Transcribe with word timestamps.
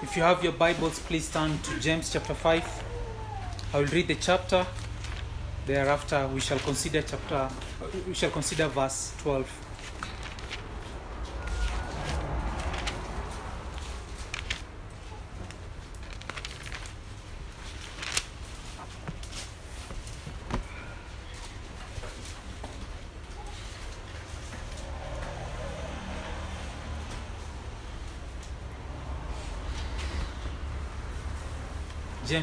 If 0.00 0.16
you 0.16 0.22
have 0.22 0.44
your 0.44 0.52
Bibles, 0.52 1.00
please 1.00 1.28
turn 1.28 1.58
to 1.58 1.80
James 1.80 2.12
chapter 2.12 2.32
5. 2.32 2.84
I 3.74 3.78
will 3.78 3.86
read 3.86 4.06
the 4.06 4.14
chapter. 4.14 4.64
Thereafter, 5.66 6.28
we 6.28 6.38
shall 6.38 6.60
consider 6.60 7.02
chapter. 7.02 7.48
We 8.06 8.14
shall 8.14 8.30
consider 8.30 8.68
verse 8.68 9.12
12. 9.22 9.67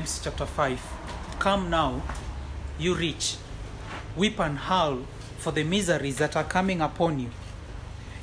James 0.05 0.21
chapter 0.23 0.45
5. 0.45 0.79
Come 1.39 1.71
now, 1.71 2.03
you 2.77 2.93
rich, 2.93 3.37
weep 4.15 4.39
and 4.39 4.55
howl 4.55 4.99
for 5.39 5.51
the 5.51 5.63
miseries 5.63 6.17
that 6.17 6.35
are 6.35 6.43
coming 6.43 6.79
upon 6.79 7.19
you. 7.19 7.31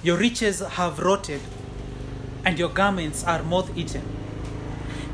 Your 0.00 0.16
riches 0.16 0.60
have 0.60 1.00
rotted, 1.00 1.40
and 2.45 2.56
your 2.56 2.68
garments 2.68 3.24
are 3.24 3.42
moth 3.42 3.76
eaten. 3.76 4.04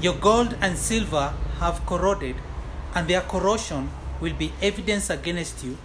Your 0.03 0.13
gold 0.13 0.59
and 0.61 0.77
silver 0.77 1.33
have 1.59 1.87
corroded, 1.87 2.37
and 2.95 3.09
their 3.09 3.23
corrosion 3.23 3.89
will 4.21 4.35
be 4.35 4.53
evidence 4.61 5.09
against 5.09 5.65
you, 5.65 5.79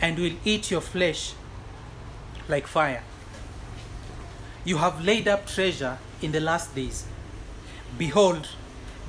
and 0.00 0.18
will 0.18 0.36
eat 0.46 0.70
your 0.70 0.80
flesh 0.80 1.34
like 2.48 2.66
fire. 2.66 3.02
You 4.64 4.78
have 4.78 5.04
laid 5.04 5.28
up 5.28 5.46
treasure 5.46 5.98
in 6.22 6.32
the 6.32 6.40
last 6.40 6.74
days. 6.74 7.04
Behold, 7.98 8.48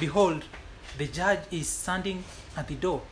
Behold, 0.00 0.44
the 0.98 1.06
judge 1.06 1.40
is 1.50 1.68
standing 1.68 2.24
at 2.56 2.68
the 2.68 2.74
door. 2.74 3.02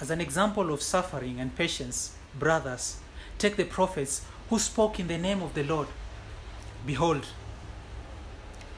As 0.00 0.10
an 0.10 0.20
example 0.20 0.72
of 0.72 0.82
suffering 0.82 1.40
and 1.40 1.54
patience, 1.56 2.16
brothers, 2.38 2.98
take 3.38 3.56
the 3.56 3.64
prophets 3.64 4.24
who 4.48 4.58
spoke 4.58 5.00
in 5.00 5.08
the 5.08 5.18
name 5.18 5.42
of 5.42 5.54
the 5.54 5.64
Lord. 5.64 5.88
Behold, 6.86 7.26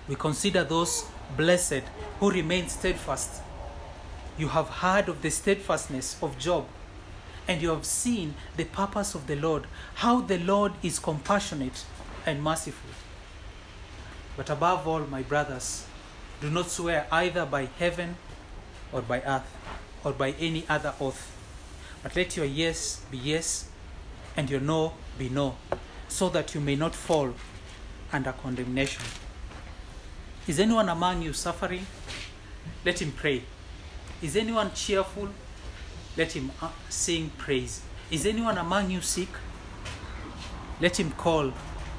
we 0.08 0.14
consider 0.14 0.64
those 0.64 1.04
blessed 1.36 1.82
who 2.20 2.30
remain 2.30 2.68
steadfast. 2.68 3.42
You 4.38 4.48
have 4.48 4.68
heard 4.68 5.08
of 5.08 5.20
the 5.20 5.30
steadfastness 5.30 6.16
of 6.22 6.38
Job, 6.38 6.66
and 7.46 7.60
you 7.60 7.68
have 7.70 7.84
seen 7.84 8.34
the 8.56 8.64
purpose 8.64 9.14
of 9.14 9.26
the 9.26 9.36
Lord, 9.36 9.66
how 9.96 10.20
the 10.20 10.38
Lord 10.38 10.72
is 10.82 10.98
compassionate 10.98 11.84
and 12.24 12.42
merciful. 12.42 12.90
But 14.36 14.48
above 14.48 14.86
all, 14.86 15.00
my 15.00 15.22
brothers, 15.22 15.84
do 16.40 16.50
not 16.50 16.70
swear 16.70 17.06
either 17.10 17.44
by 17.44 17.68
heaven 17.78 18.16
or 18.92 19.02
by 19.02 19.20
earth 19.22 19.50
or 20.04 20.12
by 20.12 20.30
any 20.38 20.64
other 20.68 20.94
oath, 21.00 21.34
but 22.02 22.14
let 22.14 22.36
your 22.36 22.46
yes 22.46 23.00
be 23.10 23.18
yes 23.18 23.68
and 24.36 24.48
your 24.48 24.60
no 24.60 24.92
be 25.18 25.28
no, 25.28 25.56
so 26.08 26.28
that 26.28 26.54
you 26.54 26.60
may 26.60 26.76
not 26.76 26.94
fall 26.94 27.34
under 28.12 28.32
condemnation. 28.32 29.02
Is 30.46 30.60
anyone 30.60 30.88
among 30.88 31.22
you 31.22 31.32
suffering? 31.32 31.86
Let 32.84 33.02
him 33.02 33.12
pray. 33.12 33.42
Is 34.22 34.36
anyone 34.36 34.72
cheerful? 34.72 35.28
Let 36.16 36.32
him 36.32 36.52
uh, 36.62 36.70
sing 36.88 37.30
praise. 37.36 37.82
Is 38.10 38.24
anyone 38.24 38.56
among 38.56 38.90
you 38.90 39.00
sick? 39.00 39.28
Let 40.80 40.98
him 40.98 41.10
call 41.12 41.52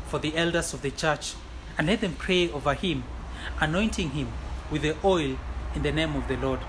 for 0.08 0.20
the 0.20 0.36
elders 0.36 0.74
of 0.74 0.82
the 0.82 0.92
church 0.92 1.34
and 1.78 1.88
let 1.88 2.02
them 2.02 2.16
pray 2.18 2.50
over 2.50 2.74
him 2.74 3.04
anointing 3.60 4.12
him 4.12 4.28
with 4.72 4.82
the 4.82 4.96
oil 5.04 5.38
in 5.76 5.84
the 5.84 5.92
name 5.92 6.16
of 6.16 6.28
the 6.28 6.38
Lord. 6.38 6.60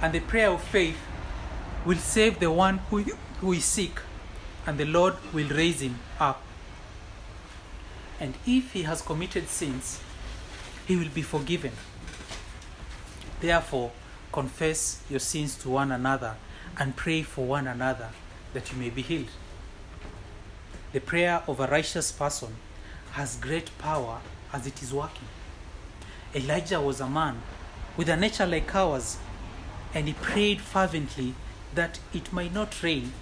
And 0.00 0.12
the 0.12 0.20
prayer 0.20 0.50
of 0.50 0.62
faith 0.62 0.98
will 1.84 1.98
save 1.98 2.40
the 2.40 2.50
one 2.50 2.78
who, 2.90 3.04
who 3.40 3.52
is 3.52 3.64
sick, 3.64 4.00
and 4.66 4.78
the 4.78 4.84
Lord 4.84 5.14
will 5.32 5.48
raise 5.48 5.80
him 5.80 5.98
up. 6.18 6.42
And 8.20 8.34
if 8.46 8.72
he 8.72 8.82
has 8.82 9.02
committed 9.02 9.48
sins, 9.48 10.00
he 10.86 10.96
will 10.96 11.08
be 11.08 11.22
forgiven. 11.22 11.72
Therefore, 13.40 13.92
confess 14.32 15.02
your 15.10 15.20
sins 15.20 15.54
to 15.56 15.70
one 15.70 15.92
another 15.92 16.36
and 16.78 16.96
pray 16.96 17.22
for 17.22 17.44
one 17.44 17.66
another 17.66 18.10
that 18.52 18.72
you 18.72 18.78
may 18.78 18.90
be 18.90 19.02
healed. 19.02 19.28
The 20.92 21.00
prayer 21.00 21.42
of 21.46 21.60
a 21.60 21.66
righteous 21.66 22.12
person 22.12 22.54
has 23.12 23.36
great 23.36 23.76
power 23.78 24.20
as 24.52 24.66
it 24.66 24.82
is 24.82 24.92
working. 24.92 25.28
Elijah 26.34 26.80
was 26.80 27.00
a 27.00 27.08
man 27.08 27.40
with 27.96 28.08
a 28.08 28.16
nature 28.16 28.46
like 28.46 28.74
ours, 28.74 29.18
and 29.94 30.08
he 30.08 30.14
prayed 30.14 30.60
fervently 30.60 31.34
that 31.74 32.00
it 32.12 32.32
might 32.32 32.52
not 32.52 32.82
rain. 32.82 33.12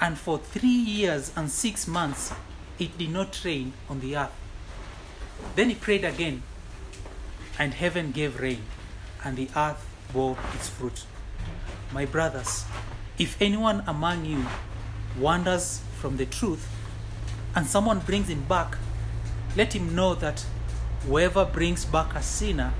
And 0.00 0.18
for 0.18 0.38
three 0.38 0.68
years 0.68 1.32
and 1.36 1.50
six 1.50 1.86
months, 1.86 2.32
it 2.78 2.98
did 2.98 3.10
not 3.10 3.40
rain 3.44 3.72
on 3.88 4.00
the 4.00 4.16
earth. 4.16 4.32
Then 5.54 5.68
he 5.70 5.74
prayed 5.76 6.04
again, 6.04 6.42
and 7.58 7.72
heaven 7.72 8.10
gave 8.10 8.40
rain, 8.40 8.62
and 9.24 9.36
the 9.36 9.48
earth 9.56 9.86
bore 10.12 10.36
its 10.54 10.68
fruit. 10.68 11.04
My 11.92 12.04
brothers, 12.04 12.64
if 13.18 13.40
anyone 13.40 13.82
among 13.86 14.24
you 14.24 14.44
wanders 15.18 15.80
from 15.98 16.16
the 16.16 16.26
truth, 16.26 16.68
and 17.54 17.66
someone 17.66 18.00
brings 18.00 18.28
him 18.28 18.42
back, 18.44 18.76
let 19.56 19.74
him 19.74 19.94
know 19.94 20.14
that 20.16 20.44
whoever 21.04 21.44
brings 21.44 21.84
back 21.84 22.14
a 22.14 22.22
sinner 22.22 22.72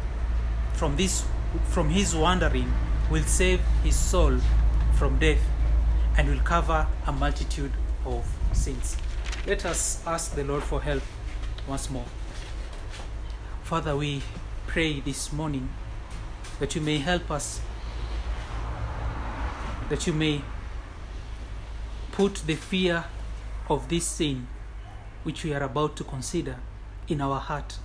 from 0.74 0.96
this 0.96 1.24
from 1.64 1.88
his 1.88 2.14
wandering 2.14 2.72
will 3.10 3.22
save 3.22 3.60
his 3.82 3.96
soul 3.96 4.38
from 4.94 5.18
death 5.18 5.40
and 6.16 6.28
will 6.28 6.40
cover 6.40 6.86
a 7.06 7.12
multitude 7.12 7.72
of 8.04 8.26
sins. 8.52 8.96
Let 9.46 9.64
us 9.64 10.02
ask 10.06 10.34
the 10.34 10.44
lord 10.44 10.62
for 10.62 10.80
help 10.80 11.02
once 11.68 11.90
more. 11.90 12.06
Father 13.62 13.96
we 13.96 14.22
pray 14.66 15.00
this 15.00 15.32
morning 15.32 15.68
that 16.58 16.74
you 16.74 16.80
may 16.80 16.98
help 16.98 17.30
us 17.30 17.60
that 19.88 20.06
you 20.06 20.12
may 20.12 20.42
put 22.12 22.34
the 22.46 22.54
fear 22.54 23.04
of 23.68 23.88
this 23.88 24.04
sin 24.04 24.46
which 25.22 25.44
we 25.44 25.54
are 25.54 25.62
about 25.62 25.96
to 25.96 26.04
consider 26.04 26.56
in 27.08 27.20
our 27.20 27.38
heart 27.38 27.78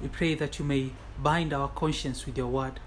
we 0.00 0.08
pray 0.08 0.34
that 0.34 0.58
you 0.58 0.64
may 0.64 0.90
bind 1.22 1.52
our 1.52 1.68
conscience 1.68 2.26
with 2.26 2.36
your 2.36 2.46
word 2.46 2.80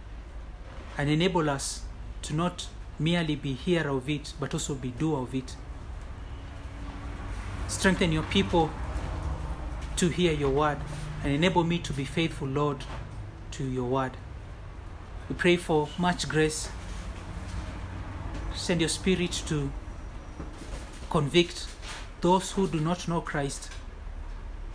and 0.97 1.09
enable 1.09 1.49
us 1.49 1.81
to 2.21 2.33
not 2.33 2.67
merely 2.99 3.35
be 3.35 3.53
hearer 3.53 3.89
of 3.89 4.09
it, 4.09 4.33
but 4.39 4.53
also 4.53 4.75
be 4.75 4.89
doer 4.89 5.23
of 5.23 5.33
it. 5.33 5.55
Strengthen 7.67 8.11
your 8.11 8.23
people 8.23 8.69
to 9.95 10.09
hear 10.09 10.31
your 10.33 10.49
word 10.49 10.77
and 11.23 11.33
enable 11.33 11.63
me 11.63 11.79
to 11.79 11.93
be 11.93 12.05
faithful, 12.05 12.47
Lord, 12.47 12.83
to 13.51 13.63
your 13.63 13.85
word. 13.85 14.11
We 15.29 15.35
pray 15.35 15.57
for 15.57 15.89
much 15.97 16.27
grace. 16.27 16.69
Send 18.55 18.81
your 18.81 18.89
spirit 18.89 19.31
to 19.47 19.71
convict 21.09 21.67
those 22.21 22.51
who 22.51 22.67
do 22.67 22.79
not 22.79 23.07
know 23.07 23.21
Christ 23.21 23.69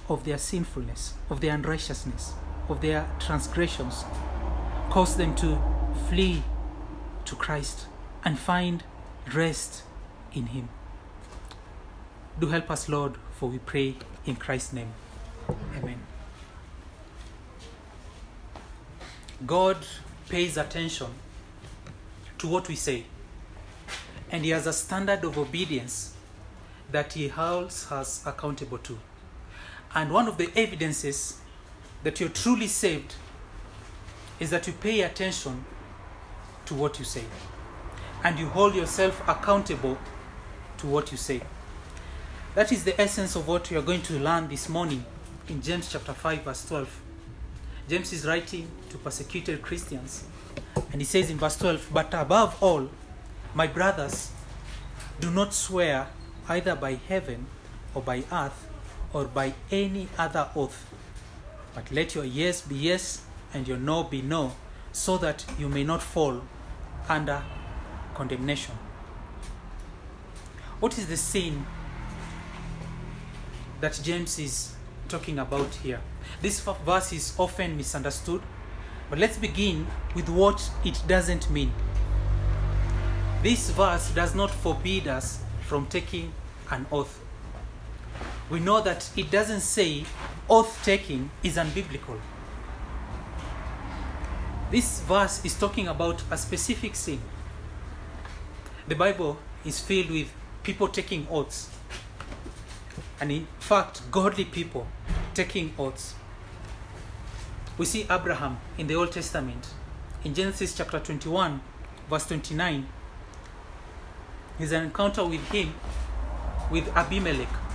of 0.08 0.24
their 0.24 0.38
sinfulness, 0.38 1.14
of 1.30 1.40
their 1.40 1.54
unrighteousness. 1.54 2.34
of 2.68 2.80
their 2.80 3.08
transgressions 3.18 4.04
cause 4.90 5.16
them 5.16 5.34
to 5.36 5.58
flee 6.08 6.42
to 7.24 7.36
Christ 7.36 7.86
and 8.24 8.38
find 8.38 8.82
rest 9.32 9.82
in 10.32 10.46
Him. 10.46 10.68
Do 12.38 12.48
help 12.48 12.70
us, 12.70 12.88
Lord, 12.88 13.14
for 13.32 13.48
we 13.48 13.58
pray 13.58 13.96
in 14.24 14.36
Christ's 14.36 14.72
name. 14.72 14.92
Amen. 15.78 16.00
God 19.46 19.76
pays 20.28 20.56
attention 20.56 21.08
to 22.38 22.48
what 22.48 22.68
we 22.68 22.74
say, 22.74 23.04
and 24.30 24.44
He 24.44 24.50
has 24.50 24.66
a 24.66 24.72
standard 24.72 25.24
of 25.24 25.38
obedience 25.38 26.14
that 26.90 27.12
He 27.12 27.28
holds 27.28 27.90
us 27.90 28.24
accountable 28.26 28.78
to. 28.78 28.98
And 29.96 30.12
one 30.12 30.28
of 30.28 30.36
the 30.36 30.50
evidences 30.54 31.38
that 32.02 32.20
you're 32.20 32.28
truly 32.28 32.66
saved 32.66 33.14
is 34.38 34.50
that 34.50 34.66
you 34.66 34.74
pay 34.74 35.00
attention 35.00 35.64
to 36.66 36.74
what 36.74 36.98
you 36.98 37.04
say 37.06 37.24
and 38.22 38.38
you 38.38 38.46
hold 38.46 38.74
yourself 38.74 39.26
accountable 39.26 39.96
to 40.76 40.86
what 40.86 41.10
you 41.10 41.16
say. 41.16 41.40
That 42.54 42.72
is 42.72 42.84
the 42.84 43.00
essence 43.00 43.36
of 43.36 43.48
what 43.48 43.70
we 43.70 43.78
are 43.78 43.82
going 43.82 44.02
to 44.02 44.18
learn 44.18 44.48
this 44.48 44.68
morning 44.68 45.02
in 45.48 45.62
James 45.62 45.90
chapter 45.90 46.12
5 46.12 46.42
verse 46.42 46.68
12. 46.68 47.00
James 47.88 48.12
is 48.12 48.26
writing 48.26 48.68
to 48.90 48.98
persecuted 48.98 49.62
Christians 49.62 50.24
and 50.92 51.00
he 51.00 51.06
says 51.06 51.30
in 51.30 51.38
verse 51.38 51.56
12, 51.56 51.88
"But 51.90 52.12
above 52.12 52.62
all, 52.62 52.90
my 53.54 53.66
brothers, 53.66 54.30
do 55.20 55.30
not 55.30 55.54
swear 55.54 56.08
either 56.50 56.76
by 56.76 56.98
heaven 57.08 57.46
or 57.94 58.02
by 58.02 58.24
earth 58.30 58.66
or 59.12 59.24
by 59.24 59.54
any 59.70 60.08
other 60.18 60.48
oath, 60.54 60.86
but 61.74 61.90
let 61.90 62.14
your 62.14 62.24
yes 62.24 62.60
be 62.60 62.74
yes 62.74 63.22
and 63.52 63.66
your 63.68 63.78
no 63.78 64.04
be 64.04 64.22
no, 64.22 64.52
so 64.92 65.18
that 65.18 65.44
you 65.58 65.68
may 65.68 65.84
not 65.84 66.02
fall 66.02 66.42
under 67.08 67.42
condemnation." 68.14 68.74
What 70.80 70.98
is 70.98 71.06
the 71.06 71.16
sin 71.16 71.64
that 73.80 74.00
James 74.02 74.38
is 74.38 74.74
talking 75.08 75.38
about 75.38 75.74
here? 75.76 76.00
This 76.42 76.60
verse 76.60 77.12
is 77.12 77.34
often 77.38 77.76
misunderstood, 77.76 78.42
but 79.08 79.18
let's 79.18 79.38
begin 79.38 79.86
with 80.14 80.28
what 80.28 80.70
it 80.84 81.02
doesn't 81.06 81.48
mean. 81.50 81.72
This 83.42 83.70
verse 83.70 84.10
does 84.10 84.34
not 84.34 84.50
forbid 84.50 85.06
us 85.06 85.40
from 85.62 85.86
taking 85.86 86.32
an 86.70 86.86
oath. 86.90 87.20
We 88.48 88.60
know 88.60 88.80
that 88.80 89.10
it 89.16 89.30
doesn't 89.30 89.60
say 89.60 90.04
oath 90.48 90.80
taking 90.84 91.30
is 91.42 91.56
unbiblical. 91.56 92.20
This 94.70 95.00
verse 95.00 95.44
is 95.44 95.58
talking 95.58 95.88
about 95.88 96.22
a 96.30 96.36
specific 96.36 96.94
sin. 96.94 97.20
The 98.86 98.94
Bible 98.94 99.38
is 99.64 99.80
filled 99.80 100.10
with 100.10 100.32
people 100.62 100.88
taking 100.88 101.26
oaths. 101.30 101.70
And 103.20 103.32
in 103.32 103.46
fact, 103.58 104.02
godly 104.10 104.44
people 104.44 104.86
taking 105.34 105.72
oaths. 105.78 106.14
We 107.78 107.84
see 107.84 108.06
Abraham 108.10 108.58
in 108.78 108.86
the 108.86 108.94
Old 108.94 109.12
Testament. 109.12 109.68
In 110.24 110.34
Genesis 110.34 110.74
chapter 110.76 110.98
21, 110.98 111.60
verse 112.08 112.26
29, 112.26 112.86
there's 114.58 114.72
an 114.72 114.84
encounter 114.84 115.24
with 115.24 115.46
him, 115.50 115.74
with 116.70 116.88
Abimelech. 116.96 117.65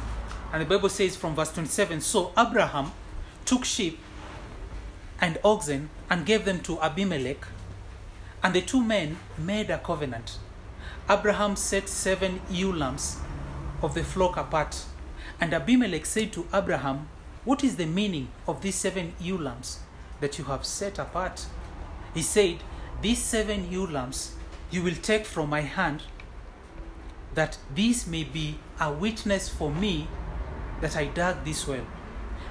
And 0.52 0.62
the 0.62 0.66
Bible 0.66 0.90
says 0.90 1.16
from 1.16 1.36
verse 1.36 1.54
27 1.54 2.02
So 2.02 2.34
Abraham 2.38 2.92
took 3.46 3.64
sheep 3.64 4.00
and 5.20 5.38
oxen 5.44 5.90
and 6.10 6.26
gave 6.26 6.46
them 6.46 6.60
to 6.62 6.82
Abimelech, 6.82 7.46
and 8.44 8.54
the 8.54 8.62
two 8.62 8.84
men 8.84 9.18
made 9.38 9.70
a 9.70 9.78
covenant. 9.78 10.40
Abraham 11.10 11.56
set 11.56 11.88
seven 11.88 12.42
ewe 12.50 12.74
lambs 12.74 13.18
of 13.82 13.94
the 13.94 14.04
flock 14.04 14.36
apart, 14.36 14.84
and 15.40 15.54
Abimelech 15.54 16.06
said 16.06 16.34
to 16.34 16.48
Abraham, 16.54 17.08
What 17.46 17.64
is 17.64 17.78
the 17.78 17.86
meaning 17.86 18.28
of 18.48 18.62
these 18.62 18.76
seven 18.76 19.14
ewe 19.22 19.38
lambs 19.38 19.80
that 20.20 20.38
you 20.38 20.46
have 20.46 20.66
set 20.66 21.00
apart? 21.00 21.46
He 22.14 22.22
said, 22.22 22.58
These 23.02 23.24
seven 23.24 23.72
ewe 23.72 23.88
lambs 23.88 24.36
you 24.70 24.84
will 24.84 24.96
take 24.96 25.26
from 25.26 25.50
my 25.50 25.62
hand, 25.62 26.04
that 27.36 27.58
this 27.74 28.06
may 28.06 28.24
be 28.24 28.58
a 28.80 28.92
witness 28.92 29.48
for 29.48 29.72
me 29.72 30.08
that 30.82 30.98
I 30.98 31.06
dug 31.06 31.46
this 31.46 31.68
well. 31.68 31.86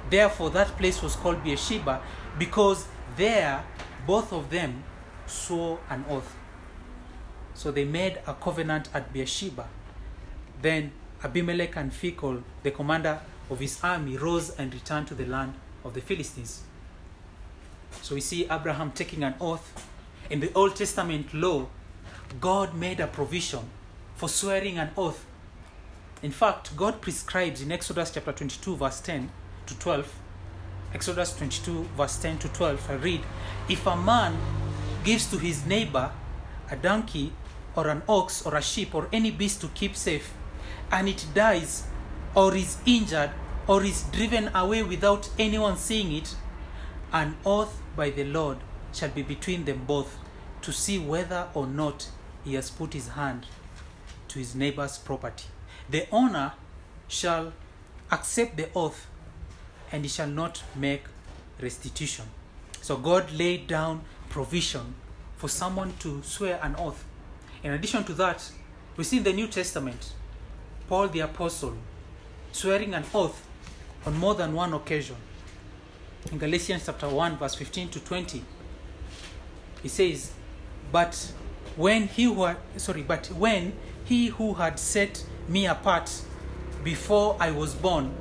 Therefore, 0.09 0.50
that 0.50 0.77
place 0.79 1.03
was 1.03 1.15
called 1.17 1.44
Beersheba, 1.44 2.00
because 2.38 2.87
there 3.17 3.62
both 4.06 4.32
of 4.32 4.50
them 4.50 4.82
swore 5.27 5.79
an 5.88 6.05
oath. 6.09 6.35
So 7.55 7.71
they 7.71 7.85
made 7.85 8.21
a 8.27 8.35
covenant 8.35 8.88
at 8.94 9.12
Beersheba. 9.12 9.69
Then 10.62 10.93
Abimelech 11.23 11.77
and 11.77 11.93
Phicol, 11.93 12.43
the 12.62 12.71
commander 12.71 13.21
of 13.50 13.61
his 13.61 13.79
army, 13.82 14.17
rose 14.17 14.50
and 14.50 14.73
returned 14.73 15.09
to 15.09 15.15
the 15.15 15.27
land 15.27 15.55
of 15.85 15.94
the 15.94 16.00
Philistines. 16.00 16.62
So 18.03 18.15
we 18.15 18.21
see 18.21 18.47
Abraham 18.50 18.93
taking 18.93 19.23
an 19.25 19.35
oath. 19.41 19.87
In 20.31 20.41
the 20.41 20.53
Old 20.55 20.77
Testament 20.77 21.35
law, 21.35 21.67
God 22.41 22.75
made 22.75 23.00
a 23.00 23.06
provision 23.06 23.69
for 24.15 24.29
swearing 24.29 24.79
an 24.79 24.91
oath. 24.97 25.27
In 26.22 26.32
fact, 26.32 26.76
God 26.76 27.00
prescribes 27.00 27.62
in 27.62 27.72
Exodus 27.72 28.11
chapter 28.11 28.32
22, 28.32 28.76
verse 28.76 29.00
10 29.00 29.31
to 29.64 29.78
12. 29.78 30.14
Exodus 30.93 31.34
22, 31.34 31.84
verse 31.96 32.19
10 32.19 32.38
to 32.40 32.49
12. 32.49 32.90
I 32.90 32.94
read 32.94 33.20
If 33.70 33.87
a 33.87 33.96
man 33.96 34.37
gives 35.02 35.31
to 35.31 35.38
his 35.38 35.64
neighbor 35.64 36.12
a 36.70 36.76
donkey 36.76 37.32
or 37.75 37.88
an 37.88 38.02
ox 38.06 38.44
or 38.44 38.55
a 38.55 38.61
sheep 38.61 38.94
or 38.94 39.08
any 39.14 39.31
beast 39.31 39.62
to 39.62 39.69
keep 39.69 39.96
safe, 39.96 40.34
and 40.93 41.08
it 41.08 41.25
dies 41.32 41.84
or 42.34 42.55
is 42.55 42.76
injured 42.84 43.31
or 43.67 43.82
is 43.82 44.02
driven 44.12 44.50
away 44.55 44.82
without 44.82 45.31
anyone 45.38 45.78
seeing 45.78 46.12
it, 46.12 46.37
an 47.14 47.34
oath 47.46 47.81
by 47.96 48.11
the 48.11 48.25
Lord 48.25 48.58
shall 48.93 49.08
be 49.08 49.22
between 49.22 49.64
them 49.64 49.84
both 49.87 50.19
to 50.61 50.70
see 50.70 50.99
whether 50.99 51.49
or 51.55 51.67
not 51.67 52.11
he 52.44 52.55
has 52.55 52.69
put 52.69 52.93
his 52.93 53.08
hand 53.08 53.46
to 54.28 54.38
his 54.38 54.55
neighbor's 54.55 54.99
property. 54.99 55.46
The 55.90 56.06
owner 56.12 56.52
shall 57.08 57.52
accept 58.10 58.56
the 58.56 58.69
oath 58.75 59.06
and 59.90 60.04
he 60.04 60.08
shall 60.08 60.28
not 60.28 60.62
make 60.76 61.02
restitution. 61.60 62.26
So 62.81 62.96
God 62.96 63.32
laid 63.32 63.67
down 63.67 64.03
provision 64.29 64.94
for 65.36 65.48
someone 65.48 65.94
to 66.00 66.22
swear 66.22 66.60
an 66.62 66.76
oath. 66.79 67.05
In 67.62 67.72
addition 67.72 68.05
to 68.05 68.12
that, 68.15 68.50
we 68.96 69.05
see 69.05 69.19
in 69.19 69.24
the 69.24 69.32
New 69.32 69.48
Testament 69.48 70.12
Paul 70.88 71.08
the 71.08 71.20
Apostle 71.20 71.76
swearing 72.53 72.94
an 72.94 73.05
oath 73.15 73.46
on 74.06 74.17
more 74.17 74.34
than 74.34 74.55
one 74.55 74.72
occasion. 74.74 75.17
In 76.31 76.38
Galatians 76.38 76.84
chapter 76.86 77.08
1, 77.08 77.38
verse 77.38 77.55
15 77.55 77.88
to 77.91 78.00
20, 78.00 78.44
he 79.82 79.88
says, 79.88 80.32
But 80.93 81.32
when 81.76 82.08
he 82.08 82.24
who 82.24 82.44
had, 82.44 82.58
sorry, 82.76 83.03
but 83.03 83.26
when 83.29 83.72
he 84.05 84.26
who 84.26 84.55
had 84.55 84.79
set 84.79 85.24
me 85.50 85.66
apart 85.66 86.22
before 86.84 87.36
I 87.40 87.50
was 87.50 87.74
born, 87.74 88.14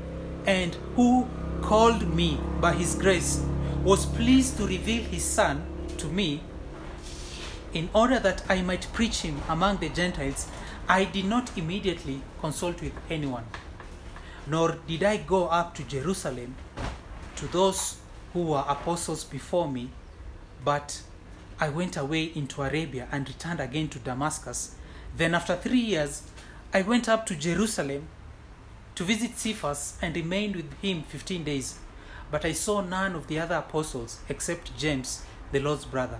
and 0.45 0.75
who 0.95 1.27
called 1.61 2.13
me 2.13 2.39
by 2.59 2.73
his 2.73 2.95
grace, 2.95 3.45
was 3.83 4.05
pleased 4.05 4.57
to 4.57 4.65
reveal 4.67 5.03
his 5.03 5.23
son 5.23 5.63
to 5.97 6.07
me, 6.07 6.41
in 7.71 7.87
order 7.93 8.19
that 8.19 8.43
I 8.49 8.63
might 8.63 8.87
preach 8.93 9.21
him 9.21 9.39
among 9.47 9.77
the 9.77 9.89
Gentiles, 9.89 10.47
I 10.87 11.05
did 11.05 11.25
not 11.25 11.55
immediately 11.55 12.21
consult 12.41 12.81
with 12.81 12.93
anyone, 13.11 13.45
nor 14.47 14.77
did 14.87 15.03
I 15.03 15.17
go 15.17 15.47
up 15.47 15.75
to 15.75 15.83
Jerusalem 15.83 16.55
to 17.35 17.45
those 17.47 17.97
who 18.33 18.41
were 18.41 18.65
apostles 18.67 19.23
before 19.23 19.69
me, 19.69 19.91
but 20.65 21.03
I 21.59 21.69
went 21.69 21.95
away 21.95 22.23
into 22.23 22.63
Arabia 22.63 23.07
and 23.11 23.27
returned 23.27 23.59
again 23.59 23.87
to 23.89 23.99
Damascus. 23.99 24.75
Then, 25.15 25.35
after 25.35 25.55
three 25.55 25.79
years, 25.79 26.23
I 26.71 26.83
went 26.83 27.09
up 27.09 27.25
to 27.25 27.35
Jerusalem 27.35 28.09
to 28.93 29.03
visit 29.03 29.39
Cephas 29.39 29.97
and 30.03 30.15
remained 30.15 30.55
with 30.55 30.71
him 30.83 31.01
15 31.01 31.43
days. 31.43 31.79
But 32.29 32.45
I 32.45 32.51
saw 32.51 32.81
none 32.81 33.15
of 33.15 33.25
the 33.25 33.39
other 33.39 33.55
apostles 33.55 34.19
except 34.29 34.77
James, 34.77 35.23
the 35.51 35.59
Lord's 35.59 35.85
brother. 35.85 36.19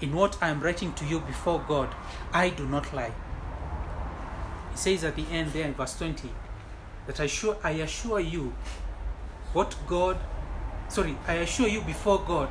In 0.00 0.14
what 0.14 0.40
I 0.40 0.50
am 0.50 0.60
writing 0.60 0.92
to 0.92 1.04
you 1.04 1.18
before 1.18 1.64
God, 1.66 1.92
I 2.32 2.50
do 2.50 2.64
not 2.64 2.94
lie. 2.94 3.10
He 4.70 4.76
says 4.76 5.02
at 5.02 5.16
the 5.16 5.26
end 5.32 5.52
there 5.52 5.66
in 5.66 5.74
verse 5.74 5.98
20 5.98 6.30
that 7.08 7.18
I, 7.18 7.26
sure, 7.26 7.56
I 7.64 7.72
assure 7.72 8.20
you 8.20 8.54
what 9.52 9.74
God, 9.88 10.16
sorry, 10.88 11.18
I 11.26 11.34
assure 11.34 11.66
you 11.66 11.80
before 11.80 12.22
God 12.24 12.50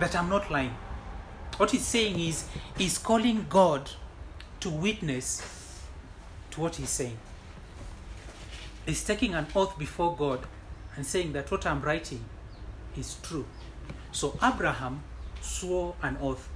that 0.00 0.14
I'm 0.14 0.28
not 0.28 0.50
lying. 0.50 0.76
What 1.56 1.70
he's 1.70 1.86
saying 1.86 2.20
is, 2.20 2.46
he's 2.76 2.98
calling 2.98 3.46
God 3.48 3.90
to 4.60 4.68
witness 4.68 5.61
to 6.52 6.60
what 6.60 6.76
he's 6.76 6.90
saying. 6.90 7.18
He's 8.86 9.04
taking 9.04 9.34
an 9.34 9.46
oath 9.54 9.78
before 9.78 10.16
God 10.16 10.40
and 10.96 11.06
saying 11.06 11.32
that 11.32 11.50
what 11.50 11.66
I'm 11.66 11.82
writing 11.82 12.24
is 12.96 13.16
true. 13.22 13.46
So 14.10 14.38
Abraham 14.42 15.02
swore 15.40 15.94
an 16.02 16.16
oath. 16.20 16.48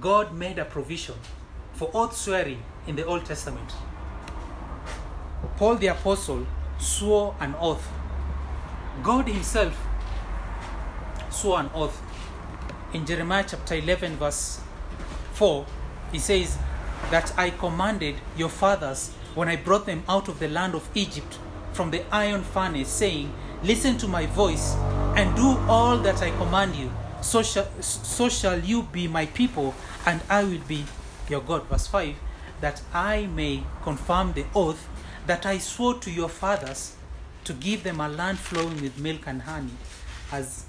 God 0.00 0.34
made 0.34 0.58
a 0.58 0.64
provision 0.64 1.16
for 1.72 1.90
oath 1.94 2.16
swearing 2.16 2.62
in 2.86 2.96
the 2.96 3.04
Old 3.04 3.24
Testament. 3.24 3.72
Paul 5.56 5.76
the 5.76 5.88
Apostle 5.88 6.46
swore 6.78 7.34
an 7.40 7.54
oath. 7.58 7.86
God 9.02 9.28
Himself 9.28 9.76
swore 11.30 11.60
an 11.60 11.70
oath. 11.74 12.00
In 12.92 13.06
Jeremiah 13.06 13.44
chapter 13.46 13.74
11, 13.74 14.16
verse 14.16 14.60
4, 15.34 15.64
He 16.12 16.18
says, 16.18 16.58
That 17.10 17.32
I 17.36 17.50
commanded 17.50 18.16
your 18.36 18.48
fathers 18.48 19.10
when 19.34 19.48
I 19.48 19.56
brought 19.56 19.86
them 19.86 20.02
out 20.08 20.28
of 20.28 20.38
the 20.38 20.48
land 20.48 20.74
of 20.74 20.88
Egypt 20.94 21.38
from 21.72 21.90
the 21.90 22.04
iron 22.14 22.42
furnace, 22.42 22.88
saying, 22.88 23.32
Listen 23.62 23.98
to 23.98 24.08
my 24.08 24.26
voice 24.26 24.74
and 25.16 25.34
do 25.36 25.58
all 25.68 25.98
that 25.98 26.22
I 26.22 26.30
command 26.30 26.74
you. 26.76 26.90
So 27.20 27.42
shall, 27.42 27.68
so 27.80 28.28
shall 28.28 28.58
you 28.58 28.84
be 28.84 29.06
my 29.06 29.26
people, 29.26 29.74
and 30.06 30.20
I 30.28 30.44
will 30.44 30.62
be 30.66 30.84
your 31.28 31.40
God. 31.40 31.64
Verse 31.64 31.86
5 31.86 32.14
That 32.60 32.80
I 32.94 33.26
may 33.26 33.64
confirm 33.82 34.32
the 34.32 34.46
oath 34.54 34.88
that 35.26 35.44
I 35.46 35.58
swore 35.58 35.94
to 35.98 36.10
your 36.10 36.28
fathers 36.28 36.96
to 37.44 37.52
give 37.52 37.82
them 37.82 38.00
a 38.00 38.08
land 38.08 38.38
flowing 38.38 38.80
with 38.80 38.98
milk 38.98 39.22
and 39.26 39.42
honey, 39.42 39.76
as 40.32 40.64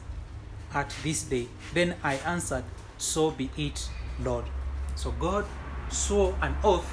at 0.73 0.93
this 1.03 1.23
day. 1.23 1.47
Then 1.73 1.95
I 2.03 2.15
answered, 2.15 2.63
So 2.97 3.31
be 3.31 3.49
it, 3.57 3.89
Lord. 4.21 4.45
So 4.95 5.11
God 5.11 5.45
swore 5.91 6.35
an 6.41 6.55
oath 6.63 6.91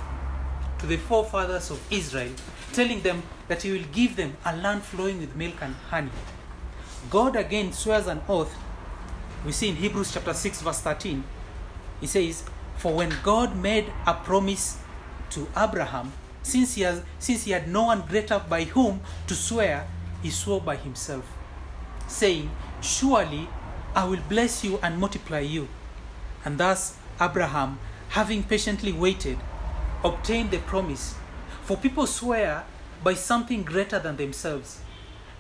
to 0.79 0.87
the 0.87 0.97
forefathers 0.97 1.71
of 1.71 1.81
Israel, 1.93 2.33
telling 2.73 3.01
them 3.03 3.23
that 3.49 3.63
He 3.63 3.73
will 3.73 3.87
give 3.93 4.17
them 4.17 4.37
a 4.45 4.57
land 4.57 4.83
flowing 4.83 5.21
with 5.21 5.35
milk 5.37 5.55
and 5.61 5.75
honey. 5.91 6.11
God 7.11 7.37
again 7.37 7.73
swears 7.73 8.07
an 8.07 8.21
oath. 8.29 8.55
We 9.45 9.53
see 9.53 9.69
in 9.69 9.77
Hebrews 9.77 10.13
chapter 10.13 10.35
6, 10.35 10.63
verse 10.63 10.81
13. 10.81 11.25
He 12.01 12.07
says, 12.07 12.45
For 12.77 12.95
when 12.95 13.13
God 13.23 13.57
made 13.57 13.93
a 14.07 14.15
promise 14.15 14.79
to 15.31 15.49
Abraham, 15.57 16.13
since 16.43 16.75
he, 16.75 16.83
has, 16.83 17.03
since 17.19 17.45
he 17.45 17.53
had 17.53 17.69
no 17.69 17.85
one 17.85 18.03
greater 18.03 18.43
by 18.49 18.65
whom 18.65 19.01
to 19.27 19.35
swear, 19.35 19.87
he 20.23 20.31
swore 20.31 20.61
by 20.61 20.77
himself, 20.77 21.25
saying, 22.07 22.51
Surely 22.81 23.49
I 23.95 24.05
will 24.05 24.21
bless 24.29 24.65
you 24.65 24.79
and 24.83 24.99
multiply 24.99 25.41
you. 25.41 25.69
And 26.45 26.59
thus 26.59 26.97
Abraham, 27.21 27.79
having 28.09 28.43
patiently 28.43 28.93
waited, 28.93 29.39
obtained 30.03 30.51
the 30.51 30.59
promise. 30.59 31.15
For 31.63 31.77
people 31.77 32.07
swear 32.07 32.65
by 33.03 33.15
something 33.15 33.63
greater 33.63 33.99
than 33.99 34.17
themselves, 34.17 34.81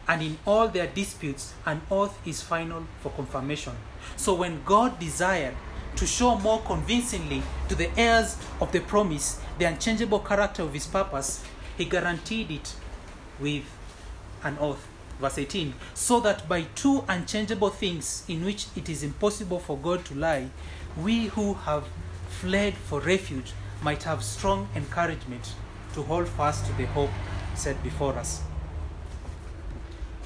and 0.07 0.23
in 0.23 0.39
all 0.47 0.69
their 0.69 0.87
disputes, 0.87 1.53
an 1.67 1.83
oath 1.91 2.19
is 2.27 2.43
final 2.43 2.87
for 3.01 3.11
confirmation. 3.11 3.75
So 4.17 4.35
when 4.35 4.63
God 4.65 4.99
desired 4.99 5.55
to 5.97 6.07
show 6.07 6.37
more 6.37 6.61
convincingly 6.63 7.43
to 7.69 7.75
the 7.75 7.91
heirs 7.99 8.37
of 8.61 8.73
the 8.73 8.81
promise 8.81 9.41
the 9.59 9.65
unchangeable 9.65 10.21
character 10.21 10.63
of 10.63 10.73
his 10.73 10.87
purpose, 10.87 11.45
he 11.77 11.85
guaranteed 11.85 12.51
it 12.51 12.75
with 13.41 13.65
an 14.45 14.57
oath. 14.61 14.87
Verse 15.21 15.39
18 15.39 15.75
So 15.95 16.21
that 16.21 16.49
by 16.49 16.63
two 16.75 17.05
unchangeable 17.09 17.71
things 17.71 18.25
in 18.29 18.45
which 18.45 18.67
it 18.77 18.89
is 18.89 19.03
impossible 19.03 19.59
for 19.59 19.77
God 19.77 20.05
to 20.07 20.15
lie, 20.15 20.49
we 20.97 21.27
who 21.27 21.55
have 21.55 21.85
fled 22.41 22.75
for 22.75 23.01
refuge 23.01 23.53
might 23.83 24.05
have 24.05 24.23
strong 24.23 24.69
encouragement 24.77 25.55
to 25.93 26.03
hold 26.03 26.29
fast 26.29 26.65
to 26.67 26.73
the 26.75 26.87
hope 26.87 27.11
set 27.57 27.83
before 27.83 28.15
us. 28.15 28.43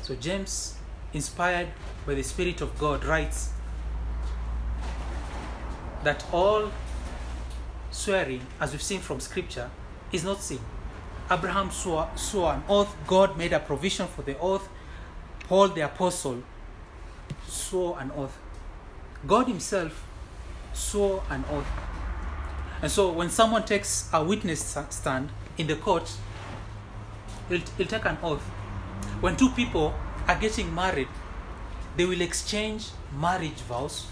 So, 0.02 0.14
James, 0.16 0.76
inspired 1.14 1.68
by 2.06 2.14
the 2.14 2.22
Spirit 2.22 2.60
of 2.60 2.78
God, 2.78 3.04
writes 3.04 3.50
that 6.04 6.24
all 6.32 6.70
swearing, 7.90 8.46
as 8.60 8.72
we've 8.72 8.82
seen 8.82 9.00
from 9.00 9.20
Scripture, 9.20 9.70
is 10.12 10.22
not 10.22 10.42
sin. 10.42 10.60
Abraham 11.30 11.70
swore, 11.70 12.10
swore 12.16 12.52
an 12.52 12.62
oath, 12.68 12.94
God 13.06 13.38
made 13.38 13.54
a 13.54 13.60
provision 13.60 14.06
for 14.06 14.20
the 14.20 14.38
oath. 14.38 14.68
Paul 15.48 15.68
the 15.68 15.82
Apostle 15.82 16.42
swore 17.48 17.98
an 17.98 18.10
oath. 18.10 18.36
God 19.26 19.46
Himself 19.46 20.04
swore 20.74 21.22
an 21.30 21.44
oath. 21.50 21.91
And 22.82 22.90
so 22.90 23.12
when 23.12 23.30
someone 23.30 23.64
takes 23.64 24.10
a 24.12 24.22
witness 24.22 24.76
stand 24.90 25.30
in 25.56 25.68
the 25.68 25.76
court, 25.76 26.10
he'll, 27.48 27.60
he'll 27.78 27.86
take 27.86 28.04
an 28.04 28.18
oath. 28.22 28.42
When 29.20 29.36
two 29.36 29.50
people 29.50 29.94
are 30.26 30.38
getting 30.38 30.74
married, 30.74 31.08
they 31.96 32.04
will 32.04 32.20
exchange 32.20 32.88
marriage 33.16 33.60
vows, 33.68 34.06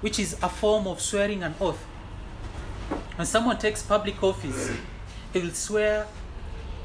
which 0.00 0.20
is 0.20 0.34
a 0.40 0.48
form 0.48 0.86
of 0.86 1.00
swearing 1.00 1.42
an 1.42 1.54
oath. 1.60 1.82
When 3.16 3.26
someone 3.26 3.58
takes 3.58 3.82
public 3.82 4.22
office, 4.22 4.70
he 5.32 5.40
will 5.40 5.50
swear 5.50 6.06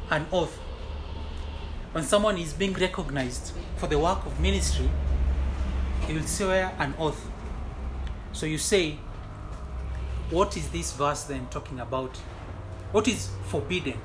an 0.09 0.25
oath. 0.31 0.57
When 1.91 2.03
someone 2.03 2.37
is 2.39 2.53
being 2.53 2.73
recognized 2.73 3.53
for 3.77 3.85
the 3.85 3.99
work 3.99 4.25
of 4.25 4.39
ministry, 4.39 4.89
he 6.07 6.13
will 6.13 6.25
swear 6.25 6.73
an 6.79 6.95
oath. 6.97 7.29
So 8.31 8.47
you 8.47 8.57
say, 8.57 8.97
what 10.31 10.55
is 10.55 10.69
this 10.69 10.93
verse 10.93 11.23
then 11.23 11.47
talking 11.49 11.79
about? 11.79 12.15
What 12.91 13.07
is 13.07 13.29
forbidden? 13.45 13.99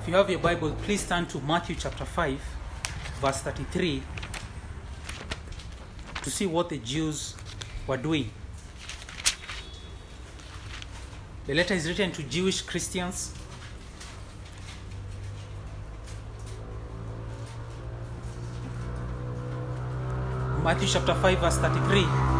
If 0.00 0.08
you 0.08 0.14
have 0.14 0.30
your 0.30 0.38
Bible, 0.38 0.70
please 0.82 1.06
turn 1.06 1.26
to 1.26 1.40
Matthew 1.40 1.76
chapter 1.78 2.06
5, 2.06 2.40
verse 3.20 3.40
33, 3.42 4.02
to 6.22 6.30
see 6.30 6.46
what 6.46 6.70
the 6.70 6.78
Jews 6.78 7.36
were 7.86 7.98
doing. 7.98 8.30
The 11.46 11.54
letter 11.54 11.74
is 11.74 11.86
written 11.86 12.12
to 12.12 12.22
Jewish 12.22 12.62
Christians. 12.62 13.34
Matthew 20.62 20.88
chapter 20.88 21.14
5, 21.14 21.38
verse 21.38 21.58
33. 21.58 22.39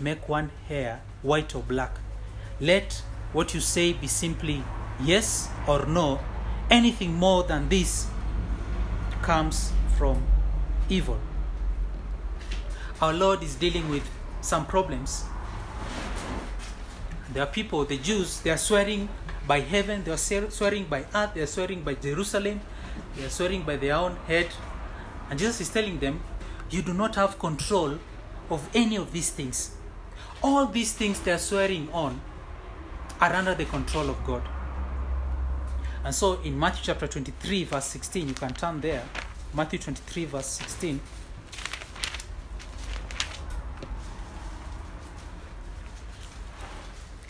make 0.00 0.28
one 0.28 0.50
hair 0.68 1.02
white 1.22 1.54
or 1.54 1.62
black. 1.62 1.98
Let 2.60 3.02
what 3.32 3.54
you 3.54 3.60
say 3.60 3.92
be 3.92 4.06
simply 4.06 4.64
yes 5.02 5.48
or 5.66 5.86
no. 5.86 6.20
Anything 6.70 7.14
more 7.14 7.42
than 7.44 7.68
this 7.68 8.06
comes 9.22 9.72
from 9.96 10.22
evil. 10.88 11.18
Our 13.00 13.12
Lord 13.12 13.42
is 13.42 13.54
dealing 13.54 13.88
with 13.88 14.08
some 14.40 14.66
problems. 14.66 15.24
There 17.32 17.42
are 17.42 17.46
people, 17.46 17.84
the 17.84 17.96
Jews, 17.96 18.40
they 18.40 18.50
are 18.50 18.58
swearing 18.58 19.08
by 19.46 19.60
heaven, 19.60 20.04
they 20.04 20.10
are 20.10 20.16
swearing 20.16 20.84
by 20.84 21.04
earth, 21.14 21.34
they 21.34 21.40
are 21.40 21.46
swearing 21.46 21.82
by 21.82 21.94
Jerusalem, 21.94 22.60
they 23.16 23.24
are 23.24 23.30
swearing 23.30 23.62
by 23.62 23.76
their 23.76 23.94
own 23.94 24.16
head. 24.26 24.48
And 25.30 25.38
Jesus 25.38 25.60
is 25.60 25.70
telling 25.70 25.98
them, 25.98 26.20
You 26.70 26.82
do 26.82 26.92
not 26.92 27.14
have 27.14 27.38
control 27.38 27.98
of 28.50 28.68
any 28.74 28.96
of 28.96 29.12
these 29.12 29.30
things. 29.30 29.70
All 30.42 30.66
these 30.66 30.92
things 30.92 31.20
they 31.20 31.32
are 31.32 31.38
swearing 31.38 31.88
on 31.92 32.20
are 33.20 33.32
under 33.32 33.54
the 33.54 33.66
control 33.66 34.08
of 34.08 34.24
God. 34.24 34.42
And 36.02 36.14
so 36.14 36.40
in 36.40 36.58
Matthew 36.58 36.84
chapter 36.84 37.06
23, 37.06 37.64
verse 37.64 37.84
16, 37.84 38.28
you 38.28 38.34
can 38.34 38.54
turn 38.54 38.80
there. 38.80 39.04
Matthew 39.52 39.78
23, 39.78 40.24
verse 40.24 40.46
16. 40.46 41.00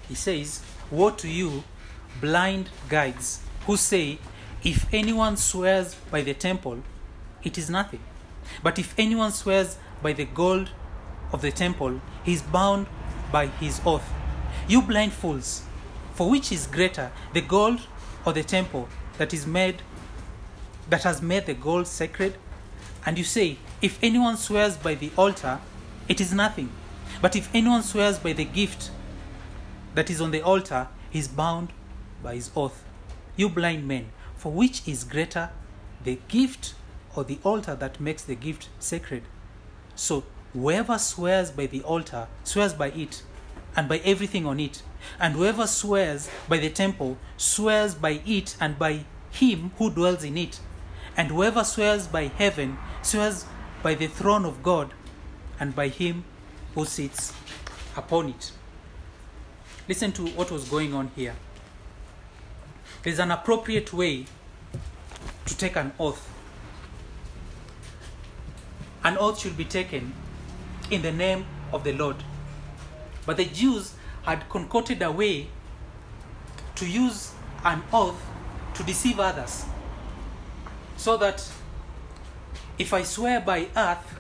He 0.09 0.15
says, 0.15 0.63
Woe 0.91 1.11
to 1.11 1.29
you, 1.29 1.65
blind 2.21 2.69
guides, 2.89 3.41
who 3.67 3.77
say, 3.77 4.19
If 4.63 4.93
anyone 4.93 5.37
swears 5.37 5.95
by 6.11 6.23
the 6.23 6.35
temple, 6.35 6.83
it 7.43 7.59
is 7.59 7.71
nothing. 7.71 8.01
But 8.63 8.79
if 8.79 8.95
anyone 8.99 9.33
swears 9.33 9.79
by 10.03 10.13
the 10.13 10.25
gold 10.25 10.71
of 11.33 11.43
the 11.43 11.51
temple, 11.51 12.01
he 12.25 12.35
is 12.35 12.43
bound 12.43 12.87
by 13.33 13.47
his 13.47 13.81
oath. 13.85 14.09
You 14.69 14.83
blind 14.83 15.13
fools, 15.13 15.63
for 16.15 16.31
which 16.31 16.53
is 16.53 16.67
greater, 16.67 17.11
the 17.33 17.41
gold 17.41 17.81
or 18.25 18.33
the 18.33 18.43
temple 18.43 18.89
that 19.19 19.33
is 19.33 19.47
made 19.47 19.83
that 20.89 21.05
has 21.05 21.23
made 21.23 21.47
the 21.47 21.55
gold 21.55 21.87
sacred? 21.87 22.37
And 23.07 23.17
you 23.17 23.25
say, 23.25 23.59
If 23.81 23.99
anyone 24.03 24.37
swears 24.37 24.77
by 24.77 24.95
the 24.95 25.11
altar, 25.17 25.61
it 26.09 26.21
is 26.21 26.33
nothing. 26.33 26.71
But 27.23 27.37
if 27.37 27.49
anyone 27.55 27.83
swears 27.83 28.19
by 28.19 28.33
the 28.33 28.45
gift 28.45 28.91
that 29.95 30.11
is 30.11 30.21
on 30.21 30.31
the 30.31 30.43
altar, 30.43 30.89
he 31.11 31.19
is 31.19 31.29
bound 31.29 31.73
by 32.23 32.35
his 32.35 32.51
oath. 32.57 32.85
You 33.37 33.49
blind 33.49 33.87
men, 33.87 34.11
for 34.37 34.53
which 34.53 34.87
is 34.87 35.05
greater, 35.05 35.51
the 36.03 36.19
gift 36.29 36.75
or 37.17 37.25
the 37.25 37.39
altar 37.45 37.75
that 37.75 38.01
makes 38.01 38.23
the 38.23 38.35
gift 38.35 38.69
sacred? 38.79 39.23
So 39.95 40.25
whoever 40.53 40.99
swears 40.99 41.51
by 41.51 41.67
the 41.67 41.83
altar 41.83 42.27
swears 42.45 42.73
by 42.73 42.91
it 42.91 43.23
and 43.77 43.89
by 43.89 43.99
everything 43.99 44.47
on 44.47 44.61
it. 44.61 44.83
And 45.19 45.35
whoever 45.35 45.67
swears 45.67 46.29
by 46.49 46.59
the 46.59 46.71
temple 46.71 47.17
swears 47.37 47.95
by 47.95 48.21
it 48.27 48.57
and 48.61 48.79
by 48.79 49.05
him 49.31 49.73
who 49.79 49.91
dwells 49.91 50.25
in 50.25 50.37
it. 50.37 50.61
And 51.17 51.29
whoever 51.29 51.65
swears 51.65 52.07
by 52.07 52.25
heaven 52.25 52.79
swears 53.03 53.47
by 53.83 53.95
the 53.95 54.09
throne 54.09 54.45
of 54.45 54.63
God 54.63 54.93
and 55.59 55.75
by 55.75 55.89
him 55.89 56.25
who 56.75 56.85
sits 56.85 57.33
upon 57.97 58.31
it. 58.31 58.53
Listen 59.89 60.13
to 60.13 60.27
what 60.27 60.51
was 60.51 60.69
going 60.69 60.95
on 60.95 61.11
here. 61.17 61.35
There's 63.03 63.19
an 63.19 63.31
appropriate 63.31 63.93
way 63.93 64.27
to 65.47 65.57
take 65.57 65.77
an 65.77 65.93
oath. 65.99 66.29
An 69.03 69.17
oath 69.17 69.41
should 69.41 69.57
be 69.57 69.65
taken 69.65 70.13
in 70.91 71.03
the 71.03 71.13
name 71.13 71.47
of 71.73 71.85
the 71.85 71.93
Lord. 71.93 72.17
But 73.27 73.37
the 73.37 73.45
Jews 73.45 73.95
had 74.23 74.49
concocted 74.49 75.03
a 75.03 75.11
way 75.11 75.49
to 76.75 76.87
use 76.87 77.33
an 77.65 77.83
oath 77.93 78.21
to 78.75 78.83
deceive 78.83 79.21
others. 79.21 79.65
So 80.97 81.17
that 81.17 81.47
if 82.79 82.93
I 82.93 83.03
swear 83.03 83.41
by 83.41 83.69
earth, 83.77 84.19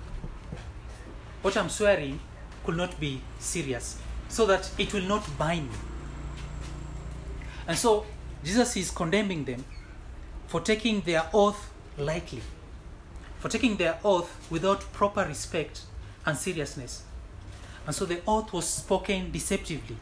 what 1.42 1.56
I'm 1.56 1.68
swearing 1.68 2.20
could 2.64 2.76
not 2.76 2.98
be 3.00 3.20
serious. 3.38 3.98
So 4.28 4.46
that 4.46 4.70
it 4.78 4.92
will 4.92 5.02
not 5.02 5.26
bind 5.38 5.70
me. 5.70 5.76
And 7.66 7.76
so 7.76 8.06
Jesus 8.44 8.76
is 8.76 8.90
condemning 8.90 9.44
them 9.44 9.64
for 10.46 10.60
taking 10.60 11.00
their 11.02 11.24
oath 11.32 11.70
lightly, 11.98 12.42
for 13.38 13.48
taking 13.48 13.76
their 13.76 13.98
oath 14.04 14.46
without 14.50 14.80
proper 14.92 15.24
respect 15.24 15.82
and 16.26 16.36
seriousness. 16.36 17.02
And 17.86 17.94
so 17.94 18.04
the 18.04 18.20
oath 18.26 18.52
was 18.52 18.68
spoken 18.68 19.30
deceptively 19.30 19.96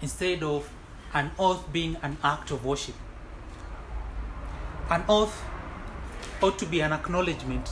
instead 0.00 0.42
of 0.42 0.68
an 1.14 1.30
oath 1.38 1.72
being 1.72 1.96
an 2.02 2.16
act 2.22 2.50
of 2.50 2.64
worship. 2.64 2.94
An 4.90 5.02
oath 5.08 5.42
ought 6.42 6.58
to 6.58 6.66
be 6.66 6.80
an 6.80 6.92
acknowledgement 6.92 7.70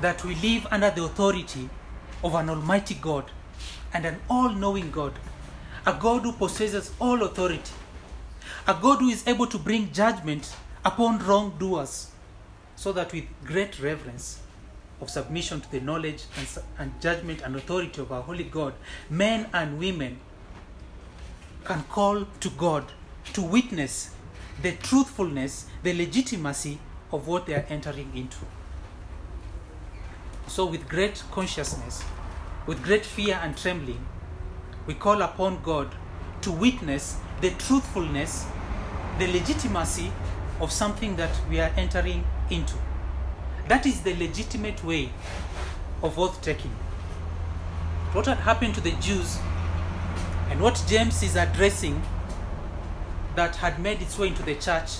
that 0.00 0.24
we 0.24 0.34
live 0.36 0.66
under 0.70 0.90
the 0.90 1.02
authority 1.02 1.68
of 2.22 2.34
an 2.34 2.48
almighty 2.50 2.94
God 2.94 3.30
and 3.92 4.04
an 4.04 4.18
all 4.28 4.50
knowing 4.50 4.90
God, 4.90 5.14
a 5.86 5.92
God 5.94 6.22
who 6.22 6.32
possesses 6.32 6.92
all 7.00 7.22
authority, 7.22 7.72
a 8.66 8.74
God 8.74 8.98
who 8.98 9.08
is 9.08 9.26
able 9.26 9.46
to 9.46 9.58
bring 9.58 9.90
judgment 9.92 10.54
upon 10.84 11.18
wrongdoers, 11.18 12.10
so 12.76 12.92
that 12.92 13.12
with 13.12 13.24
great 13.44 13.80
reverence 13.80 14.40
of 15.00 15.10
submission 15.10 15.60
to 15.60 15.70
the 15.70 15.80
knowledge 15.80 16.24
and, 16.36 16.48
and 16.78 17.00
judgment 17.00 17.42
and 17.42 17.56
authority 17.56 18.00
of 18.00 18.10
our 18.12 18.22
holy 18.22 18.44
God, 18.44 18.74
men 19.08 19.46
and 19.52 19.78
women 19.78 20.18
can 21.64 21.84
call 21.84 22.26
to 22.40 22.50
God 22.50 22.84
to 23.32 23.42
witness 23.42 24.14
the 24.62 24.72
truthfulness, 24.72 25.66
the 25.82 25.92
legitimacy 25.92 26.78
of 27.12 27.26
what 27.28 27.46
they 27.46 27.54
are 27.54 27.66
entering 27.68 28.10
into. 28.14 28.38
So, 30.46 30.66
with 30.66 30.88
great 30.88 31.22
consciousness, 31.30 32.02
with 32.66 32.82
great 32.82 33.04
fear 33.04 33.38
and 33.42 33.56
trembling, 33.56 34.04
we 34.86 34.94
call 34.94 35.22
upon 35.22 35.62
God 35.62 35.94
to 36.42 36.50
witness 36.50 37.18
the 37.40 37.50
truthfulness, 37.50 38.46
the 39.18 39.26
legitimacy 39.26 40.10
of 40.60 40.72
something 40.72 41.16
that 41.16 41.30
we 41.48 41.60
are 41.60 41.70
entering 41.76 42.24
into. 42.50 42.74
That 43.68 43.84
is 43.84 44.00
the 44.00 44.14
legitimate 44.14 44.82
way 44.82 45.10
of 46.02 46.18
oath 46.18 46.40
taking. 46.40 46.70
What 48.12 48.24
had 48.24 48.38
happened 48.38 48.74
to 48.76 48.80
the 48.80 48.92
Jews 48.92 49.38
and 50.48 50.60
what 50.62 50.82
James 50.88 51.22
is 51.22 51.36
addressing 51.36 52.02
that 53.36 53.56
had 53.56 53.78
made 53.78 54.00
its 54.00 54.18
way 54.18 54.28
into 54.28 54.42
the 54.42 54.54
church 54.54 54.92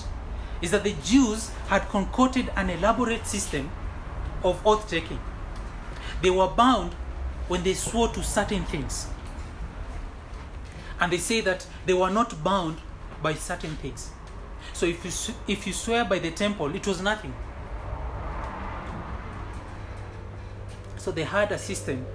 is 0.61 0.69
that 0.71 0.83
the 0.83 0.93
Jews 1.03 1.49
had 1.67 1.89
concocted 1.89 2.51
an 2.55 2.69
elaborate 2.69 3.25
system 3.25 3.71
of 4.43 4.65
oath 4.65 4.87
taking. 4.87 5.19
They 6.21 6.29
were 6.29 6.47
bound 6.47 6.93
when 7.47 7.63
they 7.63 7.73
swore 7.73 8.09
to 8.09 8.23
certain 8.23 8.65
things. 8.65 9.07
And 10.99 11.11
they 11.11 11.17
say 11.17 11.41
that 11.41 11.65
they 11.87 11.93
were 11.93 12.11
not 12.11 12.43
bound 12.43 12.77
by 13.23 13.33
certain 13.33 13.75
things. 13.77 14.11
So 14.73 14.85
if 14.85 15.03
you, 15.03 15.33
if 15.47 15.65
you 15.65 15.73
swear 15.73 16.05
by 16.05 16.19
the 16.19 16.29
temple, 16.29 16.75
it 16.75 16.85
was 16.85 17.01
nothing. 17.01 17.33
So 21.09 21.13
they 21.13 21.23
had 21.23 21.51
a 21.51 21.57
system 21.57 22.05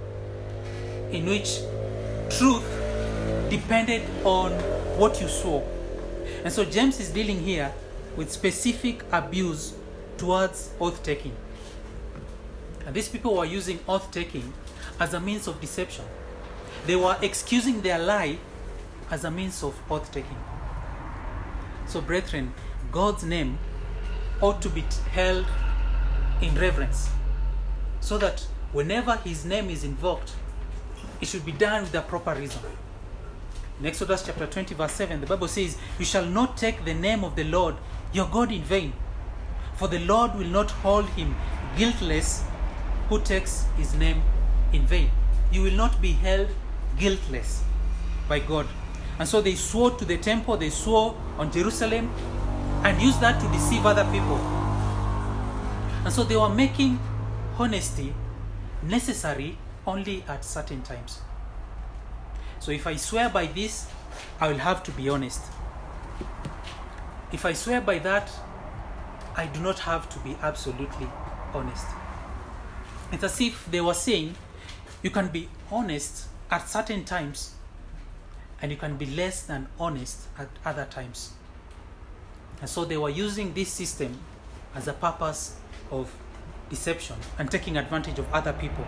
in 1.11 1.27
which 1.27 1.59
truth 2.31 2.63
depended 3.51 4.03
on 4.25 4.53
what 4.97 5.21
you 5.21 5.27
saw. 5.27 5.65
And 6.45 6.53
so 6.53 6.65
James 6.65 7.01
is 7.01 7.11
dealing 7.11 7.41
here 7.41 7.73
with 8.17 8.31
specific 8.31 9.03
abuse 9.11 9.75
towards 10.17 10.71
oath 10.81 11.03
taking. 11.03 11.35
And 12.87 12.95
these 12.95 13.09
people 13.09 13.35
were 13.35 13.45
using 13.45 13.81
oath 13.89 14.13
taking 14.13 14.53
as 15.01 15.13
a 15.13 15.19
means 15.19 15.49
of 15.49 15.61
deception. 15.61 16.05
They 16.87 16.95
were 16.95 17.17
excusing 17.21 17.81
their 17.81 17.99
lie 17.99 18.39
as 19.11 19.25
a 19.25 19.31
means 19.33 19.65
of 19.65 19.75
oath 19.91 20.13
taking. 20.13 20.39
So, 21.89 22.01
brethren, 22.01 22.55
God's 22.93 23.25
name 23.25 23.59
ought 24.41 24.63
to 24.63 24.69
be 24.69 24.85
held 25.11 25.47
in 26.41 26.55
reverence 26.55 27.11
so 28.01 28.19
that 28.19 28.47
whenever 28.75 29.17
his 29.19 29.45
name 29.45 29.71
is 29.71 29.85
invoked, 29.85 30.35
it 31.21 31.29
should 31.29 31.47
be 31.47 31.53
done 31.53 31.83
with 31.83 31.95
a 31.95 32.03
proper 32.03 32.35
reason. 32.35 32.61
In 33.81 33.87
Exodus 33.87 34.25
chapter 34.27 34.47
20, 34.47 34.75
verse 34.75 34.93
7, 34.93 35.21
the 35.21 35.27
Bible 35.27 35.49
says, 35.49 35.79
You 35.99 36.05
shall 36.05 36.27
not 36.27 36.57
take 36.57 36.85
the 36.85 36.93
name 36.93 37.25
of 37.25 37.37
the 37.37 37.45
Lord 37.45 37.77
your 38.13 38.27
God 38.27 38.53
in 38.53 38.63
vain, 38.63 38.93
for 39.77 39.89
the 39.89 40.01
Lord 40.01 40.35
will 40.35 40.49
not 40.49 40.71
hold 40.71 41.07
him 41.11 41.35
guiltless 41.77 42.45
who 43.09 43.21
takes 43.21 43.65
his 43.77 43.95
name 43.95 44.23
in 44.73 44.87
vain. 44.87 45.11
You 45.53 45.63
will 45.63 45.73
not 45.73 46.03
be 46.03 46.13
held 46.13 46.49
guiltless 46.99 47.63
by 48.29 48.41
God. 48.41 48.67
And 49.19 49.29
so 49.29 49.41
they 49.41 49.55
swore 49.55 49.93
to 49.93 50.05
the 50.05 50.19
temple, 50.19 50.57
they 50.57 50.71
swore 50.71 51.17
on 51.39 51.53
Jerusalem, 51.53 52.13
and 52.83 53.01
used 53.01 53.21
that 53.21 53.41
to 53.41 53.49
deceive 53.49 53.87
other 53.87 54.05
people. 54.11 54.37
And 56.05 56.13
so 56.13 56.25
they 56.25 56.37
were 56.37 56.49
making 56.49 56.99
honesty 57.59 58.13
necessary 58.85 59.59
only 59.87 60.25
at 60.29 60.45
certain 60.45 60.83
times. 60.83 61.21
So 62.61 62.71
if 62.71 62.87
I 62.87 62.97
swear 62.97 63.29
by 63.29 63.47
this, 63.47 63.87
I 64.41 64.49
will 64.49 64.59
have 64.59 64.83
to 64.85 64.91
be 64.93 65.09
honest. 65.09 65.43
If 67.33 67.45
I 67.45 67.53
swear 67.53 67.81
by 67.81 67.99
that, 67.99 68.31
I 69.37 69.47
do 69.47 69.61
not 69.61 69.81
have 69.81 70.09
to 70.11 70.19
be 70.21 70.37
absolutely 70.41 71.09
honest. 71.53 71.87
It's 73.13 73.25
as 73.25 73.41
if 73.41 73.67
they 73.71 73.81
were 73.81 73.95
saying 73.95 74.35
you 75.03 75.11
can 75.11 75.29
be 75.29 75.49
honest 75.71 76.29
at 76.51 76.69
certain 76.69 77.05
times 77.05 77.55
and 78.63 78.71
you 78.71 78.79
can 78.79 78.97
be 78.97 79.07
less 79.07 79.43
than 79.43 79.67
honest 79.79 80.29
at 80.39 80.49
other 80.65 80.87
times. 80.87 81.33
And 82.61 82.71
so 82.71 82.85
they 82.85 82.97
were 82.97 83.11
using 83.11 83.53
this 83.53 83.69
system 83.69 84.19
as 84.75 84.89
a 84.89 84.93
purpose 84.93 85.57
of 85.91 86.11
deception 86.75 87.17
and 87.39 87.51
taking 87.51 87.77
advantage 87.77 88.19
of 88.19 88.27
other 88.33 88.53
people. 88.53 88.85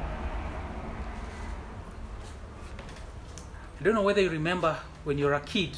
I 3.79 3.85
don't 3.85 3.94
know 3.94 4.03
whether 4.03 4.20
you 4.20 4.31
remember 4.31 4.77
when 5.05 5.18
you 5.18 5.27
were 5.27 5.35
a 5.35 5.40
kid 5.40 5.77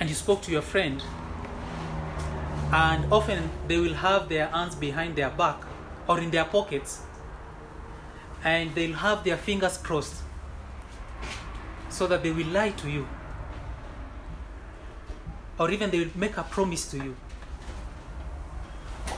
and 0.00 0.08
you 0.08 0.16
spoke 0.16 0.42
to 0.42 0.50
your 0.50 0.62
friend, 0.62 1.00
and 2.72 3.12
often 3.12 3.50
they 3.68 3.78
will 3.78 3.94
have 3.94 4.28
their 4.28 4.48
hands 4.48 4.74
behind 4.74 5.14
their 5.14 5.30
back 5.30 5.62
or 6.08 6.18
in 6.18 6.30
their 6.30 6.44
pockets, 6.44 7.02
and 8.42 8.74
they'll 8.74 8.96
have 8.96 9.22
their 9.22 9.36
fingers 9.36 9.76
crossed 9.78 10.22
so 11.88 12.08
that 12.08 12.22
they 12.24 12.32
will 12.32 12.48
lie 12.48 12.70
to 12.70 12.90
you, 12.90 13.06
or 15.58 15.70
even 15.70 15.90
they 15.90 16.00
will 16.00 16.16
make 16.16 16.36
a 16.36 16.42
promise 16.42 16.90
to 16.90 16.96
you, 16.96 17.14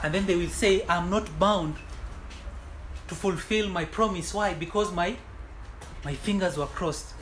and 0.03 0.15
then 0.15 0.27
they 0.27 0.37
will 0.37 0.49
say, 0.49 0.85
I'm 0.89 1.11
not 1.11 1.39
bound 1.39 1.77
to 3.09 3.15
fulfill 3.15 3.69
my 3.69 3.85
promise. 3.85 4.35
Why? 4.35 4.55
Because 4.55 4.93
my 4.93 5.17
my 6.05 6.15
fingers 6.15 6.57
were 6.57 6.67
crossed. 6.67 7.15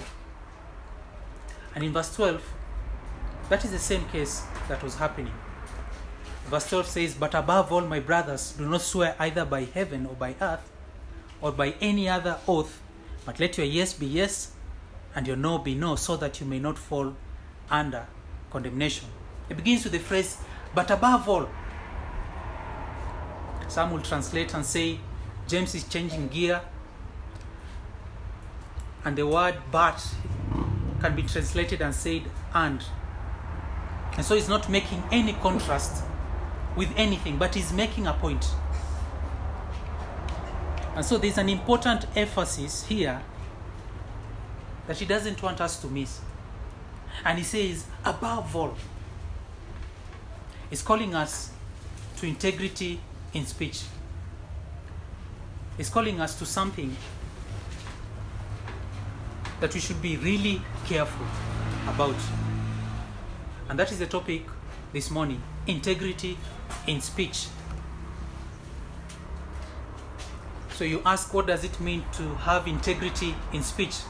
And 1.75 1.85
in 1.85 1.93
verse 1.93 2.15
12, 2.17 2.43
that 3.49 3.65
is 3.65 3.71
the 3.71 3.79
same 3.79 4.05
case 4.09 4.43
that 4.69 4.83
was 4.83 4.97
happening. 4.97 5.33
Verse 6.47 6.69
12 6.69 6.87
says, 6.87 7.15
But 7.15 7.35
above 7.35 7.73
all, 7.73 7.83
my 7.83 8.01
brothers, 8.01 8.53
do 8.53 8.69
not 8.69 8.83
swear 8.83 9.15
either 9.19 9.45
by 9.45 9.65
heaven 9.65 10.07
or 10.07 10.15
by 10.15 10.35
earth 10.41 10.69
or 11.41 11.53
by 11.53 11.75
any 11.81 12.09
other 12.09 12.39
oath, 12.49 12.83
but 13.25 13.39
let 13.39 13.57
your 13.57 13.67
yes 13.67 13.95
be 13.95 14.07
yes 14.07 14.53
and 15.15 15.27
your 15.27 15.37
no 15.37 15.59
be 15.59 15.75
no, 15.75 15.95
so 15.97 16.17
that 16.17 16.41
you 16.41 16.47
may 16.47 16.59
not 16.59 16.79
fall 16.79 17.15
under 17.71 18.07
condemnation. 18.51 19.07
It 19.49 19.57
begins 19.57 19.85
with 19.85 19.93
the 19.93 19.99
phrase, 19.99 20.39
But 20.75 20.91
above 20.91 21.29
all. 21.29 21.49
Some 23.73 23.91
will 23.91 24.03
translate 24.03 24.53
and 24.53 24.67
say, 24.67 24.99
James 25.49 25.75
is 25.75 25.85
changing 25.85 26.29
gear, 26.29 26.61
and 29.03 29.17
the 29.17 29.27
word 29.27 29.57
but 29.71 30.07
can 31.01 31.17
be 31.17 31.23
translated 31.23 31.81
and 31.81 31.95
said 31.95 32.25
and. 32.53 32.85
And 34.15 34.27
so 34.27 34.35
he's 34.35 34.47
not 34.47 34.69
making 34.69 35.03
any 35.11 35.33
contrast 35.33 36.05
with 36.77 36.91
anything, 36.99 37.39
but 37.39 37.55
he's 37.55 37.73
making 37.73 38.07
a 38.07 38.13
point. 38.13 38.47
And 40.95 41.03
so 41.03 41.17
there's 41.17 41.39
an 41.39 41.49
important 41.49 42.05
emphasis 42.15 42.85
here 42.85 43.23
that 44.87 44.99
he 44.99 45.07
doesn't 45.07 45.43
want 45.43 45.63
us 45.63 45.81
to 45.81 45.87
miss. 45.87 46.21
And 47.25 47.39
he 47.39 47.45
says, 47.45 47.87
above 48.05 48.55
all, 48.55 48.75
he's 50.69 50.83
calling 50.83 51.15
us 51.15 51.53
to 52.19 52.27
integrity 52.27 53.01
in 53.33 53.47
speech. 53.47 53.83
He's 55.77 55.89
calling 55.89 56.21
us 56.21 56.39
to 56.39 56.47
something 56.47 56.95
that 59.61 59.73
we 59.73 59.81
should 59.81 60.03
be 60.03 60.17
really 60.17 60.61
careful 60.87 61.27
about. 61.89 62.17
And 63.69 63.79
that 63.79 63.91
is 63.93 63.99
the 63.99 64.07
topic 64.07 64.43
this 64.93 65.11
morning 65.11 65.43
integrity 65.67 66.37
in 66.87 67.01
speech. 67.01 67.47
So 70.75 70.85
you 70.85 71.01
ask, 71.07 71.33
what 71.33 71.47
does 71.47 71.65
it 71.65 71.79
mean 71.81 72.05
to 72.15 72.35
have 72.35 72.67
integrity 72.67 73.35
in 73.53 73.63
speech? 73.63 74.01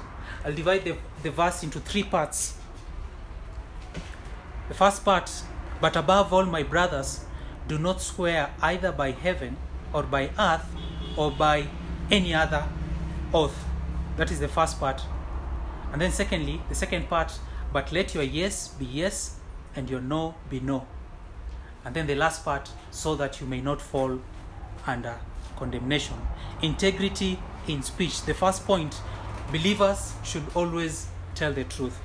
I'll 0.45 0.55
divide 0.55 0.85
the, 0.85 0.97
the 1.23 1.31
verse 1.31 1.63
into 1.63 1.81
three 1.81 2.03
parts. 2.03 2.57
The 4.69 4.75
first 4.75 5.05
part, 5.05 5.31
but 5.81 5.97
above 5.97 6.33
all, 6.33 6.47
my 6.47 6.63
brothers, 6.63 7.25
do 7.69 7.79
not 7.79 8.01
swear 8.01 8.51
either 8.61 8.93
by 8.93 9.13
heaven 9.13 9.57
or 9.93 10.03
by 10.03 10.31
earth 10.39 10.67
or 11.17 11.31
by 11.31 11.67
any 12.11 12.35
other 12.35 12.67
oath. 13.33 13.65
That 14.17 14.31
is 14.31 14.41
the 14.41 14.49
first 14.49 14.79
part. 14.79 15.03
And 15.93 16.01
then, 16.01 16.13
secondly, 16.13 16.61
the 16.69 16.75
second 16.75 17.09
part, 17.09 17.39
but 17.73 17.93
let 17.93 18.15
your 18.15 18.25
yes 18.25 18.69
be 18.69 18.85
yes 18.85 19.37
and 19.77 19.89
your 19.89 20.01
no 20.01 20.35
be 20.51 20.61
no. 20.61 20.87
And 21.85 21.95
then 21.95 22.07
the 22.07 22.15
last 22.15 22.45
part, 22.45 22.71
so 22.91 23.15
that 23.17 23.41
you 23.41 23.47
may 23.47 23.61
not 23.61 23.81
fall 23.81 24.21
under 24.87 25.19
condemnation. 25.57 26.17
Integrity 26.63 27.39
in 27.67 27.83
speech. 27.83 28.23
The 28.23 28.35
first 28.35 28.67
point, 28.67 29.01
believers 29.51 30.15
should 30.25 30.45
always 30.55 31.07
tell 31.35 31.53
the 31.53 31.65
truth. 31.65 31.99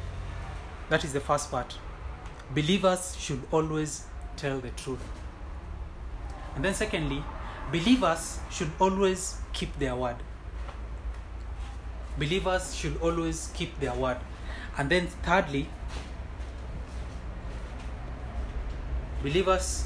That 0.89 1.04
is 1.04 1.13
the 1.13 1.20
first 1.20 1.52
part. 1.52 1.78
Believers 2.54 3.15
should 3.20 3.41
always 3.52 4.06
tell 4.38 4.60
the 4.60 4.70
truth. 4.72 5.04
And 6.58 6.65
then, 6.65 6.74
secondly, 6.74 7.24
believers 7.72 8.39
should 8.50 8.72
always 8.80 9.38
keep 9.54 9.78
their 9.78 9.96
word. 9.96 10.15
Believers 12.17 12.74
should 12.74 12.98
always 13.00 13.52
keep 13.54 13.80
their 13.80 13.93
word. 13.93 14.17
And 14.76 14.89
then, 14.89 15.06
thirdly, 15.22 15.70
believers 19.22 19.86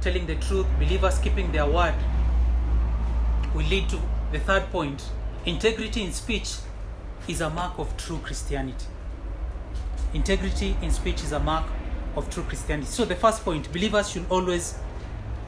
telling 0.00 0.24
the 0.24 0.36
truth, 0.36 0.66
believers 0.78 1.18
keeping 1.18 1.52
their 1.52 1.66
word 1.66 1.94
will 3.54 3.66
lead 3.66 3.90
to 3.90 4.00
the 4.32 4.38
third 4.38 4.62
point. 4.72 5.10
Integrity 5.44 6.04
in 6.04 6.12
speech 6.12 6.54
is 7.28 7.42
a 7.42 7.50
mark 7.50 7.78
of 7.78 7.94
true 7.98 8.18
Christianity. 8.24 8.86
Integrity 10.14 10.74
in 10.80 10.90
speech 10.90 11.22
is 11.22 11.32
a 11.32 11.38
mark 11.38 11.66
of 12.16 12.30
true 12.30 12.44
Christianity. 12.44 12.88
So, 12.88 13.04
the 13.04 13.16
first 13.16 13.44
point 13.44 13.70
believers 13.74 14.08
should 14.08 14.24
always 14.30 14.78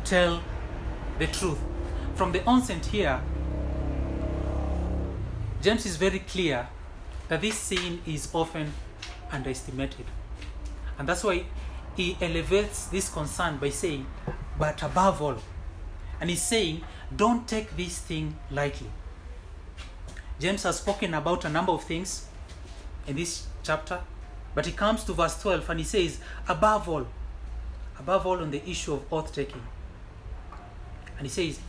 tell 0.04 0.42
the 1.18 1.26
truth. 1.26 1.58
From 2.14 2.32
the 2.32 2.44
onset 2.44 2.84
here, 2.86 3.20
James 5.62 5.84
is 5.86 5.96
very 5.96 6.20
clear 6.20 6.68
that 7.28 7.40
this 7.40 7.56
sin 7.56 8.00
is 8.06 8.28
often 8.34 8.72
underestimated. 9.30 10.06
And 10.98 11.08
that's 11.08 11.22
why 11.22 11.44
he 11.96 12.16
elevates 12.20 12.86
this 12.86 13.08
concern 13.08 13.58
by 13.58 13.70
saying, 13.70 14.06
but 14.58 14.82
above 14.82 15.22
all. 15.22 15.36
And 16.20 16.30
he's 16.30 16.42
saying, 16.42 16.82
don't 17.14 17.46
take 17.46 17.76
this 17.76 17.98
thing 17.98 18.36
lightly. 18.50 18.88
James 20.38 20.62
has 20.62 20.78
spoken 20.78 21.14
about 21.14 21.44
a 21.44 21.48
number 21.48 21.72
of 21.72 21.84
things 21.84 22.26
in 23.06 23.16
this 23.16 23.46
chapter, 23.62 24.00
but 24.54 24.66
he 24.66 24.72
comes 24.72 25.04
to 25.04 25.12
verse 25.12 25.40
12 25.40 25.68
and 25.70 25.80
he 25.80 25.84
says, 25.84 26.18
above 26.48 26.88
all, 26.88 27.06
above 27.98 28.26
all 28.26 28.38
on 28.38 28.50
the 28.50 28.68
issue 28.68 28.94
of 28.94 29.12
oath 29.12 29.34
taking. 29.34 29.62
And 31.20 31.26
he 31.26 31.30
says, 31.30 31.60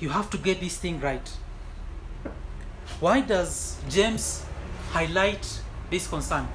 you 0.00 0.10
have 0.10 0.28
to 0.28 0.36
get 0.36 0.60
this 0.60 0.76
thing 0.76 1.00
right. 1.00 1.26
Why 3.00 3.22
does 3.22 3.78
James 3.88 4.44
highlight 4.90 5.62
this 5.88 6.06
concern? 6.06 6.46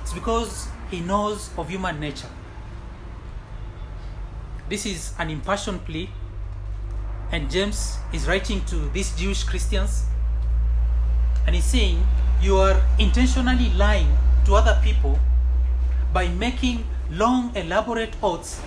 It's 0.00 0.14
because 0.14 0.66
he 0.90 1.00
knows 1.00 1.50
of 1.58 1.68
human 1.68 2.00
nature. 2.00 2.30
This 4.70 4.86
is 4.86 5.12
an 5.18 5.28
impassioned 5.28 5.84
plea, 5.84 6.08
and 7.30 7.50
James 7.50 7.98
is 8.14 8.26
writing 8.26 8.64
to 8.64 8.88
these 8.94 9.14
Jewish 9.14 9.44
Christians, 9.44 10.04
and 11.46 11.54
he's 11.54 11.64
saying, 11.64 12.02
You 12.40 12.56
are 12.56 12.80
intentionally 12.98 13.68
lying 13.74 14.08
to 14.46 14.54
other 14.54 14.80
people 14.82 15.18
by 16.14 16.28
making 16.28 16.86
long, 17.10 17.54
elaborate 17.54 18.14
oaths 18.22 18.62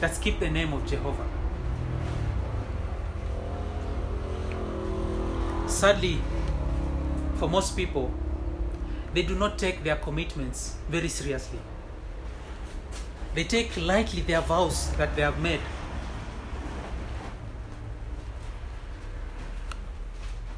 that 0.00 0.18
keep 0.20 0.40
the 0.40 0.48
name 0.48 0.72
of 0.72 0.86
Jehovah. 0.86 1.26
Sadly, 5.68 6.20
for 7.36 7.48
most 7.48 7.76
people, 7.76 8.10
they 9.12 9.22
do 9.22 9.34
not 9.34 9.58
take 9.58 9.84
their 9.84 9.96
commitments 9.96 10.76
very 10.88 11.08
seriously. 11.08 11.58
They 13.34 13.44
take 13.44 13.76
lightly 13.76 14.22
their 14.22 14.40
vows 14.40 14.90
that 14.96 15.14
they 15.16 15.22
have 15.22 15.38
made. 15.40 15.60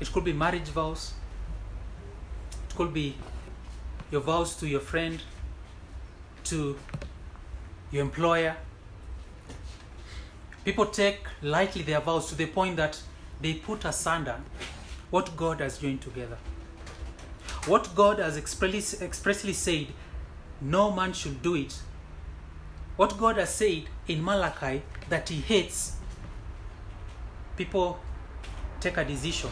It 0.01 0.13
could 0.13 0.25
be 0.25 0.33
marriage 0.33 0.69
vows, 0.69 1.15
it 2.69 2.75
could 2.75 2.93
be 2.93 3.17
your 4.11 4.21
vows 4.21 4.57
to 4.57 4.67
your 4.67 4.81
friend, 4.81 5.23
to 6.45 6.77
your 7.91 8.03
employer. 8.03 8.57
People 10.65 10.87
take 10.87 11.27
lightly 11.43 11.83
their 11.83 12.01
vows 12.01 12.29
to 12.29 12.35
the 12.35 12.47
point 12.47 12.77
that 12.77 13.01
they 13.41 13.55
put 13.55 13.85
asunder 13.85 14.37
what 15.11 15.37
God 15.37 15.61
has 15.61 15.79
joined 15.79 16.01
together. 16.01 16.39
What 17.67 17.95
God 17.95 18.19
has 18.19 18.37
expressly, 18.37 19.53
said, 19.53 19.89
no 20.61 20.91
man 20.93 21.13
should 21.13 21.43
do 21.43 21.55
it. 21.55 21.81
What 22.97 23.19
God 23.19 23.37
has 23.37 23.55
said 23.55 23.85
in 24.07 24.23
Malachi 24.23 24.83
that 25.09 25.29
He 25.29 25.41
hates, 25.41 25.97
people 27.57 27.99
take 28.81 28.97
a 28.97 29.05
decision 29.05 29.51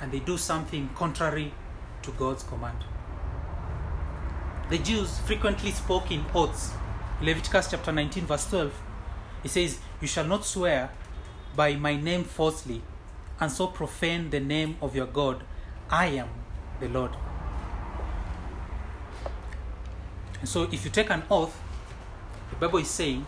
and 0.00 0.12
they 0.12 0.20
do 0.20 0.36
something 0.36 0.90
contrary 0.94 1.52
to 2.02 2.10
God's 2.12 2.42
command. 2.42 2.78
The 4.70 4.78
Jews 4.78 5.18
frequently 5.20 5.70
spoke 5.70 6.10
in 6.10 6.24
oaths. 6.34 6.72
Leviticus 7.20 7.70
chapter 7.70 7.92
19, 7.92 8.26
verse 8.26 8.48
12. 8.50 8.72
It 9.44 9.50
says, 9.50 9.78
You 10.04 10.08
shall 10.08 10.26
not 10.26 10.44
swear 10.44 10.90
by 11.56 11.76
my 11.76 11.96
name 11.96 12.24
falsely, 12.24 12.82
and 13.40 13.50
so 13.50 13.68
profane 13.68 14.28
the 14.28 14.38
name 14.38 14.76
of 14.82 14.94
your 14.94 15.06
God. 15.06 15.42
I 15.88 16.08
am 16.08 16.28
the 16.78 16.90
Lord. 16.90 17.12
And 20.40 20.46
so, 20.46 20.64
if 20.64 20.84
you 20.84 20.90
take 20.90 21.08
an 21.08 21.22
oath, 21.30 21.58
the 22.50 22.56
Bible 22.56 22.80
is 22.80 22.90
saying 22.90 23.24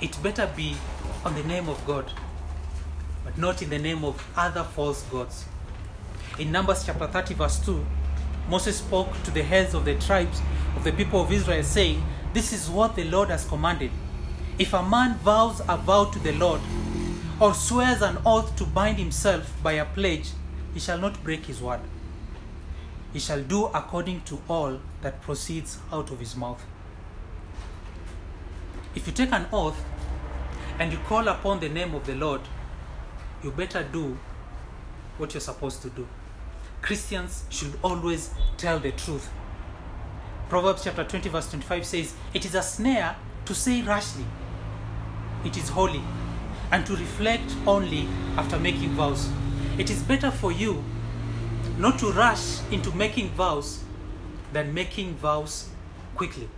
it 0.00 0.22
better 0.22 0.48
be 0.56 0.76
on 1.24 1.34
the 1.34 1.42
name 1.42 1.68
of 1.68 1.84
God, 1.84 2.12
but 3.24 3.36
not 3.36 3.60
in 3.60 3.68
the 3.68 3.80
name 3.80 4.04
of 4.04 4.24
other 4.36 4.62
false 4.62 5.02
gods. 5.10 5.46
In 6.38 6.52
Numbers 6.52 6.84
chapter 6.86 7.08
30, 7.08 7.34
verse 7.34 7.58
2, 7.66 7.84
Moses 8.48 8.78
spoke 8.78 9.20
to 9.24 9.32
the 9.32 9.42
heads 9.42 9.74
of 9.74 9.84
the 9.84 9.96
tribes 9.96 10.40
of 10.76 10.84
the 10.84 10.92
people 10.92 11.22
of 11.22 11.32
Israel, 11.32 11.64
saying, 11.64 12.00
This 12.32 12.52
is 12.52 12.70
what 12.70 12.94
the 12.94 13.02
Lord 13.02 13.30
has 13.30 13.44
commanded. 13.44 13.90
If 14.60 14.74
a 14.74 14.82
man 14.82 15.14
vows 15.20 15.62
a 15.66 15.78
vow 15.78 16.04
to 16.04 16.18
the 16.18 16.32
Lord, 16.32 16.60
or 17.40 17.54
swears 17.54 18.02
an 18.02 18.18
oath 18.26 18.54
to 18.56 18.64
bind 18.64 18.98
himself 18.98 19.50
by 19.62 19.72
a 19.72 19.86
pledge, 19.86 20.32
he 20.74 20.80
shall 20.80 20.98
not 20.98 21.24
break 21.24 21.46
his 21.46 21.62
word. 21.62 21.80
He 23.14 23.20
shall 23.20 23.42
do 23.42 23.68
according 23.68 24.20
to 24.26 24.38
all 24.50 24.78
that 25.00 25.22
proceeds 25.22 25.78
out 25.90 26.10
of 26.10 26.18
his 26.18 26.36
mouth. 26.36 26.62
if 28.94 29.06
you 29.06 29.14
take 29.14 29.32
an 29.32 29.46
oath 29.50 29.82
and 30.78 30.92
you 30.92 30.98
call 31.08 31.28
upon 31.28 31.60
the 31.60 31.68
name 31.70 31.94
of 31.94 32.04
the 32.04 32.14
Lord, 32.14 32.42
you 33.42 33.50
better 33.52 33.82
do 33.82 34.18
what 35.16 35.32
you're 35.32 35.40
supposed 35.40 35.80
to 35.82 35.88
do. 35.88 36.06
Christians 36.82 37.44
should 37.48 37.72
always 37.82 38.34
tell 38.58 38.78
the 38.78 38.92
truth. 38.92 39.30
Proverbs 40.50 40.84
chapter 40.84 41.04
20, 41.04 41.30
verse 41.30 41.48
25 41.48 41.86
says, 41.86 42.14
It 42.34 42.44
is 42.44 42.54
a 42.54 42.62
snare 42.62 43.16
to 43.46 43.54
say 43.54 43.80
rashly, 43.80 44.24
it 45.44 45.56
is 45.56 45.68
holy, 45.68 46.02
and 46.72 46.86
to 46.86 46.96
reflect 46.96 47.54
only 47.66 48.08
after 48.36 48.58
making 48.58 48.90
vows. 48.90 49.28
It 49.78 49.90
is 49.90 50.02
better 50.02 50.30
for 50.30 50.52
you 50.52 50.84
not 51.78 51.98
to 51.98 52.12
rush 52.12 52.60
into 52.70 52.94
making 52.94 53.30
vows 53.30 53.82
than 54.52 54.74
making 54.74 55.14
vows 55.14 55.68
quickly. 56.14 56.48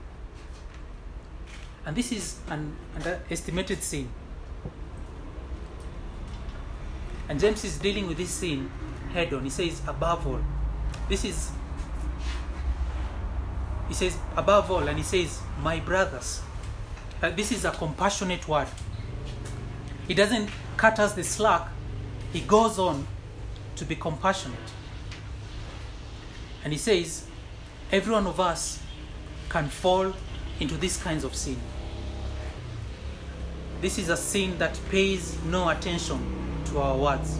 And 1.87 1.97
this 1.97 2.13
is 2.13 2.39
an 2.49 2.77
underestimated 2.97 3.83
sin. 3.83 4.09
And 7.29 7.41
James 7.41 7.65
is 7.65 7.79
dealing 7.79 8.09
with 8.09 8.19
this 8.19 8.31
sin 8.31 8.71
head 9.13 9.33
on. 9.33 9.45
He 9.45 9.51
says, 9.51 9.81
above 9.87 10.27
all. 10.27 10.41
This 11.09 11.25
is, 11.25 11.51
he 13.89 13.95
says, 13.95 14.17
above 14.37 14.71
all, 14.71 14.87
and 14.89 14.99
he 14.99 15.05
says, 15.05 15.41
my 15.63 15.81
brothers. 15.81 16.43
Uh, 17.23 17.31
this 17.31 17.53
is 17.53 17.65
a 17.65 17.71
compassionate 17.71 18.49
word. 18.49 18.67
He 20.09 20.15
doesn't 20.15 20.51
cut 20.77 20.99
us 20.99 21.13
the 21.13 21.23
slack, 21.23 21.69
he 22.33 22.41
goes 22.41 22.79
on 22.81 23.07
to 23.77 23.85
be 23.85 23.95
compassionate. 23.95 24.59
And 26.65 26.73
he 26.73 26.79
says, 26.79 27.27
every 27.93 28.13
one 28.13 28.27
of 28.27 28.41
us 28.41 28.81
can 29.49 29.69
fall 29.69 30.13
into 30.59 30.77
these 30.77 30.97
kinds 30.97 31.23
of 31.23 31.35
sin. 31.35 31.59
This 33.81 33.99
is 33.99 34.09
a 34.09 34.17
sin 34.17 34.59
that 34.59 34.79
pays 34.91 35.37
no 35.45 35.69
attention 35.69 36.19
to 36.67 36.79
our 36.79 36.97
words. 36.97 37.39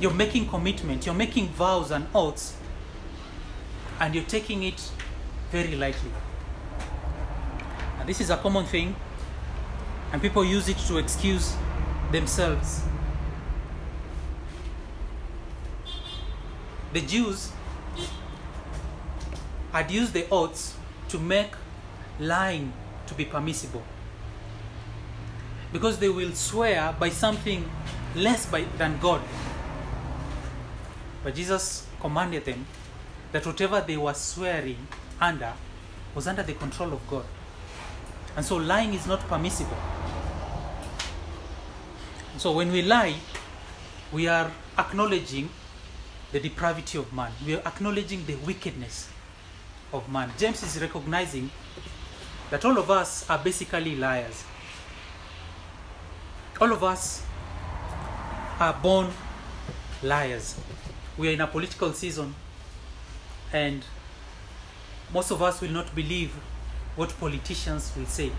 You're 0.00 0.14
making 0.14 0.48
commitment, 0.48 1.06
you're 1.06 1.14
making 1.14 1.48
vows 1.48 1.90
and 1.90 2.06
oaths, 2.14 2.56
and 3.98 4.14
you're 4.14 4.24
taking 4.24 4.62
it 4.62 4.90
very 5.50 5.74
lightly. 5.74 6.10
And 7.98 8.08
this 8.08 8.20
is 8.20 8.30
a 8.30 8.36
common 8.36 8.66
thing, 8.66 8.94
and 10.12 10.22
people 10.22 10.44
use 10.44 10.68
it 10.68 10.78
to 10.78 10.98
excuse 10.98 11.54
themselves. 12.12 12.82
The 16.92 17.00
Jews 17.00 17.52
had 19.72 19.90
used 19.90 20.12
the 20.12 20.26
oaths 20.30 20.74
to 21.08 21.18
make 21.18 21.50
lying 22.18 22.72
to 23.06 23.14
be 23.14 23.24
permissible. 23.24 23.82
Because 25.72 25.98
they 25.98 26.08
will 26.08 26.32
swear 26.32 26.94
by 26.98 27.10
something 27.10 27.68
less 28.14 28.46
by, 28.46 28.64
than 28.78 28.98
God. 28.98 29.20
But 31.22 31.34
Jesus 31.34 31.86
commanded 32.00 32.44
them 32.44 32.64
that 33.32 33.44
whatever 33.44 33.80
they 33.80 33.96
were 33.96 34.14
swearing 34.14 34.86
under 35.20 35.52
was 36.14 36.26
under 36.26 36.42
the 36.42 36.54
control 36.54 36.92
of 36.92 37.06
God. 37.08 37.26
And 38.36 38.44
so 38.44 38.56
lying 38.56 38.94
is 38.94 39.06
not 39.06 39.20
permissible. 39.28 39.76
So 42.38 42.52
when 42.52 42.70
we 42.70 42.82
lie, 42.82 43.14
we 44.12 44.28
are 44.28 44.52
acknowledging 44.78 45.48
the 46.32 46.40
depravity 46.40 46.98
of 46.98 47.10
man. 47.12 47.32
We 47.44 47.54
are 47.54 47.62
acknowledging 47.64 48.26
the 48.26 48.34
wickedness 48.36 49.08
of 49.92 50.10
man. 50.10 50.30
James 50.38 50.62
is 50.62 50.80
recognizing 50.80 51.50
that 52.50 52.64
all 52.64 52.76
of 52.78 52.90
us 52.90 53.28
are 53.30 53.38
basically 53.38 53.96
liars. 53.96 54.44
All 56.60 56.72
of 56.72 56.84
us 56.84 57.24
are 58.60 58.74
born 58.82 59.10
liars. 60.02 60.58
We 61.16 61.30
are 61.30 61.32
in 61.32 61.40
a 61.40 61.46
political 61.46 61.92
season, 61.94 62.34
and 63.52 63.82
most 65.12 65.30
of 65.30 65.42
us 65.42 65.60
will 65.62 65.70
not 65.70 65.94
believe 65.94 66.32
what 66.96 67.18
politicians 67.18 67.92
will 67.96 68.06
say. 68.06 68.30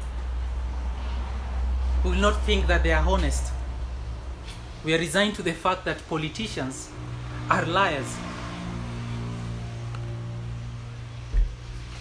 We 2.04 2.12
will 2.12 2.20
not 2.20 2.40
think 2.44 2.68
that 2.68 2.84
they 2.84 2.92
are 2.92 3.06
honest. 3.08 3.54
We 4.88 4.94
are 4.94 5.00
resigned 5.00 5.36
to 5.36 5.44
the 5.44 5.52
fact 5.52 5.84
that 5.84 5.98
politicians 6.08 6.90
are 7.50 7.66
liars. 7.66 8.16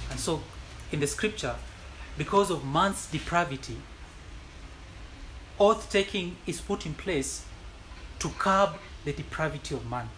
And 0.09 0.21
so, 0.21 0.41
in 0.93 1.01
the 1.01 1.09
scripture, 1.09 1.57
because 2.17 2.49
of 2.49 2.65
man's 2.65 3.07
depravity, 3.07 3.77
oath 5.59 5.91
taking 5.91 6.37
is 6.47 6.61
put 6.61 6.87
in 6.87 6.95
place 6.95 7.45
to 8.21 8.29
curb 8.39 8.77
the 9.05 9.13
depravity 9.13 9.75
of 9.75 9.85
man. 9.91 10.09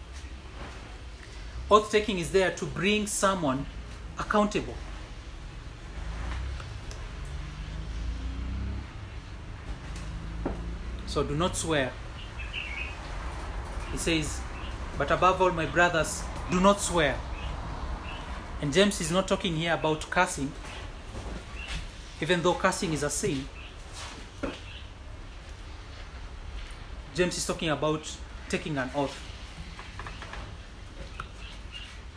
Oath 1.71 1.91
taking 1.91 2.19
is 2.19 2.31
there 2.31 2.51
to 2.51 2.65
bring 2.67 3.07
someone 3.07 3.65
accountable. 4.19 4.75
So 11.07 11.23
do 11.23 11.33
not 11.33 11.55
swear. 11.55 11.91
He 13.91 13.97
says, 13.97 14.41
But 14.97 15.11
above 15.11 15.41
all, 15.41 15.51
my 15.51 15.65
brothers, 15.65 16.23
do 16.51 16.59
not 16.59 16.79
swear. 16.79 17.17
And 18.61 18.73
James 18.73 18.99
is 19.01 19.11
not 19.11 19.27
talking 19.27 19.55
here 19.55 19.73
about 19.73 20.09
cursing, 20.09 20.51
even 22.21 22.41
though 22.41 22.53
cursing 22.53 22.93
is 22.93 23.03
a 23.03 23.09
sin. 23.09 23.47
James 27.15 27.37
is 27.37 27.45
talking 27.45 27.69
about 27.69 28.15
taking 28.49 28.77
an 28.77 28.89
oath. 28.95 29.17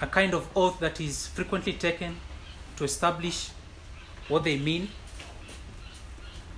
A 0.01 0.07
kind 0.07 0.35
of 0.35 0.49
oath 0.57 0.81
that 0.81 1.01
is 1.01 1.29
frequently 1.29 1.75
taken 1.75 2.17
to 2.77 2.85
establish 2.85 3.51
what 4.29 4.43
they 4.43 4.59
mean, 4.59 4.89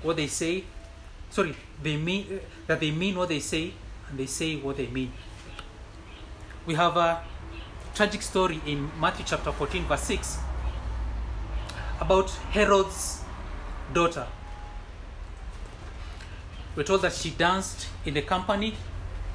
what 0.03 0.16
they 0.16 0.27
say. 0.27 0.64
Sorry, 1.29 1.55
they 1.83 1.96
mean 1.96 2.40
that 2.66 2.81
they 2.81 2.90
mean 2.90 3.16
what 3.16 3.29
they 3.29 3.40
say 3.40 3.74
and 4.08 4.18
they 4.18 4.26
say 4.26 4.56
what 4.56 4.76
they 4.76 4.86
mean. 4.86 5.12
We 6.66 6.74
have 6.74 6.96
a 6.96 7.22
tragic 7.94 8.22
story 8.22 8.60
in 8.66 8.90
Matthew 9.00 9.24
chapter 9.26 9.52
14, 9.52 9.84
verse 9.84 10.02
6 10.02 10.38
about 12.00 12.30
Herod's 12.50 13.22
daughter. 13.92 14.26
We're 16.76 16.82
told 16.82 17.02
that 17.02 17.12
she 17.12 17.30
danced 17.30 17.86
in 18.04 18.14
the 18.14 18.22
company 18.22 18.74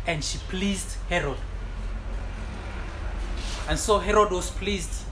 and 0.06 0.24
she 0.24 0.38
pleased 0.50 0.98
Herod. 1.10 1.38
And 3.70 3.80
so 3.80 4.00
Herod 4.00 4.32
was 4.32 4.50
pleased. 4.50 5.04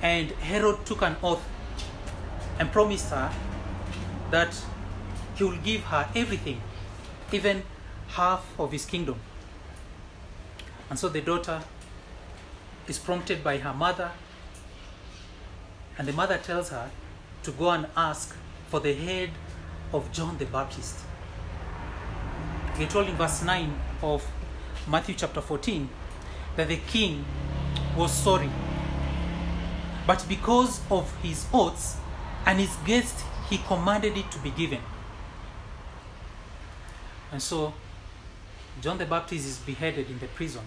And 0.00 0.30
Herod 0.32 0.84
took 0.86 1.02
an 1.02 1.16
oath 1.22 1.42
and 2.58 2.72
promised 2.72 3.10
her 3.10 3.32
that 4.30 4.56
he 5.34 5.44
will 5.44 5.56
give 5.58 5.82
her 5.84 6.08
everything, 6.14 6.60
even 7.32 7.62
half 8.12 8.44
of 8.58 8.72
his 8.72 8.84
kingdom. 8.84 9.16
And 10.90 10.98
so 10.98 11.08
the 11.08 11.20
daughter 11.20 11.62
is 12.86 12.98
prompted 12.98 13.42
by 13.42 13.58
her 13.58 13.72
mother, 13.72 14.10
and 15.96 16.06
the 16.06 16.12
mother 16.12 16.38
tells 16.38 16.70
her 16.70 16.90
to 17.42 17.50
go 17.52 17.70
and 17.70 17.86
ask 17.96 18.36
for 18.68 18.80
the 18.80 18.94
head 18.94 19.30
of 19.92 20.10
John 20.12 20.38
the 20.38 20.46
Baptist. 20.46 20.98
We're 22.78 22.88
told 22.88 23.08
in 23.08 23.16
verse 23.16 23.42
9 23.42 23.74
of 24.02 24.26
Matthew 24.88 25.14
chapter 25.14 25.40
14 25.40 25.88
that 26.56 26.68
the 26.68 26.78
king 26.78 27.24
was 27.96 28.12
sorry. 28.12 28.50
But 30.06 30.24
because 30.28 30.80
of 30.90 31.14
his 31.22 31.46
oaths 31.52 31.96
and 32.46 32.58
his 32.58 32.74
guest, 32.84 33.24
he 33.48 33.58
commanded 33.58 34.16
it 34.16 34.30
to 34.32 34.38
be 34.38 34.50
given. 34.50 34.80
And 37.30 37.40
so 37.40 37.72
John 38.80 38.98
the 38.98 39.06
Baptist 39.06 39.46
is 39.46 39.58
beheaded 39.58 40.10
in 40.10 40.18
the 40.18 40.26
prison, 40.28 40.62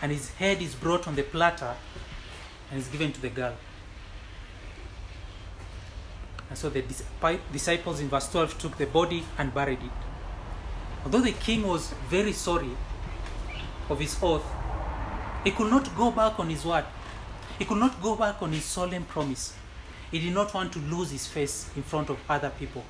and 0.00 0.12
his 0.12 0.30
head 0.30 0.62
is 0.62 0.74
brought 0.74 1.08
on 1.08 1.16
the 1.16 1.22
platter 1.22 1.74
and 2.70 2.80
is 2.80 2.88
given 2.88 3.12
to 3.12 3.20
the 3.20 3.28
girl. 3.28 3.54
And 6.48 6.58
so 6.58 6.70
the 6.70 6.84
disciples 7.52 8.00
in 8.00 8.08
verse 8.08 8.30
12 8.30 8.58
took 8.58 8.78
the 8.78 8.86
body 8.86 9.24
and 9.38 9.52
buried 9.54 9.82
it. 9.82 9.90
Although 11.04 11.22
the 11.22 11.32
king 11.32 11.66
was 11.66 11.92
very 12.08 12.32
sorry 12.32 12.70
of 13.88 13.98
his 13.98 14.16
oath, 14.22 14.44
he 15.44 15.50
could 15.50 15.70
not 15.70 15.94
go 15.96 16.10
back 16.10 16.38
on 16.38 16.48
his 16.48 16.64
word. 16.64 16.84
He 17.58 17.64
could 17.64 17.78
not 17.78 18.00
go 18.02 18.16
back 18.16 18.40
on 18.42 18.52
his 18.52 18.64
solemn 18.64 19.04
promise. 19.04 19.54
He 20.10 20.20
did 20.20 20.32
not 20.32 20.54
want 20.54 20.72
to 20.74 20.78
lose 20.78 21.10
his 21.10 21.26
face 21.26 21.68
in 21.74 21.82
front 21.82 22.10
of 22.10 22.18
other 22.28 22.50
people. 22.50 22.84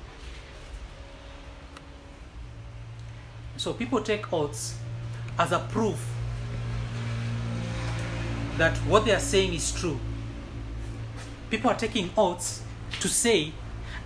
So 3.57 3.73
people 3.73 4.01
take 4.01 4.31
oaths 4.33 4.77
as 5.37 5.51
a 5.51 5.59
proof 5.59 5.99
that 8.57 8.77
what 8.79 9.05
they 9.05 9.13
are 9.13 9.19
saying 9.19 9.53
is 9.53 9.71
true. 9.71 9.99
People 11.49 11.69
are 11.69 11.77
taking 11.77 12.09
oaths 12.17 12.63
to 12.99 13.07
say 13.07 13.51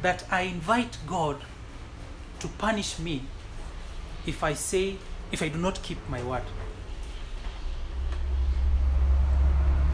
that 0.01 0.25
I 0.31 0.41
invite 0.41 0.97
God 1.07 1.37
to 2.39 2.47
punish 2.47 2.99
me 2.99 3.23
if 4.25 4.43
I 4.43 4.53
say, 4.53 4.97
if 5.31 5.41
I 5.41 5.47
do 5.49 5.57
not 5.57 5.81
keep 5.81 5.97
my 6.09 6.21
word. 6.23 6.43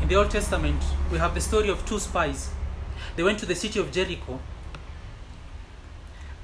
In 0.02 0.08
the 0.08 0.16
Old 0.16 0.32
Testament, 0.32 0.84
we 1.12 1.18
have 1.18 1.34
the 1.34 1.42
story 1.42 1.70
of 1.70 1.86
two 1.86 2.00
spies. 2.00 2.50
They 3.16 3.24
went 3.24 3.40
to 3.40 3.46
the 3.46 3.56
city 3.56 3.80
of 3.80 3.92
Jericho 3.92 4.40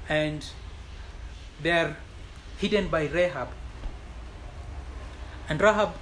and 0.08 0.44
they 1.62 1.70
are 1.70 1.96
hidden 2.60 2.88
by 2.88 3.06
Rahab. 3.06 3.48
And 5.48 5.60
Rahab 5.60 5.94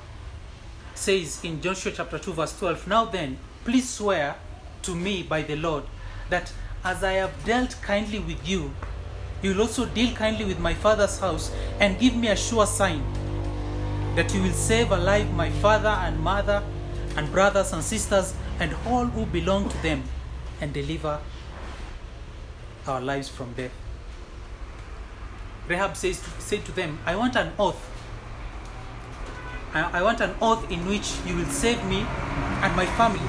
says 0.94 1.40
in 1.44 1.60
Joshua 1.60 1.92
chapter 1.92 2.18
2, 2.18 2.32
verse 2.32 2.58
12, 2.58 2.88
Now 2.88 3.04
then, 3.04 3.38
please 3.64 3.88
swear 3.88 4.34
to 4.82 4.94
me 4.94 5.22
by 5.22 5.42
the 5.42 5.56
Lord 5.56 5.84
that 6.30 6.52
as 6.84 7.04
I 7.04 7.12
have 7.12 7.32
dealt 7.44 7.76
kindly 7.80 8.18
with 8.18 8.46
you, 8.46 8.72
you 9.40 9.54
will 9.54 9.62
also 9.62 9.86
deal 9.86 10.14
kindly 10.14 10.44
with 10.44 10.58
my 10.58 10.74
father's 10.74 11.18
house 11.20 11.52
and 11.78 11.98
give 11.98 12.16
me 12.16 12.28
a 12.28 12.36
sure 12.36 12.66
sign 12.66 13.04
that 14.16 14.34
you 14.34 14.42
will 14.42 14.52
save 14.52 14.90
alive 14.90 15.32
my 15.34 15.50
father 15.50 15.88
and 15.88 16.18
mother 16.18 16.62
and 17.16 17.30
brothers 17.30 17.72
and 17.72 17.82
sisters 17.84 18.34
and 18.58 18.74
all 18.86 19.04
who 19.04 19.24
belong 19.26 19.68
to 19.68 19.82
them 19.82 20.02
and 20.60 20.72
deliver 20.72 21.20
our 22.86 23.00
lives 23.00 23.28
from 23.28 23.52
death. 23.52 23.70
Rahab 25.68 25.96
says, 25.96 26.18
said 26.38 26.64
to 26.64 26.72
them, 26.72 26.98
I 27.04 27.14
want 27.14 27.36
an 27.36 27.52
oath. 27.58 27.78
I, 29.74 29.98
I 29.98 30.02
want 30.02 30.20
an 30.20 30.34
oath 30.40 30.70
in 30.70 30.86
which 30.86 31.14
you 31.26 31.36
will 31.36 31.50
save 31.50 31.84
me 31.84 32.06
and 32.62 32.74
my 32.74 32.86
family. 32.86 33.20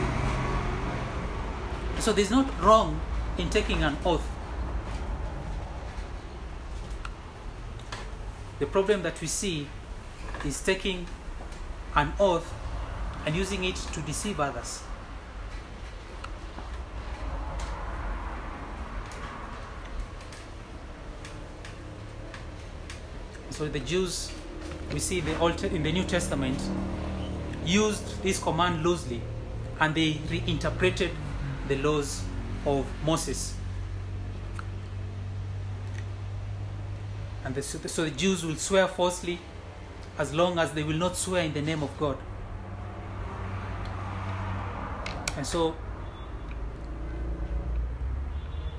So 1.99 2.13
there's 2.13 2.32
not 2.32 2.47
wrong 2.62 3.02
in 3.38 3.49
taking 3.49 3.84
an 3.84 3.97
oath. 4.06 4.25
The 8.60 8.65
problem 8.65 9.04
that 9.04 9.19
we 9.19 9.28
see 9.28 9.67
is 10.45 10.62
taking 10.62 11.08
an 11.95 12.13
oath 12.19 12.54
and 13.25 13.36
using 13.36 13.65
it 13.65 13.75
to 13.75 14.02
deceive 14.02 14.39
others. 14.39 14.82
So 23.60 23.67
the 23.67 23.82
Jews, 23.82 24.32
we 24.93 25.00
see 25.00 25.19
the 25.19 25.38
Old, 25.38 25.62
in 25.65 25.84
the 25.84 25.91
New 25.91 26.06
Testament, 26.06 26.58
used 27.65 28.24
this 28.24 28.41
command 28.41 28.84
loosely, 28.84 29.22
and 29.82 29.93
they 29.93 30.22
reinterpreted 30.32 31.12
the 31.67 31.76
laws 31.76 32.24
of 32.65 32.88
Moses. 33.04 33.54
And 37.43 37.54
the, 37.54 37.62
so 37.62 38.06
the 38.06 38.12
Jews 38.12 38.45
will 38.45 38.56
swear 38.56 38.88
falsely 38.88 39.39
as 40.17 40.34
long 40.34 40.58
as 40.58 40.72
they 40.72 40.84
will 40.84 40.98
not 40.98 41.17
swear 41.17 41.43
in 41.43 41.52
the 41.52 41.62
name 41.62 41.84
of 41.84 41.89
God. 42.00 42.17
And 45.36 45.45
so 45.45 45.76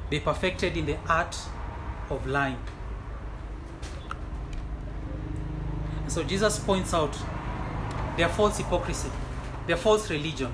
they 0.08 0.20
perfected 0.20 0.74
in 0.78 0.86
the 0.86 0.96
art 1.06 1.36
of 2.08 2.26
lying. 2.26 2.56
And 5.99 5.99
so 6.10 6.22
Jesus 6.22 6.58
points 6.58 6.92
out 6.92 7.16
their 8.16 8.28
false 8.28 8.58
hypocrisy, 8.58 9.10
their 9.66 9.76
false 9.76 10.10
religion. 10.10 10.52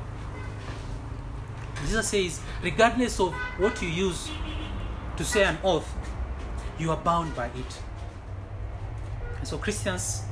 Jesus 1.82 2.08
says, 2.08 2.40
regardless 2.62 3.18
of 3.20 3.32
what 3.58 3.80
you 3.80 3.88
use 3.88 4.30
to 5.16 5.24
say 5.24 5.44
an 5.44 5.58
oath, 5.64 5.88
you 6.78 6.90
are 6.90 6.96
bound 6.96 7.34
by 7.34 7.46
it. 7.46 7.80
And 9.38 9.48
so 9.48 9.58
Christians 9.58 10.22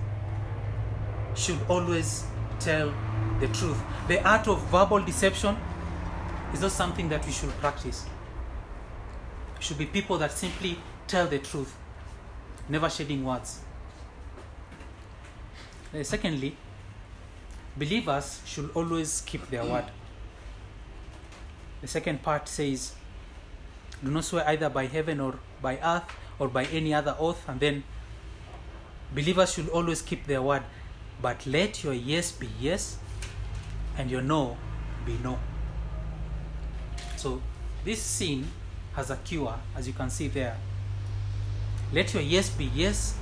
should 1.34 1.58
always 1.68 2.24
tell 2.60 2.92
the 3.40 3.48
truth. 3.48 3.80
The 4.08 4.22
art 4.26 4.46
of 4.48 4.60
verbal 4.66 5.00
deception 5.00 5.56
is 6.52 6.60
not 6.60 6.72
something 6.72 7.08
that 7.08 7.24
we 7.26 7.32
should 7.32 7.50
practice. 7.60 8.04
We 9.56 9.62
should 9.62 9.78
be 9.78 9.86
people 9.86 10.18
that 10.18 10.32
simply 10.32 10.78
tell 11.06 11.26
the 11.26 11.38
truth, 11.38 11.74
never 12.68 12.88
shedding 12.88 13.24
words. 13.24 13.60
Uh, 15.94 16.02
secondly, 16.02 16.56
believers 17.76 18.40
should 18.44 18.70
always 18.74 19.20
keep 19.20 19.48
their 19.48 19.64
word. 19.64 19.84
The 21.82 21.86
second 21.86 22.22
part 22.22 22.48
says, 22.48 22.94
Do 24.02 24.10
not 24.10 24.24
swear 24.24 24.48
either 24.48 24.68
by 24.68 24.86
heaven 24.86 25.20
or 25.20 25.38
by 25.62 25.78
earth 25.78 26.04
or 26.38 26.48
by 26.48 26.64
any 26.64 26.92
other 26.92 27.14
oath. 27.18 27.48
And 27.48 27.60
then, 27.60 27.84
believers 29.14 29.54
should 29.54 29.68
always 29.68 30.02
keep 30.02 30.26
their 30.26 30.42
word. 30.42 30.62
But 31.22 31.46
let 31.46 31.84
your 31.84 31.94
yes 31.94 32.32
be 32.32 32.48
yes 32.58 32.98
and 33.96 34.10
your 34.10 34.22
no 34.22 34.56
be 35.06 35.16
no. 35.22 35.38
So, 37.16 37.40
this 37.84 38.02
sin 38.02 38.48
has 38.94 39.10
a 39.10 39.16
cure, 39.16 39.54
as 39.76 39.86
you 39.86 39.92
can 39.92 40.10
see 40.10 40.28
there. 40.28 40.56
Let 41.92 42.12
your 42.14 42.22
yes 42.22 42.50
be 42.50 42.64
yes 42.74 43.14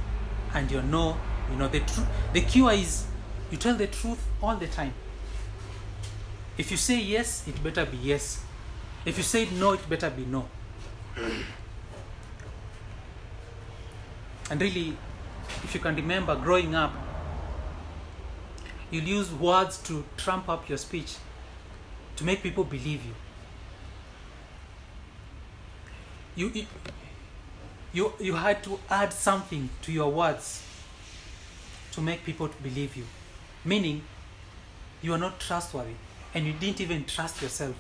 and 0.55 0.71
your 0.71 0.83
no, 0.83 1.19
you 1.53 1.59
know, 1.59 1.69
the, 1.69 1.81
tr- 1.81 2.01
the 2.33 2.41
cure 2.41 2.73
is 2.73 3.05
you 3.51 3.59
tell 3.59 3.75
the 3.75 3.87
truth 3.87 4.27
all 4.43 4.57
the 4.57 4.67
time. 4.67 4.95
If 6.57 6.71
you 6.71 6.77
say 6.79 6.99
yes, 6.99 7.47
it 7.47 7.63
better 7.63 7.85
be 7.85 7.99
yes. 7.99 8.43
If 9.05 9.19
you 9.19 9.23
say 9.23 9.47
no, 9.53 9.73
it 9.73 9.89
better 9.89 10.09
be 10.11 10.25
no. 10.25 10.49
and 14.51 14.61
really, 14.61 14.97
if 15.63 15.75
you 15.75 15.81
can 15.81 15.95
remember 15.95 16.35
growing 16.37 16.75
up, 16.75 16.95
you'll 18.91 19.05
use 19.05 19.31
words 19.33 19.79
to 19.79 20.05
trump 20.17 20.49
up 20.49 20.69
your 20.69 20.79
speech 20.79 21.17
to 22.17 22.25
make 22.25 22.43
people 22.43 22.65
believe. 22.65 23.03
You, 26.35 26.49
you, 26.49 26.67
you, 27.93 28.13
you 28.19 28.35
had 28.35 28.63
to 28.65 28.79
add 28.89 29.13
something 29.13 29.69
to 29.83 29.93
your 29.93 30.11
words 30.11 30.63
to 31.93 32.01
make 32.01 32.25
people 32.25 32.49
to 32.49 32.63
believe 32.63 32.97
you. 32.97 33.05
Meaning, 33.65 34.03
you 35.03 35.13
are 35.13 35.19
not 35.19 35.39
trustworthy 35.41 35.95
and 36.35 36.47
you 36.47 36.53
didn't 36.53 36.81
even 36.81 37.05
trust 37.05 37.41
yourself. 37.43 37.77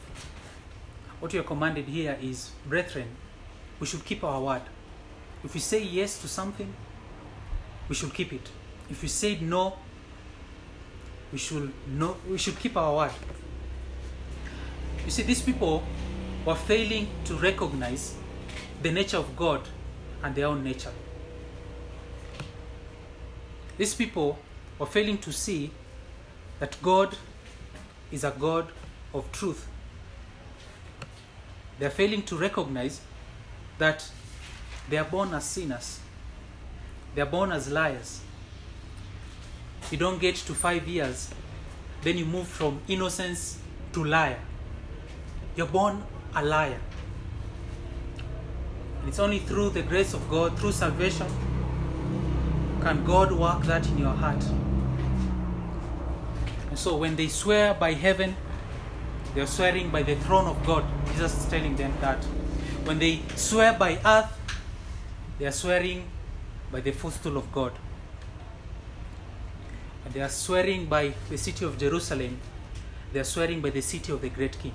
What 1.20 1.32
you 1.32 1.40
are 1.40 1.44
commanded 1.44 1.86
here 1.86 2.18
is, 2.20 2.50
brethren, 2.66 3.08
we 3.80 3.86
should 3.86 4.04
keep 4.04 4.22
our 4.24 4.40
word. 4.40 4.62
If 5.44 5.54
we 5.54 5.60
say 5.60 5.82
yes 5.82 6.20
to 6.20 6.28
something, 6.28 6.72
we 7.88 7.94
should 7.94 8.14
keep 8.14 8.32
it. 8.32 8.48
If 8.90 9.02
we 9.02 9.08
say 9.08 9.38
no, 9.40 9.76
we 11.32 11.38
should 11.38 11.72
no, 11.88 12.16
we 12.28 12.38
should 12.38 12.58
keep 12.58 12.76
our 12.76 12.94
word. 12.94 13.12
You 15.04 15.10
see, 15.10 15.22
these 15.22 15.42
people 15.42 15.82
were 16.44 16.54
failing 16.54 17.08
to 17.24 17.34
recognize 17.34 18.14
the 18.82 18.92
nature 18.92 19.16
of 19.16 19.36
God 19.36 19.62
and 20.22 20.34
their 20.34 20.46
own 20.46 20.62
nature. 20.62 20.92
These 23.82 23.94
people 23.94 24.38
were 24.78 24.86
failing 24.86 25.18
to 25.18 25.32
see 25.32 25.72
that 26.60 26.80
God 26.82 27.16
is 28.12 28.22
a 28.22 28.30
God 28.30 28.68
of 29.12 29.32
truth. 29.32 29.66
They 31.80 31.86
are 31.86 31.90
failing 31.90 32.22
to 32.26 32.36
recognize 32.36 33.00
that 33.78 34.08
they 34.88 34.98
are 34.98 35.04
born 35.04 35.34
as 35.34 35.42
sinners, 35.42 35.98
they 37.16 37.22
are 37.22 37.26
born 37.26 37.50
as 37.50 37.72
liars. 37.72 38.20
You 39.90 39.98
don't 39.98 40.20
get 40.20 40.36
to 40.36 40.54
five 40.54 40.86
years, 40.86 41.30
then 42.02 42.16
you 42.18 42.24
move 42.24 42.46
from 42.46 42.80
innocence 42.86 43.58
to 43.94 44.04
liar. 44.04 44.38
You're 45.56 45.66
born 45.66 46.04
a 46.36 46.44
liar. 46.44 46.78
And 49.00 49.08
it's 49.08 49.18
only 49.18 49.40
through 49.40 49.70
the 49.70 49.82
grace 49.82 50.14
of 50.14 50.30
God, 50.30 50.56
through 50.56 50.70
salvation, 50.70 51.26
can 52.82 53.04
God 53.04 53.32
work 53.32 53.62
that 53.62 53.86
in 53.88 53.98
your 53.98 54.12
heart. 54.12 54.42
And 56.68 56.78
so 56.78 56.96
when 56.96 57.16
they 57.16 57.28
swear 57.28 57.74
by 57.74 57.92
heaven, 57.92 58.34
they're 59.34 59.46
swearing 59.46 59.90
by 59.90 60.02
the 60.02 60.16
throne 60.16 60.46
of 60.46 60.64
God. 60.66 60.84
Jesus 61.12 61.38
is 61.38 61.46
telling 61.46 61.76
them 61.76 61.92
that. 62.00 62.22
When 62.84 62.98
they 62.98 63.20
swear 63.36 63.72
by 63.72 63.98
earth, 64.04 64.36
they 65.38 65.46
are 65.46 65.52
swearing 65.52 66.04
by 66.72 66.80
the 66.80 66.90
footstool 66.90 67.36
of 67.36 67.50
God. 67.52 67.72
And 70.04 70.12
they 70.12 70.20
are 70.20 70.28
swearing 70.28 70.86
by 70.86 71.14
the 71.30 71.38
city 71.38 71.64
of 71.64 71.78
Jerusalem. 71.78 72.38
They 73.12 73.20
are 73.20 73.24
swearing 73.24 73.60
by 73.60 73.70
the 73.70 73.82
city 73.82 74.12
of 74.12 74.20
the 74.20 74.28
great 74.28 74.58
king. 74.58 74.72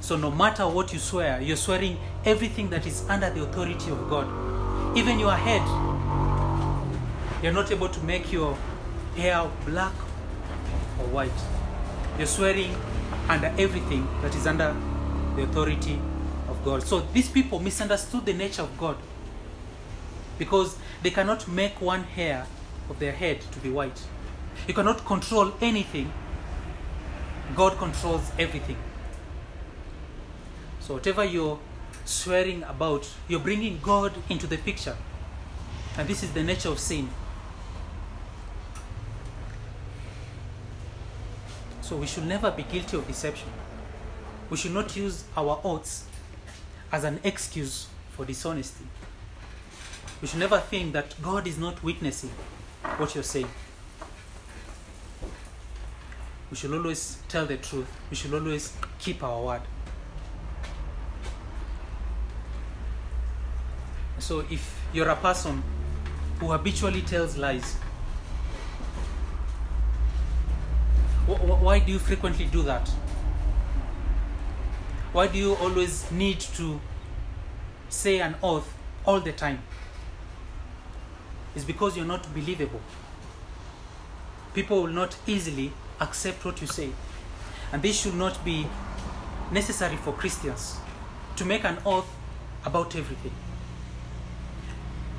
So 0.00 0.16
no 0.16 0.30
matter 0.30 0.68
what 0.68 0.92
you 0.92 0.98
swear, 0.98 1.40
you're 1.40 1.56
swearing 1.56 1.98
everything 2.24 2.70
that 2.70 2.86
is 2.86 3.08
under 3.08 3.30
the 3.30 3.42
authority 3.42 3.90
of 3.90 4.10
God. 4.10 4.26
Even 4.96 5.18
your 5.18 5.34
head. 5.34 5.62
You're 7.42 7.52
not 7.52 7.70
able 7.70 7.88
to 7.88 8.00
make 8.04 8.32
your 8.32 8.56
hair 9.16 9.50
black 9.64 9.94
or 10.98 11.06
white. 11.06 11.30
You're 12.18 12.26
swearing 12.26 12.76
under 13.28 13.46
everything 13.58 14.06
that 14.22 14.34
is 14.34 14.46
under 14.46 14.76
the 15.36 15.42
authority 15.42 15.98
of 16.48 16.62
God. 16.64 16.82
So 16.82 17.00
these 17.12 17.28
people 17.28 17.58
misunderstood 17.58 18.26
the 18.26 18.34
nature 18.34 18.62
of 18.62 18.76
God 18.76 18.96
because 20.38 20.76
they 21.02 21.10
cannot 21.10 21.48
make 21.48 21.80
one 21.80 22.02
hair 22.02 22.46
of 22.90 22.98
their 22.98 23.12
head 23.12 23.40
to 23.52 23.58
be 23.60 23.70
white. 23.70 24.02
You 24.66 24.74
cannot 24.74 25.06
control 25.06 25.54
anything. 25.60 26.12
God 27.56 27.78
controls 27.78 28.30
everything. 28.38 28.76
So 30.80 30.94
whatever 30.94 31.24
you're 31.24 31.58
swearing 32.04 32.62
about, 32.64 33.08
you're 33.28 33.40
bringing 33.40 33.78
God 33.82 34.12
into 34.28 34.46
the 34.46 34.58
picture. 34.58 34.96
And 35.96 36.08
this 36.08 36.22
is 36.22 36.32
the 36.32 36.42
nature 36.42 36.68
of 36.68 36.78
sin. 36.78 37.08
So 41.90 41.96
we 41.96 42.06
should 42.06 42.26
never 42.26 42.52
be 42.52 42.62
guilty 42.62 42.96
of 42.96 43.06
deception. 43.08 43.48
We 44.48 44.56
should 44.56 44.72
not 44.72 44.94
use 44.94 45.24
our 45.36 45.60
oaths 45.64 46.04
as 46.92 47.02
an 47.02 47.18
excuse 47.24 47.88
for 48.10 48.24
dishonesty. 48.24 48.84
We 50.22 50.28
should 50.28 50.38
never 50.38 50.60
think 50.60 50.92
that 50.92 51.20
God 51.20 51.48
is 51.48 51.58
not 51.58 51.82
witnessing 51.82 52.30
what 52.96 53.16
you're 53.16 53.24
saying. 53.24 53.48
We 56.52 56.56
should 56.56 56.72
always 56.72 57.18
tell 57.26 57.44
the 57.44 57.56
truth. 57.56 57.88
We 58.08 58.14
should 58.14 58.34
always 58.34 58.72
keep 59.00 59.24
our 59.24 59.42
word. 59.42 59.62
So 64.20 64.44
if 64.48 64.80
you're 64.92 65.08
a 65.08 65.16
person 65.16 65.60
who 66.38 66.52
habitually 66.52 67.02
tells 67.02 67.36
lies, 67.36 67.74
why 71.26 71.78
do 71.78 71.92
you 71.92 71.98
frequently 71.98 72.46
do 72.46 72.62
that? 72.62 72.88
Why 75.12 75.26
do 75.26 75.38
you 75.38 75.54
always 75.56 76.10
need 76.12 76.40
to 76.56 76.80
say 77.88 78.20
an 78.20 78.36
oath 78.42 78.72
all 79.04 79.20
the 79.20 79.32
time? 79.32 79.62
It's 81.54 81.64
because 81.64 81.96
you're 81.96 82.06
not 82.06 82.32
believable. 82.32 82.80
People 84.54 84.82
will 84.82 84.92
not 84.92 85.16
easily 85.26 85.72
accept 86.00 86.44
what 86.44 86.60
you 86.60 86.66
say. 86.66 86.90
And 87.72 87.82
this 87.82 88.00
should 88.00 88.14
not 88.14 88.44
be 88.44 88.66
necessary 89.50 89.96
for 89.96 90.12
Christians 90.12 90.76
to 91.36 91.44
make 91.44 91.64
an 91.64 91.78
oath 91.84 92.08
about 92.64 92.94
everything. 92.96 93.32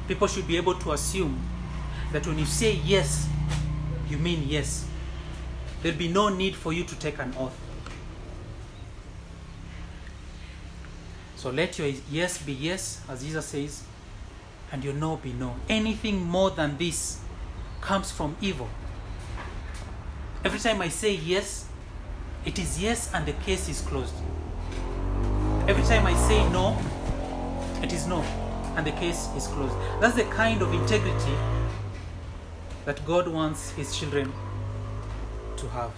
People 0.08 0.28
should 0.28 0.48
be 0.48 0.58
able 0.58 0.76
to 0.76 0.92
assume 0.92 1.40
that 2.12 2.26
when 2.28 2.38
you 2.40 2.46
say 2.46 2.74
yes, 2.86 3.28
you 4.10 4.18
mean 4.18 4.44
yes. 4.48 4.88
There'll 5.82 5.98
be 5.98 6.08
no 6.08 6.30
need 6.30 6.56
for 6.56 6.74
you 6.74 6.84
to 6.84 6.96
take 6.96 7.20
an 7.20 7.34
oath. 7.38 7.58
So 11.36 11.50
let 11.50 11.80
your 11.80 11.88
yes 12.12 12.38
be 12.38 12.54
yes, 12.54 13.02
as 13.10 13.24
Jesus 13.24 13.46
says, 13.48 13.84
and 14.72 14.84
your 14.84 14.94
no 14.94 15.16
be 15.16 15.34
no. 15.34 15.56
Anything 15.68 16.24
more 16.24 16.52
than 16.52 16.78
this 16.78 17.20
comes 17.82 18.12
from 18.12 18.38
evil. 18.42 18.70
Every 20.46 20.60
time 20.60 20.82
I 20.82 20.90
say 20.90 21.14
yes, 21.14 21.68
it 22.46 22.60
is 22.60 22.80
yes 22.82 23.12
and 23.14 23.26
the 23.26 23.34
case 23.34 23.68
is 23.70 23.82
closed. 23.82 24.14
Every 25.68 25.84
time 25.84 26.06
I 26.06 26.14
say 26.28 26.48
no, 26.50 26.78
it 27.82 27.92
is 27.92 28.06
no 28.06 28.22
and 28.76 28.86
the 28.86 28.92
case 28.92 29.28
is 29.36 29.48
closed. 29.48 29.76
That's 30.00 30.16
the 30.16 30.24
kind 30.26 30.62
of 30.62 30.74
integrity 30.74 31.34
that 32.86 33.04
God 33.06 33.28
wants 33.28 33.72
His 33.72 33.98
children 33.98 34.32
to 35.62 35.70
have. 35.70 35.92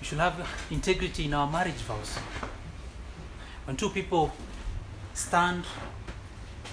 We 0.00 0.06
should 0.06 0.18
have 0.18 0.48
integrity 0.70 1.26
in 1.26 1.34
our 1.34 1.48
marriage 1.48 1.82
vows. 1.86 2.16
When 3.66 3.76
two 3.76 3.90
people 3.90 4.32
stand 5.14 5.64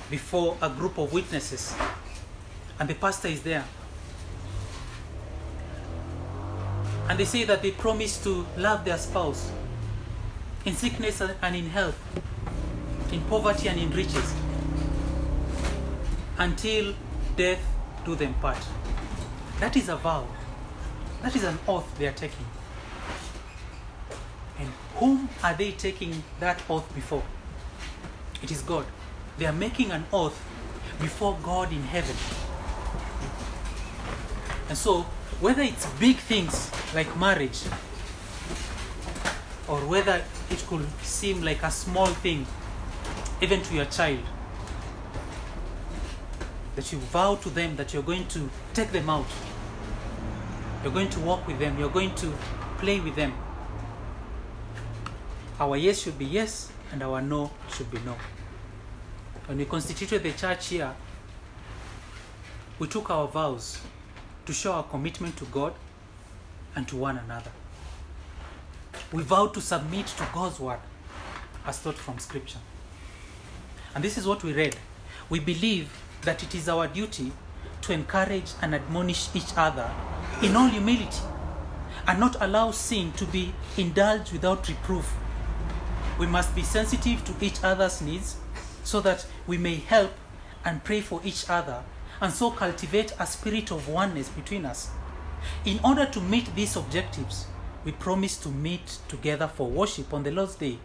before 0.10 0.58
a 0.62 0.70
group 0.70 0.98
of 0.98 1.14
witnesses 1.14 1.76
and 2.80 2.90
the 2.90 2.96
pastor 2.96 3.28
is 3.28 3.44
there 3.44 3.64
and 7.10 7.20
they 7.20 7.26
say 7.26 7.44
that 7.44 7.62
they 7.62 7.72
promise 7.72 8.24
to 8.24 8.46
love 8.58 8.86
their 8.86 8.98
spouse 8.98 9.52
in 10.66 10.76
sickness 10.76 11.22
and 11.22 11.56
in 11.56 11.68
health, 11.70 12.00
in 13.12 13.22
poverty 13.22 13.68
and 13.68 13.80
in 13.80 13.90
riches, 13.92 14.34
until 16.38 16.94
death 17.36 17.62
do 18.06 18.16
them 18.16 18.34
part. 18.36 18.58
That 19.60 19.76
is 19.76 19.90
a 19.90 19.98
vow. 19.98 20.26
That 21.22 21.36
is 21.36 21.44
an 21.44 21.60
oath 21.68 21.98
they 21.98 22.08
are 22.08 22.14
taking. 22.14 22.46
And 24.58 24.70
whom 24.96 25.30
are 25.44 25.54
they 25.54 25.72
taking 25.72 26.24
that 26.40 26.62
oath 26.70 26.94
before? 26.96 27.24
It 28.42 28.52
is 28.52 28.62
God. 28.62 28.86
They 29.38 29.46
are 29.46 29.54
making 29.54 29.92
an 29.92 30.06
oath 30.14 30.42
before 31.02 31.38
God 31.44 31.74
in 31.74 31.84
heaven. 31.84 32.16
And 34.70 34.78
so, 34.78 35.02
whether 35.42 35.62
it's 35.62 35.86
big 36.00 36.18
things 36.18 36.72
like 36.94 37.18
marriage, 37.18 37.64
or 39.68 39.80
whether 39.82 40.24
it 40.50 40.66
could 40.68 40.88
seem 41.02 41.42
like 41.42 41.64
a 41.64 41.72
small 41.72 42.08
thing, 42.08 42.46
even 43.42 43.62
to 43.64 43.76
your 43.76 43.86
child, 43.86 44.20
that 46.76 46.92
you 46.92 46.98
vow 46.98 47.36
to 47.36 47.50
them 47.50 47.76
that 47.76 47.94
you're 47.94 48.04
going 48.04 48.26
to 48.28 48.50
take 48.74 48.92
them 48.92 49.10
out, 49.10 49.28
you're 50.84 50.94
going 50.94 51.10
to 51.10 51.20
walk 51.20 51.46
with 51.48 51.60
them, 51.60 51.78
you're 51.78 51.90
going 51.90 52.16
to 52.16 52.34
play 52.78 53.00
with 53.00 53.16
them. 53.16 53.34
Our 55.60 55.76
yes 55.76 56.02
should 56.02 56.18
be 56.18 56.26
yes, 56.26 56.72
and 56.92 57.04
our 57.04 57.22
no 57.22 57.52
should 57.74 57.92
be 57.92 58.00
no. 58.06 58.16
When 59.46 59.58
we 59.58 59.66
constituted 59.66 60.24
the 60.24 60.32
church 60.32 60.68
here, 60.68 60.94
we 62.78 62.88
took 62.88 63.10
our 63.10 63.28
vows 63.28 63.80
to 64.46 64.54
show 64.54 64.72
our 64.72 64.84
commitment 64.84 65.36
to 65.38 65.46
God 65.46 65.74
and 66.76 66.88
to 66.88 66.96
one 66.96 67.18
another. 67.18 67.52
We 69.12 69.24
vowed 69.24 69.54
to 69.56 69.62
submit 69.62 70.08
to 70.08 70.28
God's 70.34 70.60
word 70.60 70.80
as 71.66 71.82
taught 71.82 71.96
from 71.96 72.20
Scripture. 72.20 72.60
And 73.94 74.04
this 74.04 74.18
is 74.18 74.26
what 74.26 74.44
we 74.44 74.54
read. 74.54 74.78
We 75.30 75.40
believe 75.40 75.92
that 76.22 76.42
it 76.42 76.56
is 76.56 76.70
our 76.70 76.88
duty 76.88 77.32
to 77.82 77.94
encourage 77.94 78.52
and 78.62 78.74
admonish 78.74 79.30
each 79.36 79.58
other 79.58 79.90
in 80.42 80.56
all 80.56 80.68
humility 80.68 81.22
and 82.08 82.20
not 82.20 82.38
allow 82.40 82.72
sin 82.72 83.12
to 83.14 83.26
be 83.26 83.54
indulged 83.78 84.32
without 84.32 84.68
reproof. 84.70 85.14
We 86.18 86.28
must 86.28 86.56
be 86.56 86.64
sensitive 86.64 87.24
to 87.26 87.46
each 87.46 87.62
other's 87.64 88.02
needs 88.02 88.38
so 88.84 89.02
that 89.02 89.26
we 89.48 89.58
may 89.58 89.76
help 89.76 90.12
and 90.64 90.84
pray 90.84 91.02
for 91.02 91.20
each 91.24 91.50
other 91.50 91.84
and 92.22 92.32
so 92.32 92.52
cultivate 92.52 93.14
a 93.20 93.26
spirit 93.26 93.72
of 93.72 93.88
oneness 93.90 94.30
between 94.30 94.66
us. 94.66 94.90
In 95.66 95.80
order 95.84 96.06
to 96.06 96.22
meet 96.22 96.54
these 96.56 96.76
objectives, 96.76 97.46
we 97.84 97.92
promise 97.92 98.38
to 98.38 98.50
meet 98.50 99.00
together 99.08 99.48
for 99.48 99.70
worship 99.70 100.14
on 100.14 100.24
the 100.24 100.32
Lord's 100.32 100.56
Day 100.56 100.80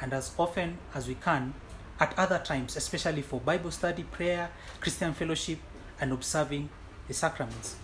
and 0.00 0.12
as 0.12 0.32
often 0.38 0.78
as 0.94 1.08
we 1.08 1.14
can 1.14 1.54
at 2.00 2.16
other 2.18 2.38
times, 2.38 2.76
especially 2.76 3.22
for 3.22 3.40
Bible 3.40 3.70
study, 3.70 4.04
prayer, 4.04 4.50
Christian 4.80 5.14
fellowship, 5.14 5.58
and 6.00 6.12
observing 6.12 6.68
the 7.06 7.14
sacraments. 7.14 7.76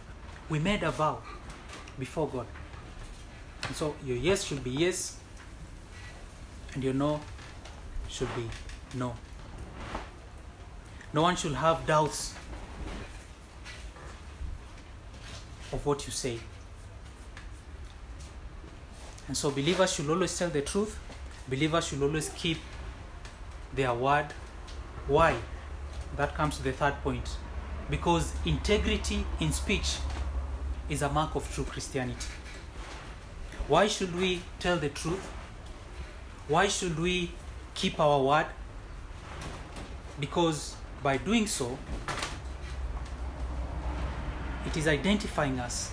We 0.51 0.59
made 0.59 0.83
a 0.83 0.91
vow 0.91 1.19
before 1.97 2.29
God. 2.29 2.47
And 3.63 3.77
so 3.77 3.95
your 4.05 4.17
yes 4.17 4.43
should 4.43 4.65
be 4.65 4.71
yes, 4.71 5.17
and 6.75 6.83
your 6.83 6.93
no 6.93 7.21
should 8.09 8.35
be 8.35 8.49
no. 8.95 9.15
No 11.13 11.23
one 11.23 11.37
should 11.37 11.55
have 11.55 11.87
doubts 11.87 12.35
of 15.73 15.87
what 15.87 16.05
you 16.07 16.13
say. 16.13 16.41
And 19.29 19.37
so 19.37 19.53
believers 19.53 19.93
should 19.93 20.11
always 20.11 20.37
tell 20.37 20.51
the 20.51 20.63
truth. 20.63 20.99
Believers 21.49 21.87
should 21.87 22.03
always 22.03 22.29
keep 22.31 22.59
their 23.73 23.95
word. 23.95 24.27
Why? 25.07 25.37
That 26.17 26.35
comes 26.35 26.57
to 26.57 26.65
the 26.65 26.73
third 26.73 26.95
point. 27.05 27.37
Because 27.89 28.33
integrity 28.45 29.25
in 29.39 29.53
speech 29.53 29.99
is 30.91 31.03
a 31.03 31.09
mark 31.09 31.37
of 31.37 31.51
true 31.55 31.65
Christianity. 31.65 32.27
Why 33.69 33.87
should 33.87 34.15
we 34.19 34.43
tell 34.59 34.77
the 34.77 34.89
truth? 34.89 35.31
Why 36.49 36.67
should 36.67 36.99
we 36.99 37.31
keep 37.75 38.01
our 38.01 38.21
word? 38.21 38.47
Because 40.19 40.75
by 41.03 41.17
doing 41.17 41.47
so, 41.47 41.79
it 44.67 44.77
is 44.77 44.89
identifying 44.89 45.61
us 45.61 45.93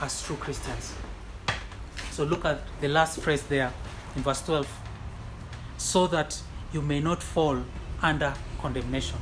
as 0.00 0.22
true 0.24 0.36
Christians. 0.36 0.94
So 2.10 2.24
look 2.24 2.44
at 2.44 2.60
the 2.80 2.88
last 2.88 3.20
phrase 3.20 3.42
there 3.44 3.72
in 4.16 4.22
verse 4.22 4.42
12. 4.42 4.66
So 5.76 6.06
that 6.06 6.40
you 6.72 6.80
may 6.80 7.00
not 7.00 7.22
fall 7.22 7.62
under 8.02 8.32
condemnation. 8.60 9.18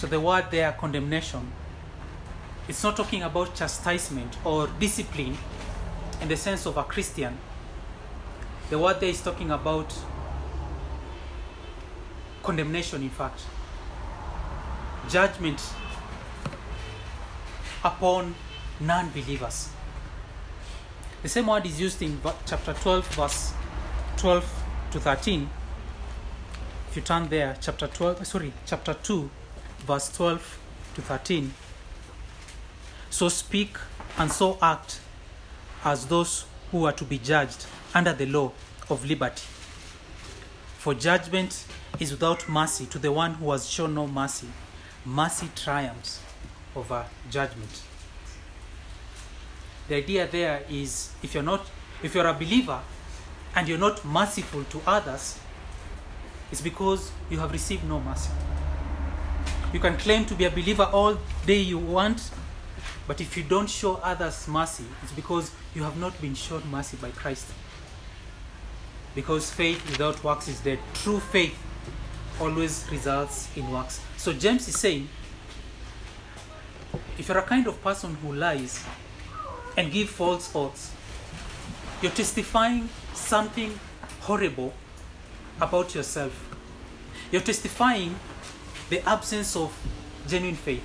So 0.00 0.06
the 0.06 0.18
word 0.18 0.46
there, 0.50 0.72
condemnation, 0.72 1.52
It's 2.66 2.82
not 2.82 2.96
talking 2.96 3.22
about 3.22 3.54
chastisement 3.54 4.34
or 4.46 4.66
discipline 4.78 5.36
in 6.22 6.28
the 6.28 6.38
sense 6.38 6.64
of 6.64 6.78
a 6.78 6.84
Christian. 6.84 7.36
The 8.70 8.78
word 8.78 8.98
there 9.00 9.10
is 9.10 9.20
talking 9.20 9.50
about 9.50 9.92
condemnation, 12.42 13.02
in 13.02 13.10
fact, 13.10 13.42
judgment 15.10 15.60
upon 17.84 18.34
non 18.80 19.10
believers. 19.10 19.68
The 21.22 21.28
same 21.28 21.46
word 21.46 21.66
is 21.66 21.78
used 21.78 22.00
in 22.00 22.18
chapter 22.46 22.72
12, 22.72 23.06
verse 23.16 23.52
12 24.16 24.64
to 24.92 25.00
13. 25.00 25.50
If 26.88 26.96
you 26.96 27.02
turn 27.02 27.28
there, 27.28 27.54
chapter 27.60 27.86
12, 27.86 28.26
sorry, 28.26 28.54
chapter 28.64 28.94
2, 28.94 29.30
verse 29.82 30.10
12 30.16 30.58
to 30.94 31.02
13. 31.02 31.52
So 33.10 33.28
speak 33.28 33.76
and 34.18 34.30
so 34.30 34.58
act 34.62 35.00
as 35.84 36.06
those 36.06 36.44
who 36.70 36.84
are 36.84 36.92
to 36.92 37.04
be 37.04 37.18
judged 37.18 37.66
under 37.94 38.12
the 38.12 38.26
law 38.26 38.52
of 38.88 39.04
liberty. 39.04 39.42
For 40.78 40.94
judgment 40.94 41.64
is 41.98 42.10
without 42.10 42.48
mercy 42.48 42.86
to 42.86 42.98
the 42.98 43.12
one 43.12 43.34
who 43.34 43.50
has 43.50 43.68
shown 43.68 43.94
no 43.94 44.06
mercy. 44.06 44.48
Mercy 45.04 45.48
triumphs 45.54 46.20
over 46.76 47.04
judgment. 47.30 47.82
The 49.88 49.96
idea 49.96 50.26
there 50.26 50.62
is 50.70 51.10
if 51.22 51.34
you're 51.34 51.42
not 51.42 51.66
if 52.02 52.14
you're 52.14 52.26
a 52.26 52.32
believer 52.32 52.80
and 53.54 53.68
you're 53.68 53.78
not 53.78 54.04
merciful 54.04 54.64
to 54.64 54.80
others, 54.86 55.38
it's 56.52 56.60
because 56.60 57.10
you 57.28 57.38
have 57.38 57.52
received 57.52 57.84
no 57.84 58.00
mercy. 58.00 58.30
You 59.72 59.78
can 59.78 59.96
claim 59.98 60.24
to 60.26 60.34
be 60.34 60.44
a 60.44 60.50
believer 60.50 60.88
all 60.92 61.16
day 61.46 61.60
you 61.60 61.78
want, 61.78 62.30
but 63.06 63.20
if 63.20 63.36
you 63.36 63.44
don't 63.44 63.70
show 63.70 63.96
others 64.02 64.48
mercy, 64.48 64.84
it's 65.02 65.12
because 65.12 65.52
you 65.74 65.84
have 65.84 65.96
not 65.96 66.20
been 66.20 66.34
shown 66.34 66.62
mercy 66.70 66.96
by 66.96 67.10
Christ. 67.10 67.46
Because 69.14 69.50
faith 69.50 69.84
without 69.88 70.22
works 70.24 70.48
is 70.48 70.58
dead. 70.60 70.80
True 70.94 71.20
faith 71.20 71.56
always 72.40 72.84
results 72.90 73.48
in 73.56 73.70
works. 73.70 74.00
So 74.16 74.32
James 74.32 74.66
is 74.66 74.78
saying 74.78 75.08
if 77.16 77.28
you're 77.28 77.38
a 77.38 77.42
kind 77.42 77.66
of 77.68 77.80
person 77.82 78.14
who 78.16 78.32
lies 78.32 78.84
and 79.76 79.92
give 79.92 80.10
false 80.10 80.54
oaths, 80.54 80.92
you're 82.02 82.10
testifying 82.10 82.88
something 83.14 83.78
horrible 84.20 84.72
about 85.60 85.94
yourself. 85.94 86.32
You're 87.30 87.42
testifying 87.42 88.16
the 88.90 89.08
absence 89.08 89.56
of 89.56 89.72
genuine 90.28 90.56
faith. 90.56 90.82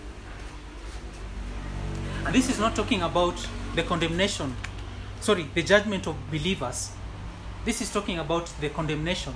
And 2.25 2.33
this 2.33 2.49
is 2.49 2.59
not 2.59 2.75
talking 2.75 3.01
about 3.01 3.35
the 3.75 3.83
condemnation, 3.83 4.55
sorry, 5.21 5.47
the 5.53 5.63
judgment 5.63 6.07
of 6.07 6.15
believers. 6.31 6.91
This 7.65 7.81
is 7.81 7.91
talking 7.91 8.19
about 8.19 8.45
the 8.61 8.69
condemnation 8.69 9.33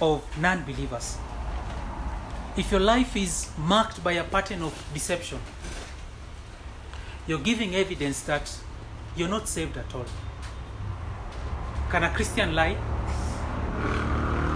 of 0.00 0.22
non 0.38 0.62
believers. 0.64 1.16
If 2.56 2.70
your 2.70 2.80
life 2.80 3.16
is 3.16 3.50
marked 3.56 4.04
by 4.04 4.12
a 4.12 4.24
pattern 4.24 4.62
of 4.62 4.74
deception, 4.92 5.38
you're 7.26 7.38
giving 7.38 7.74
evidence 7.74 8.22
that 8.22 8.54
you're 9.16 9.28
not 9.28 9.48
saved 9.48 9.76
at 9.78 9.94
all. 9.94 10.06
Can 11.90 12.04
a 12.04 12.10
Christian 12.10 12.54
lie? 12.54 12.76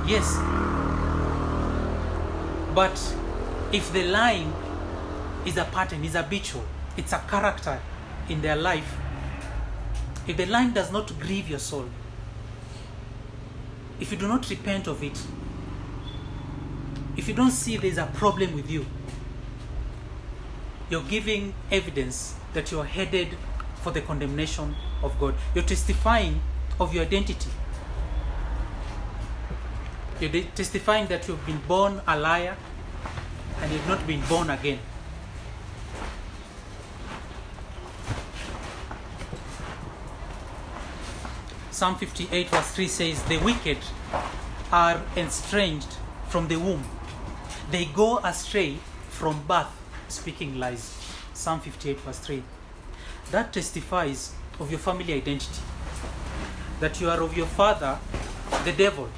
Yes. 0.07 0.64
But 2.75 3.16
if 3.72 3.93
the 3.93 4.05
lying 4.07 4.53
is 5.47 5.57
a 5.57 5.64
pattern, 5.64 6.05
is 6.05 6.14
habitual, 6.14 6.64
it's 6.97 7.12
a 7.12 7.22
character 7.29 7.81
in 8.29 8.43
their 8.43 8.57
life, 8.57 8.97
if 10.27 10.37
the 10.37 10.47
lying 10.47 10.72
does 10.72 10.91
not 10.91 11.18
grieve 11.20 11.49
your 11.49 11.59
soul, 11.59 11.87
if 14.01 14.11
you 14.11 14.18
do 14.18 14.27
not 14.27 14.49
repent 14.51 14.87
of 14.89 15.03
it, 15.03 15.18
if 17.16 17.29
you 17.29 17.35
don't 17.35 17.51
see 17.53 17.77
there's 17.77 17.99
a 17.99 18.07
problem 18.07 18.55
with 18.55 18.70
you, 18.70 18.85
you're 20.91 21.03
giving 21.03 21.55
evidence 21.70 22.35
that 22.55 22.72
you're 22.72 22.85
headed 22.85 23.29
for 23.83 23.91
the 23.91 24.01
condemnation 24.01 24.75
of 25.03 25.18
God. 25.20 25.35
You're 25.55 25.64
testifying 25.64 26.41
of 26.81 26.95
your 26.95 27.05
identity. 27.05 27.51
You're 30.25 30.43
testifying 30.55 31.07
that 31.09 31.29
you've 31.29 31.45
been 31.45 31.61
born 31.68 32.01
a 32.09 32.18
liar 32.18 32.57
and 33.61 33.70
you've 33.70 33.87
not 33.87 34.07
been 34.07 34.22
born 34.22 34.49
again. 34.49 34.79
Psalm 41.70 41.97
58, 41.97 42.49
verse 42.49 42.70
3 42.70 42.89
says, 42.89 43.22
The 43.25 43.37
wicked 43.37 43.77
are 44.72 45.03
estranged 45.14 45.95
from 46.29 46.49
the 46.49 46.57
womb, 46.57 46.85
they 47.70 47.85
go 47.85 48.18
astray 48.25 48.79
from 49.11 49.43
birth, 49.47 49.77
speaking 50.09 50.59
lies. 50.59 50.99
Psalm 51.35 51.61
58, 51.61 52.01
verse 52.01 52.18
3. 52.20 52.43
That 53.31 53.53
testifies 53.53 54.33
of 54.59 54.70
your 54.70 54.81
family 54.81 55.12
identity, 55.12 55.61
that 56.81 56.99
you 56.99 57.11
are 57.11 57.22
of 57.22 57.37
your 57.37 57.47
father, 57.47 57.99
the 58.64 58.72
devil, 58.72 59.11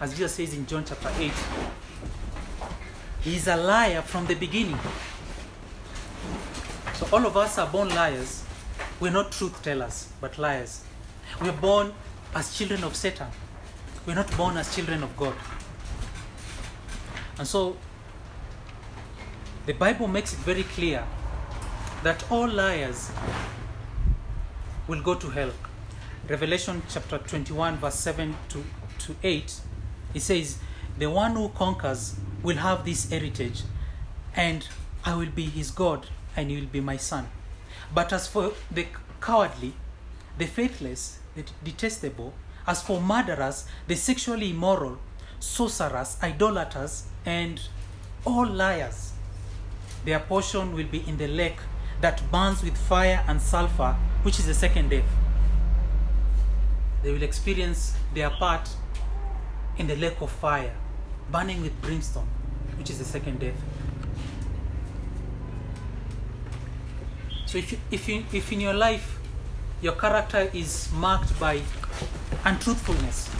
as 0.00 0.10
Jesus 0.12 0.34
says 0.34 0.54
in 0.54 0.66
John 0.66 0.84
chapter 0.84 1.10
8. 1.16 1.32
He 3.20 3.36
is 3.36 3.48
a 3.48 3.56
liar 3.56 4.02
from 4.02 4.26
the 4.26 4.34
beginning. 4.34 4.78
So 6.94 7.08
all 7.12 7.26
of 7.26 7.36
us 7.36 7.58
are 7.58 7.66
born 7.66 7.88
liars. 7.88 8.44
We're 9.00 9.12
not 9.12 9.32
truth 9.32 9.62
tellers, 9.62 10.08
but 10.20 10.38
liars. 10.38 10.84
We're 11.40 11.52
born 11.52 11.92
as 12.34 12.56
children 12.56 12.84
of 12.84 12.94
Satan. 12.94 13.28
We're 14.06 14.14
not 14.14 14.34
born 14.36 14.56
as 14.56 14.74
children 14.74 15.02
of 15.02 15.16
God. 15.16 15.34
And 17.38 17.46
so 17.46 17.76
the 19.66 19.72
Bible 19.72 20.06
makes 20.08 20.32
it 20.34 20.38
very 20.40 20.62
clear 20.62 21.04
that 22.02 22.30
all 22.30 22.48
liars 22.48 23.10
will 24.86 25.00
go 25.00 25.14
to 25.14 25.30
hell. 25.30 25.50
Revelation 26.28 26.82
chapter 26.88 27.18
21, 27.18 27.78
verse 27.78 27.94
7 27.94 28.36
to, 28.50 28.64
to 28.98 29.16
8, 29.22 29.60
it 30.14 30.22
says, 30.22 30.58
The 30.98 31.10
one 31.10 31.34
who 31.34 31.48
conquers 31.50 32.14
will 32.42 32.56
have 32.56 32.84
this 32.84 33.10
heritage, 33.10 33.62
and 34.34 34.66
I 35.04 35.14
will 35.16 35.30
be 35.30 35.46
his 35.46 35.70
God, 35.70 36.06
and 36.36 36.50
he 36.50 36.56
will 36.56 36.66
be 36.66 36.80
my 36.80 36.96
son. 36.96 37.28
But 37.92 38.12
as 38.12 38.26
for 38.26 38.52
the 38.70 38.86
cowardly, 39.20 39.74
the 40.38 40.46
faithless, 40.46 41.18
the 41.34 41.44
detestable, 41.62 42.32
as 42.66 42.82
for 42.82 43.00
murderers, 43.00 43.66
the 43.86 43.94
sexually 43.94 44.50
immoral, 44.50 44.98
sorcerers, 45.40 46.16
idolaters, 46.22 47.04
and 47.26 47.60
all 48.24 48.46
liars, 48.46 49.12
their 50.04 50.20
portion 50.20 50.74
will 50.74 50.86
be 50.86 51.06
in 51.08 51.16
the 51.16 51.28
lake 51.28 51.58
that 52.00 52.22
burns 52.30 52.62
with 52.62 52.76
fire 52.76 53.24
and 53.26 53.40
sulfur, 53.40 53.96
which 54.22 54.38
is 54.38 54.46
the 54.46 54.54
second 54.54 54.90
death. 54.90 55.04
They 57.02 57.12
will 57.12 57.22
experience 57.22 57.94
their 58.14 58.30
part 58.30 58.68
in 59.78 59.86
the 59.86 59.96
lake 59.96 60.20
of 60.20 60.30
fire, 60.30 60.74
burning 61.30 61.62
with 61.62 61.80
brimstone, 61.82 62.28
which 62.78 62.90
is 62.90 62.98
the 62.98 63.04
second 63.04 63.40
death. 63.40 63.54
So 67.46 67.58
if 67.58 67.72
you, 67.72 67.78
if 67.90 68.08
you, 68.08 68.24
if 68.32 68.52
in 68.52 68.60
your 68.60 68.74
life 68.74 69.18
your 69.80 69.92
character 69.94 70.50
is 70.52 70.90
marked 70.92 71.38
by 71.38 71.60
untruthfulness, 72.44 73.30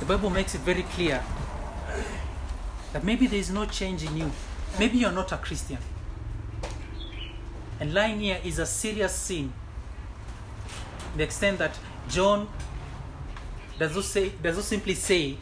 the 0.00 0.06
Bible 0.06 0.30
makes 0.30 0.54
it 0.54 0.60
very 0.60 0.82
clear 0.82 1.22
that 2.92 3.04
maybe 3.04 3.26
there 3.26 3.40
is 3.40 3.50
no 3.50 3.66
change 3.66 4.04
in 4.04 4.16
you. 4.16 4.30
Maybe 4.78 4.98
you're 4.98 5.12
not 5.12 5.32
a 5.32 5.38
Christian. 5.38 5.78
And 7.80 7.94
lying 7.94 8.20
here 8.20 8.40
is 8.44 8.58
a 8.58 8.66
serious 8.66 9.12
sin. 9.12 9.52
The 11.16 11.22
extent 11.24 11.58
that 11.58 11.78
John 12.08 12.48
does 13.78 13.94
not 13.94 14.04
say 14.04 14.32
does 14.42 14.56
not 14.56 14.64
simply 14.64 14.94
say 14.94 15.36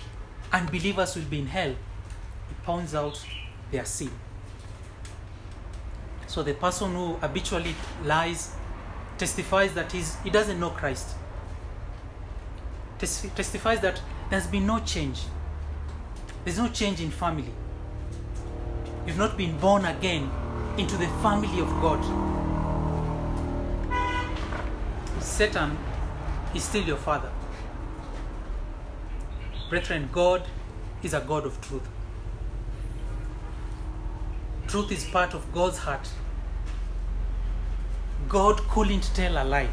unbelievers 0.53 1.17
will 1.17 1.25
be 1.25 1.41
in 1.41 1.47
hell. 1.47 1.71
He 1.71 2.55
points 2.65 2.95
out 2.95 3.25
their 3.71 3.85
sin. 3.85 4.11
So 6.27 6.43
the 6.43 6.55
person 6.55 6.95
who 6.95 7.15
habitually 7.15 7.75
lies 8.05 8.55
testifies 9.17 9.73
that 9.75 9.91
he's, 9.93 10.17
he 10.23 10.31
doesn't 10.31 10.61
know 10.61 10.71
Christ. 10.71 11.17
Tes- 12.99 13.29
testifies 13.35 13.81
that 13.81 14.01
there's 14.31 14.47
been 14.47 14.67
no 14.67 14.81
change. 14.81 15.21
There's 16.45 16.59
no 16.59 16.69
change 16.69 17.01
in 17.01 17.11
family. 17.11 17.53
You've 19.07 19.19
not 19.19 19.37
been 19.37 19.57
born 19.59 19.85
again 19.85 20.31
into 20.77 20.97
the 20.97 21.07
family 21.23 21.61
of 21.61 21.69
God. 21.81 22.03
Satan 25.23 25.77
is 26.55 26.65
still 26.65 26.83
your 26.83 26.97
father. 26.97 27.31
Brethren, 29.69 30.09
God 30.13 30.45
is 31.03 31.15
a 31.15 31.21
God 31.21 31.45
of 31.45 31.61
truth. 31.61 31.89
truth 34.67 34.93
is 34.93 35.05
part 35.05 35.33
of 35.35 35.53
God's 35.53 35.79
heart. 35.79 36.09
God 38.29 38.59
couldn't 38.69 39.11
tell 39.15 39.43
a 39.43 39.45
lie. 39.45 39.69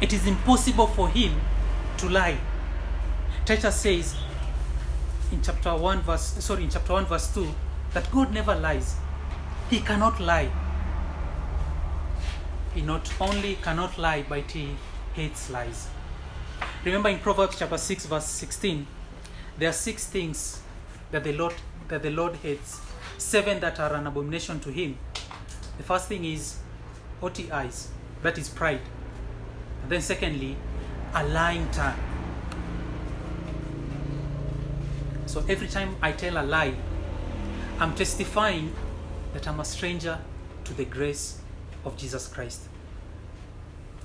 It 0.00 0.12
is 0.12 0.26
impossible 0.26 0.86
for 0.86 1.08
him 1.08 1.40
to 1.98 2.08
lie. 2.08 2.38
Titus 3.44 3.76
says 3.76 4.14
in 5.32 5.42
chapter 5.42 5.74
1 5.76 6.02
verse 6.02 6.44
sorry 6.44 6.64
in 6.64 6.70
chapter 6.70 6.92
1 6.92 7.06
verse 7.06 7.32
2 7.34 7.46
that 7.94 8.10
God 8.10 8.32
never 8.32 8.54
lies. 8.54 8.96
He 9.70 9.80
cannot 9.80 10.18
lie. 10.20 10.50
He 12.74 12.82
not 12.82 13.12
only 13.20 13.56
cannot 13.56 13.98
lie, 13.98 14.24
but 14.28 14.50
he 14.50 14.76
hates 15.14 15.50
lies. 15.50 15.88
Remember 16.84 17.08
in 17.08 17.18
Proverbs 17.18 17.58
chapter 17.58 17.76
6, 17.76 18.06
verse 18.06 18.24
16, 18.24 18.86
there 19.58 19.68
are 19.68 19.72
six 19.72 20.06
things 20.06 20.60
that 21.10 21.24
the 21.24 21.32
Lord 21.32 21.54
that 21.88 22.02
the 22.02 22.10
Lord 22.10 22.36
hates, 22.36 22.80
seven 23.16 23.58
that 23.60 23.80
are 23.80 23.94
an 23.94 24.06
abomination 24.06 24.60
to 24.60 24.70
him. 24.70 24.96
The 25.76 25.82
first 25.82 26.06
thing 26.06 26.24
is 26.24 26.58
haughty 27.20 27.50
eyes, 27.50 27.88
that 28.22 28.38
is 28.38 28.48
pride. 28.48 28.80
And 29.82 29.90
then 29.90 30.02
secondly, 30.02 30.56
a 31.14 31.26
lying 31.26 31.68
tongue. 31.72 31.98
So 35.26 35.44
every 35.48 35.68
time 35.68 35.96
I 36.00 36.12
tell 36.12 36.36
a 36.38 36.44
lie, 36.44 36.74
I'm 37.80 37.94
testifying 37.96 38.72
that 39.32 39.48
I'm 39.48 39.58
a 39.58 39.64
stranger 39.64 40.18
to 40.64 40.74
the 40.74 40.84
grace 40.84 41.40
of 41.84 41.96
Jesus 41.96 42.28
Christ. 42.28 42.68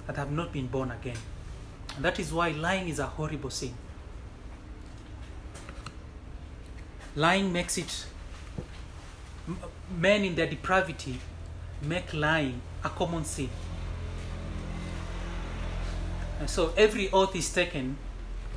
That 0.08 0.18
I 0.18 0.22
have 0.22 0.32
not 0.32 0.52
been 0.52 0.68
born 0.68 0.90
again. 0.90 1.18
That 2.00 2.20
is 2.20 2.34
why 2.34 2.50
lying 2.50 2.90
is 2.90 3.00
a 3.00 3.06
horrible 3.06 3.50
sin. 3.50 3.74
Lying 7.16 7.54
makes 7.54 7.78
it, 7.78 8.08
men 9.96 10.24
in 10.24 10.36
their 10.36 10.48
depravity 10.48 11.20
make 11.82 12.14
lying 12.14 12.62
a 12.84 12.90
common 12.90 13.24
sin. 13.24 13.50
And 16.40 16.50
so 16.50 16.74
every 16.76 17.12
oath 17.12 17.36
is 17.36 17.54
taken 17.54 17.98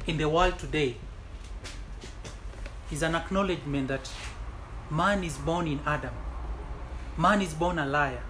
in 0.07 0.17
the 0.17 0.29
world 0.29 0.59
today 0.59 0.97
is 2.91 3.03
an 3.03 3.15
acknowledgement 3.15 3.89
that 3.89 4.11
man 4.91 5.23
is 5.23 5.37
born 5.37 5.67
in 5.67 5.81
Adam. 5.85 6.15
Man 7.19 7.43
is 7.43 7.53
born 7.53 7.79
a 7.79 7.87
liar. 7.87 8.23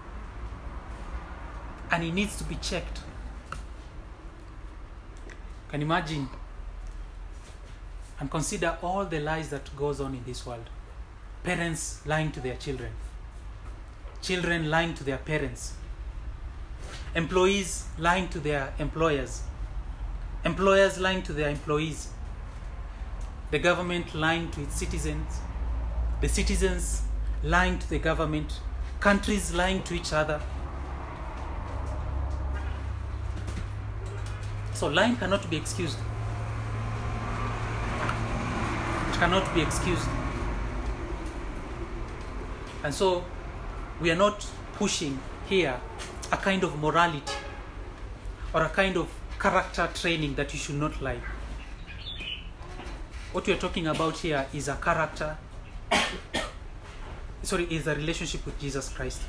And 1.91 2.03
he 2.03 2.11
needs 2.11 2.37
to 2.37 2.43
be 2.43 2.55
checked. 2.55 2.99
Can 5.69 5.81
you 5.81 5.85
imagine 5.85 6.29
and 8.19 8.31
consider 8.31 8.77
all 8.81 9.05
the 9.05 9.19
lies 9.19 9.49
that 9.49 9.75
goes 9.75 10.01
on 10.01 10.15
in 10.15 10.23
this 10.25 10.45
world. 10.45 10.69
Parents 11.43 12.01
lying 12.05 12.31
to 12.31 12.39
their 12.39 12.55
children. 12.55 12.91
Children 14.21 14.69
lying 14.69 14.93
to 14.95 15.03
their 15.03 15.17
parents. 15.17 15.73
Employees 17.15 17.85
lying 17.97 18.27
to 18.29 18.39
their 18.39 18.73
employers. 18.79 19.43
Employers 20.43 20.99
lying 20.99 21.21
to 21.23 21.33
their 21.33 21.49
employees. 21.49 22.09
The 23.51 23.59
government 23.59 24.13
lying 24.15 24.49
to 24.51 24.61
its 24.63 24.75
citizens. 24.75 25.39
The 26.21 26.27
citizens 26.27 27.03
lying 27.43 27.77
to 27.79 27.89
the 27.89 27.99
government. 27.99 28.59
Countries 28.99 29.53
lying 29.53 29.83
to 29.83 29.93
each 29.93 30.11
other. 30.11 30.41
So 34.77 34.85
lying 34.85 35.15
cannot 35.15 35.49
be 35.49 35.57
excused. 35.57 35.97
It 39.09 39.15
cannot 39.15 39.51
be 39.55 39.61
excused. 39.63 40.07
And 42.83 42.93
so 42.93 43.25
we 43.99 44.11
are 44.11 44.15
not 44.15 44.45
pushing 44.73 45.17
here 45.49 45.81
a 46.31 46.37
kind 46.37 46.63
of 46.63 46.77
morality 46.79 47.33
or 48.53 48.61
a 48.61 48.69
kind 48.69 48.97
of 48.97 49.09
character 49.39 49.89
training 49.95 50.35
that 50.35 50.53
you 50.53 50.59
should 50.59 50.75
not 50.75 51.01
lie. 51.01 51.21
What 53.31 53.47
we 53.47 53.53
are 53.53 53.57
talking 53.57 53.87
about 53.87 54.19
here 54.19 54.45
is 54.53 54.67
a 54.67 54.75
character, 54.75 55.37
sorry, 57.41 57.63
is 57.71 57.87
a 57.87 57.95
relationship 57.95 58.45
with 58.45 58.59
Jesus 58.61 58.89
Christ. 58.89 59.23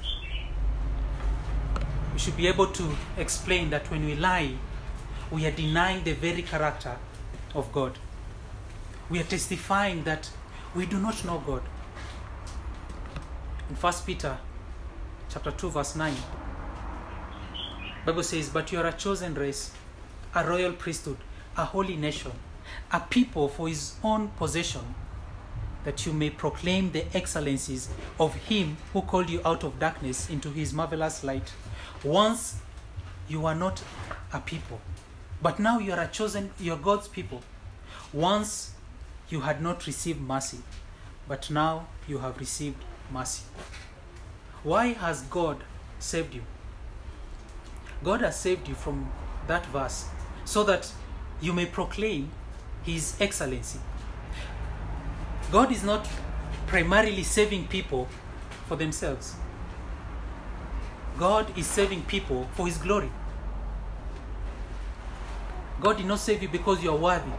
We 2.13 2.19
should 2.19 2.37
be 2.37 2.49
able 2.49 2.67
to 2.67 2.95
explain 3.17 3.71
that 3.71 3.91
when 3.91 4.05
we 4.05 4.15
lie, 4.15 4.53
we 5.31 5.47
are 5.47 5.51
denying 5.51 6.05
the 6.05 6.13
very 6.13 6.43
character 6.43 6.97
of 7.55 7.73
God. 7.73 7.99
We 9.11 9.21
are 9.21 9.25
testifying 9.25 10.05
that 10.05 10.31
we 10.75 10.87
do 10.87 10.99
not 10.99 11.25
know 11.25 11.43
God. 11.47 11.63
In 13.69 13.77
1 13.77 13.93
Peter 14.07 14.39
chapter 15.31 15.51
2 15.51 15.71
verse 15.71 15.95
9 15.95 16.15
Bible 18.07 18.23
says 18.23 18.49
but 18.49 18.73
you 18.73 18.79
are 18.79 18.87
a 18.87 18.93
chosen 18.93 19.35
race 19.35 19.73
a 20.35 20.43
royal 20.49 20.73
priesthood 20.73 21.19
a 21.57 21.67
holy 21.67 21.97
nation 21.97 22.33
a 22.93 23.01
people 23.01 23.47
for 23.47 23.69
his 23.69 23.97
own 24.03 24.29
possession 24.39 24.95
that 25.85 26.07
you 26.07 26.15
may 26.15 26.31
proclaim 26.31 26.91
the 26.93 27.05
excellencies 27.15 27.91
of 28.19 28.35
him 28.35 28.79
who 28.95 29.03
called 29.03 29.29
you 29.29 29.43
out 29.45 29.65
of 29.65 29.79
darkness 29.79 30.31
into 30.31 30.49
his 30.49 30.73
marvelous 30.73 31.23
light 31.23 31.53
once 32.03 32.57
you 33.29 33.41
were 33.41 33.55
not 33.55 33.83
a 34.33 34.41
people 34.41 34.81
but 35.43 35.59
now 35.59 35.79
you 35.79 35.93
are 35.93 36.01
a 36.01 36.09
chosen 36.09 36.51
you 36.59 36.73
are 36.73 36.79
God's 36.79 37.09
people 37.09 37.43
once 38.13 38.73
you 39.29 39.41
had 39.41 39.63
not 39.63 39.87
received 39.87 40.21
mercy 40.21 40.59
but 41.29 41.51
now 41.51 41.87
you 42.07 42.19
have 42.19 42.39
received 42.39 42.83
mercy 43.13 43.45
why 44.65 44.89
has 44.89 45.23
God 45.23 45.63
saved 46.01 46.35
you? 46.35 46.43
God 48.03 48.21
has 48.23 48.39
saved 48.39 48.69
you 48.69 48.75
from 48.75 49.11
that 49.47 49.65
verse 49.67 50.07
so 50.45 50.65
that 50.65 50.93
you 51.41 51.53
may 51.53 51.67
proclaim 51.67 52.31
His 52.83 53.15
excellency. 53.21 53.79
God 55.53 55.71
is 55.71 55.85
not 55.85 56.09
primarily 56.67 57.23
saving 57.23 57.69
people 57.69 58.09
for 58.67 58.77
themselves, 58.77 59.37
God 61.19 61.57
is 61.57 61.67
saving 61.67 62.03
people 62.03 62.49
for 62.53 62.67
His 62.67 62.79
glory. 62.79 63.11
God 65.81 65.97
did 65.97 66.07
not 66.07 66.19
save 66.19 66.43
you 66.43 66.49
because 66.49 66.83
you 66.83 66.91
are 66.91 66.97
worthy, 66.97 67.31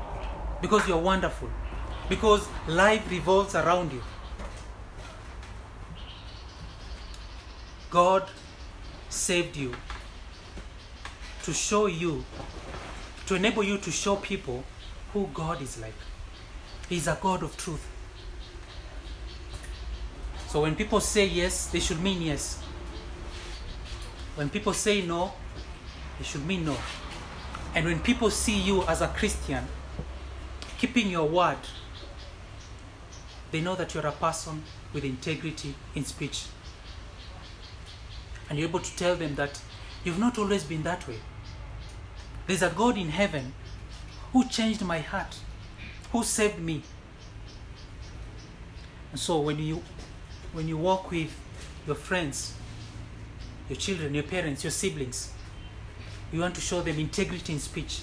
because 0.61 0.87
you 0.87 0.93
are 0.93 0.99
wonderful, 0.99 1.49
because 2.07 2.47
life 2.67 3.09
revolves 3.11 3.55
around 3.55 3.91
you. 3.91 4.01
God 7.89 8.29
saved 9.09 9.57
you 9.57 9.73
to 11.43 11.53
show 11.53 11.87
you, 11.87 12.23
to 13.25 13.35
enable 13.35 13.63
you 13.63 13.77
to 13.79 13.91
show 13.91 14.15
people 14.15 14.63
who 15.13 15.27
God 15.33 15.61
is 15.61 15.79
like. 15.81 15.95
He's 16.87 17.07
a 17.07 17.17
God 17.21 17.43
of 17.43 17.57
truth. 17.57 17.85
So 20.47 20.61
when 20.61 20.75
people 20.75 20.99
say 20.99 21.25
yes, 21.25 21.67
they 21.67 21.79
should 21.79 22.01
mean 22.01 22.21
yes. 22.21 22.61
When 24.35 24.49
people 24.49 24.73
say 24.73 25.01
no, 25.01 25.33
they 26.17 26.23
should 26.25 26.45
mean 26.45 26.65
no. 26.65 26.77
And 27.75 27.85
when 27.85 27.99
people 27.99 28.29
see 28.29 28.59
you 28.59 28.83
as 28.83 29.01
a 29.01 29.07
Christian, 29.07 29.67
keeping 30.77 31.09
your 31.09 31.27
word, 31.27 31.57
they 33.51 33.61
know 33.61 33.75
that 33.75 33.93
you're 33.93 34.07
a 34.07 34.11
person 34.11 34.63
with 34.93 35.03
integrity 35.03 35.75
in 35.95 36.03
speech 36.03 36.45
and 38.49 38.57
you're 38.57 38.67
able 38.67 38.79
to 38.79 38.95
tell 38.95 39.15
them 39.15 39.35
that 39.35 39.61
you've 40.03 40.19
not 40.19 40.37
always 40.37 40.63
been 40.63 40.83
that 40.83 41.07
way. 41.07 41.19
There's 42.47 42.63
a 42.63 42.69
God 42.69 42.97
in 42.97 43.09
heaven 43.09 43.53
who 44.33 44.47
changed 44.47 44.83
my 44.83 44.99
heart, 44.99 45.37
who 46.11 46.23
saved 46.23 46.59
me. 46.59 46.81
And 49.11 49.19
so 49.19 49.39
when 49.39 49.59
you 49.59 49.83
when 50.51 50.67
you 50.67 50.77
walk 50.77 51.11
with 51.11 51.31
your 51.85 51.95
friends, 51.95 52.53
your 53.69 53.77
children, 53.77 54.15
your 54.15 54.23
parents, 54.23 54.63
your 54.63 54.71
siblings, 54.71 55.31
you 56.31 56.39
want 56.39 56.55
to 56.55 56.61
show 56.61 56.81
them 56.81 56.99
integrity 56.99 57.53
in 57.53 57.59
speech. 57.59 58.01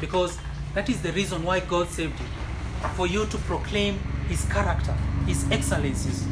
Because 0.00 0.38
that 0.74 0.88
is 0.88 1.02
the 1.02 1.12
reason 1.12 1.44
why 1.44 1.60
God 1.60 1.88
saved 1.88 2.18
you. 2.18 2.26
For 2.96 3.06
you 3.06 3.26
to 3.26 3.38
proclaim 3.38 3.98
his 4.28 4.44
character, 4.46 4.92
his 5.26 5.48
excellencies, 5.50 6.26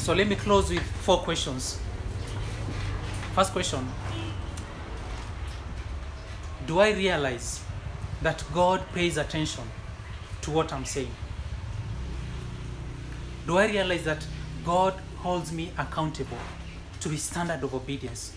so 0.00 0.14
let 0.14 0.26
me 0.28 0.34
close 0.34 0.70
with 0.70 0.82
four 0.82 1.18
questions. 1.18 1.78
First 3.34 3.52
question 3.52 3.86
Do 6.66 6.80
I 6.80 6.92
realize 6.92 7.62
that 8.22 8.42
God 8.54 8.82
pays 8.94 9.18
attention 9.18 9.64
to 10.40 10.50
what 10.50 10.72
I'm 10.72 10.86
saying? 10.86 11.10
Do 13.46 13.58
I 13.58 13.66
realize 13.66 14.04
that 14.04 14.26
God 14.64 14.94
holds 15.18 15.52
me 15.52 15.70
accountable 15.76 16.38
to 17.00 17.08
his 17.08 17.22
standard 17.22 17.62
of 17.62 17.74
obedience? 17.74 18.34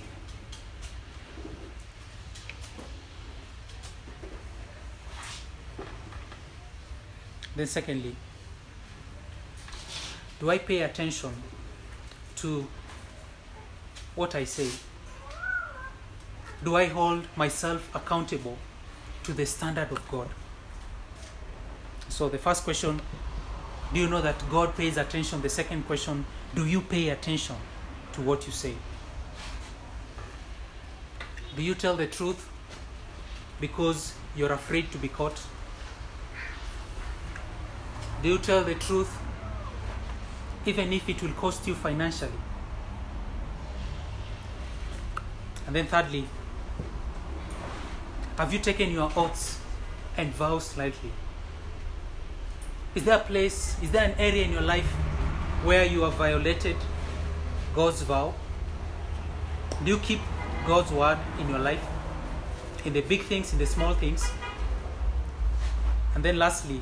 Then, 7.56 7.68
secondly, 7.68 8.16
Do 10.44 10.50
I 10.50 10.58
pay 10.58 10.82
attention 10.82 11.32
to 12.36 12.68
what 14.14 14.36
I 14.36 14.44
say? 14.44 14.70
Do 16.62 16.76
I 16.76 16.88
hold 16.88 17.26
myself 17.38 17.90
accountable 17.96 18.58
to 19.24 19.32
the 19.32 19.46
standard 19.46 19.90
of 19.90 20.06
God? 20.12 20.28
So, 22.10 22.28
the 22.28 22.38
first 22.38 22.66
question 22.66 23.00
do 23.94 24.00
you 24.02 24.10
know 24.10 24.22
that 24.22 24.44
God 24.50 24.76
pays 24.76 24.98
attention? 24.98 25.42
The 25.42 25.48
second 25.48 25.84
question 25.88 26.26
do 26.54 26.66
you 26.66 26.82
pay 26.82 27.08
attention 27.08 27.56
to 28.14 28.22
what 28.22 28.46
you 28.46 28.52
say? 28.52 28.74
Do 31.56 31.62
you 31.62 31.76
tell 31.76 31.96
the 31.96 32.08
truth 32.08 32.50
because 33.60 34.14
you're 34.36 34.54
afraid 34.54 34.92
to 34.92 34.98
be 34.98 35.08
caught? 35.08 35.42
Do 38.22 38.30
you 38.30 38.38
tell 38.38 38.64
the 38.64 38.76
truth 38.76 39.12
even 40.66 40.94
if 40.94 41.10
it 41.10 41.22
will 41.22 41.34
cost 41.34 41.68
you 41.68 41.76
financially? 41.76 42.32
And 45.68 45.76
then, 45.76 45.86
thirdly, 45.88 46.26
have 48.38 48.52
you 48.52 48.60
taken 48.60 48.92
your 48.92 49.12
oaths 49.16 49.60
and 50.18 50.34
vows 50.34 50.76
lightly? 50.78 51.12
Is 52.96 53.06
there 53.06 53.18
a 53.18 53.24
place, 53.24 53.78
is 53.82 53.92
there 53.92 54.04
an 54.04 54.16
area 54.18 54.44
in 54.44 54.52
your 54.52 54.62
life 54.62 54.86
where 55.64 55.86
you 55.86 56.02
have 56.02 56.14
violated 56.14 56.76
God's 57.74 58.04
vow? 58.04 58.34
Do 59.84 59.92
you 59.92 59.98
keep 59.98 60.20
God's 60.68 60.92
word 60.92 61.18
in 61.40 61.50
your 61.50 61.60
life? 61.60 61.84
In 62.86 62.94
the 62.94 63.02
big 63.02 63.24
things, 63.24 63.52
in 63.52 63.60
the 63.60 63.66
small 63.66 63.94
things? 63.94 64.30
And 66.14 66.24
then, 66.24 66.38
lastly, 66.38 66.82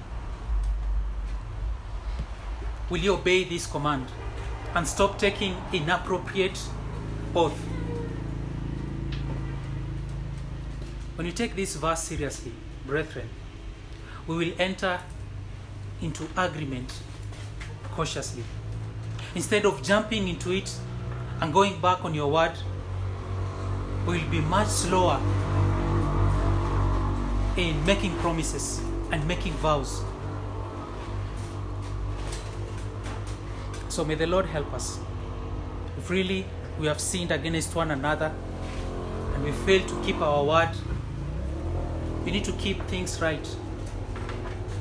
will 2.89 2.97
you 2.97 3.13
obey 3.13 3.45
this 3.45 3.65
command 3.65 4.07
and 4.75 4.85
stop 4.85 5.17
taking 5.17 5.55
inappropriate 5.71 6.59
oath? 7.33 7.57
When 11.15 11.25
you 11.25 11.31
take 11.31 11.55
this 11.55 11.75
verse 11.75 12.03
seriously, 12.03 12.51
brethren, 12.85 13.29
we 14.27 14.35
will 14.35 14.53
enter 14.59 14.99
into 16.01 16.27
agreement 16.35 16.93
cautiously. 17.91 18.43
Instead 19.33 19.65
of 19.65 19.81
jumping 19.81 20.27
into 20.27 20.51
it 20.51 20.73
and 21.39 21.53
going 21.53 21.79
back 21.79 22.03
on 22.03 22.13
your 22.13 22.29
word, 22.29 22.51
will 24.05 24.19
be 24.29 24.41
much 24.41 24.67
slower 24.67 25.21
in 27.55 27.85
making 27.85 28.15
promises 28.17 28.81
and 29.11 29.25
making 29.27 29.53
vows. 29.53 30.03
So 33.89 34.03
may 34.03 34.15
the 34.15 34.27
Lord 34.27 34.45
help 34.45 34.73
us. 34.73 34.99
If 35.97 36.09
really 36.09 36.45
we 36.79 36.87
have 36.87 36.99
sinned 36.99 37.31
against 37.31 37.75
one 37.75 37.91
another 37.91 38.33
and 39.35 39.43
we 39.43 39.51
fail 39.51 39.85
to 39.87 40.03
keep 40.03 40.19
our 40.21 40.43
word, 40.43 40.69
we 42.25 42.31
need 42.31 42.45
to 42.45 42.53
keep 42.53 42.81
things 42.87 43.21
right 43.21 43.55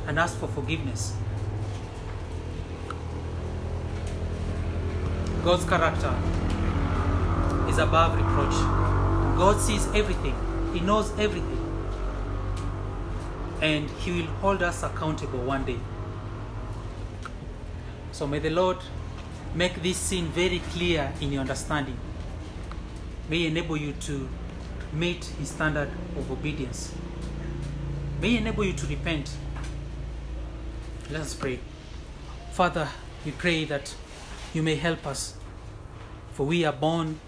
and 0.07 0.19
ask 0.19 0.37
for 0.39 0.47
forgiveness. 0.49 1.15
God's 5.43 5.65
character 5.65 6.15
is 7.67 7.79
above 7.79 8.15
reproach. 8.15 8.53
God 9.39 9.59
sees 9.59 9.87
everything, 9.95 10.35
He 10.75 10.81
knows 10.81 11.11
everything. 11.19 11.57
And 13.63 13.89
He 13.91 14.13
will 14.13 14.31
hold 14.43 14.63
us 14.63 14.83
accountable 14.83 15.39
one 15.39 15.65
day. 15.65 15.79
So 18.13 18.27
may 18.27 18.39
the 18.39 18.51
Lord 18.51 18.79
make 19.55 19.83
this 19.83 19.97
sin 19.97 20.27
very 20.27 20.59
clear 20.73 21.11
in 21.23 21.33
your 21.33 21.41
understanding. 21.41 21.97
May 23.31 23.39
He 23.39 23.47
enable 23.47 23.79
you 23.79 23.93
to 23.93 24.29
meet 24.93 25.25
His 25.39 25.49
standard 25.49 25.89
of 26.19 26.31
obedience. 26.31 26.93
May 28.21 28.31
He 28.31 28.37
enable 28.37 28.65
you 28.65 28.75
to 28.75 28.87
repent. 28.87 29.31
Let 31.11 31.23
us 31.23 31.35
pray. 31.35 31.61
Father, 32.53 32.89
we 33.25 33.33
pray 33.33 33.65
that 33.65 33.95
you 34.53 34.63
may 34.63 34.75
help 34.75 35.07
us, 35.07 35.35
for 36.33 36.47
we 36.47 36.65
are 36.65 36.73
born 36.73 37.21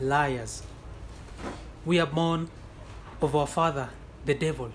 liars. 0.00 0.62
We 1.84 2.00
are 2.00 2.06
born 2.06 2.48
of 3.20 3.34
our 3.36 3.46
father, 3.46 3.90
the 4.24 4.34
devil. 4.34 4.70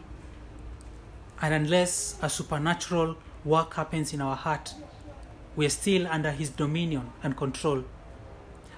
And 1.41 1.53
unless 1.53 2.17
a 2.21 2.29
supernatural 2.29 3.17
work 3.43 3.73
happens 3.73 4.13
in 4.13 4.21
our 4.21 4.35
heart, 4.35 4.73
we 5.55 5.65
are 5.65 5.69
still 5.69 6.07
under 6.07 6.31
his 6.31 6.49
dominion 6.49 7.11
and 7.23 7.35
control. 7.35 7.83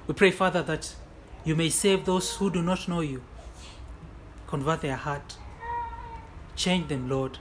We 0.07 0.13
pray, 0.13 0.31
Father, 0.31 0.63
that 0.63 0.95
you 1.43 1.55
may 1.55 1.69
save 1.69 2.05
those 2.05 2.35
who 2.37 2.49
do 2.49 2.61
not 2.61 2.87
know 2.87 3.01
you, 3.01 3.21
convert 4.47 4.81
their 4.81 4.95
heart, 4.95 5.37
change 6.55 6.87
them, 6.87 7.09
Lord, 7.09 7.37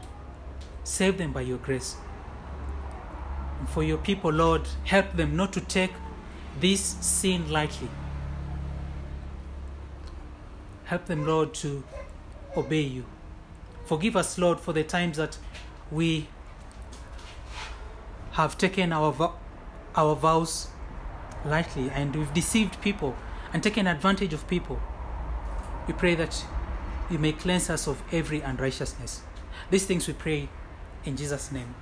save 0.85 1.19
them 1.19 1.33
by 1.33 1.43
your 1.43 1.59
grace. 1.59 1.97
For 3.69 3.83
your 3.83 3.99
people, 3.99 4.31
Lord, 4.31 4.69
help 4.85 5.13
them 5.17 5.37
not 5.37 5.53
to 5.55 5.61
take 5.61 5.93
this 6.61 6.81
sin 6.81 7.51
lightly. 7.51 7.89
Help 10.85 11.07
them, 11.07 11.27
Lord, 11.27 11.55
to 11.55 11.83
obey 12.57 12.83
you. 12.83 13.05
Forgive 13.87 14.17
us, 14.17 14.39
Lord, 14.39 14.61
for 14.61 14.73
the 14.73 14.85
times 14.85 15.17
that 15.17 15.39
we 15.91 16.29
have 18.33 18.57
taken 18.59 18.93
our, 18.93 19.13
vo- 19.13 19.35
our 19.95 20.15
vows 20.15 20.69
lightly 21.45 21.91
and 21.91 22.15
we've 22.15 22.33
deceived 22.33 22.81
people 22.81 23.17
and 23.53 23.63
taken 23.63 23.87
advantage 23.87 24.33
of 24.33 24.47
people. 24.49 24.81
We 25.87 25.95
pray 25.95 26.15
that 26.15 26.45
you 27.11 27.19
may 27.19 27.33
cleanse 27.33 27.69
us 27.69 27.87
of 27.87 28.03
every 28.13 28.41
unrighteousness. 28.41 29.23
These 29.71 29.87
things 29.87 30.07
we 30.07 30.15
pray 30.15 30.49
in 31.05 31.17
Jesus' 31.17 31.51
name. 31.53 31.75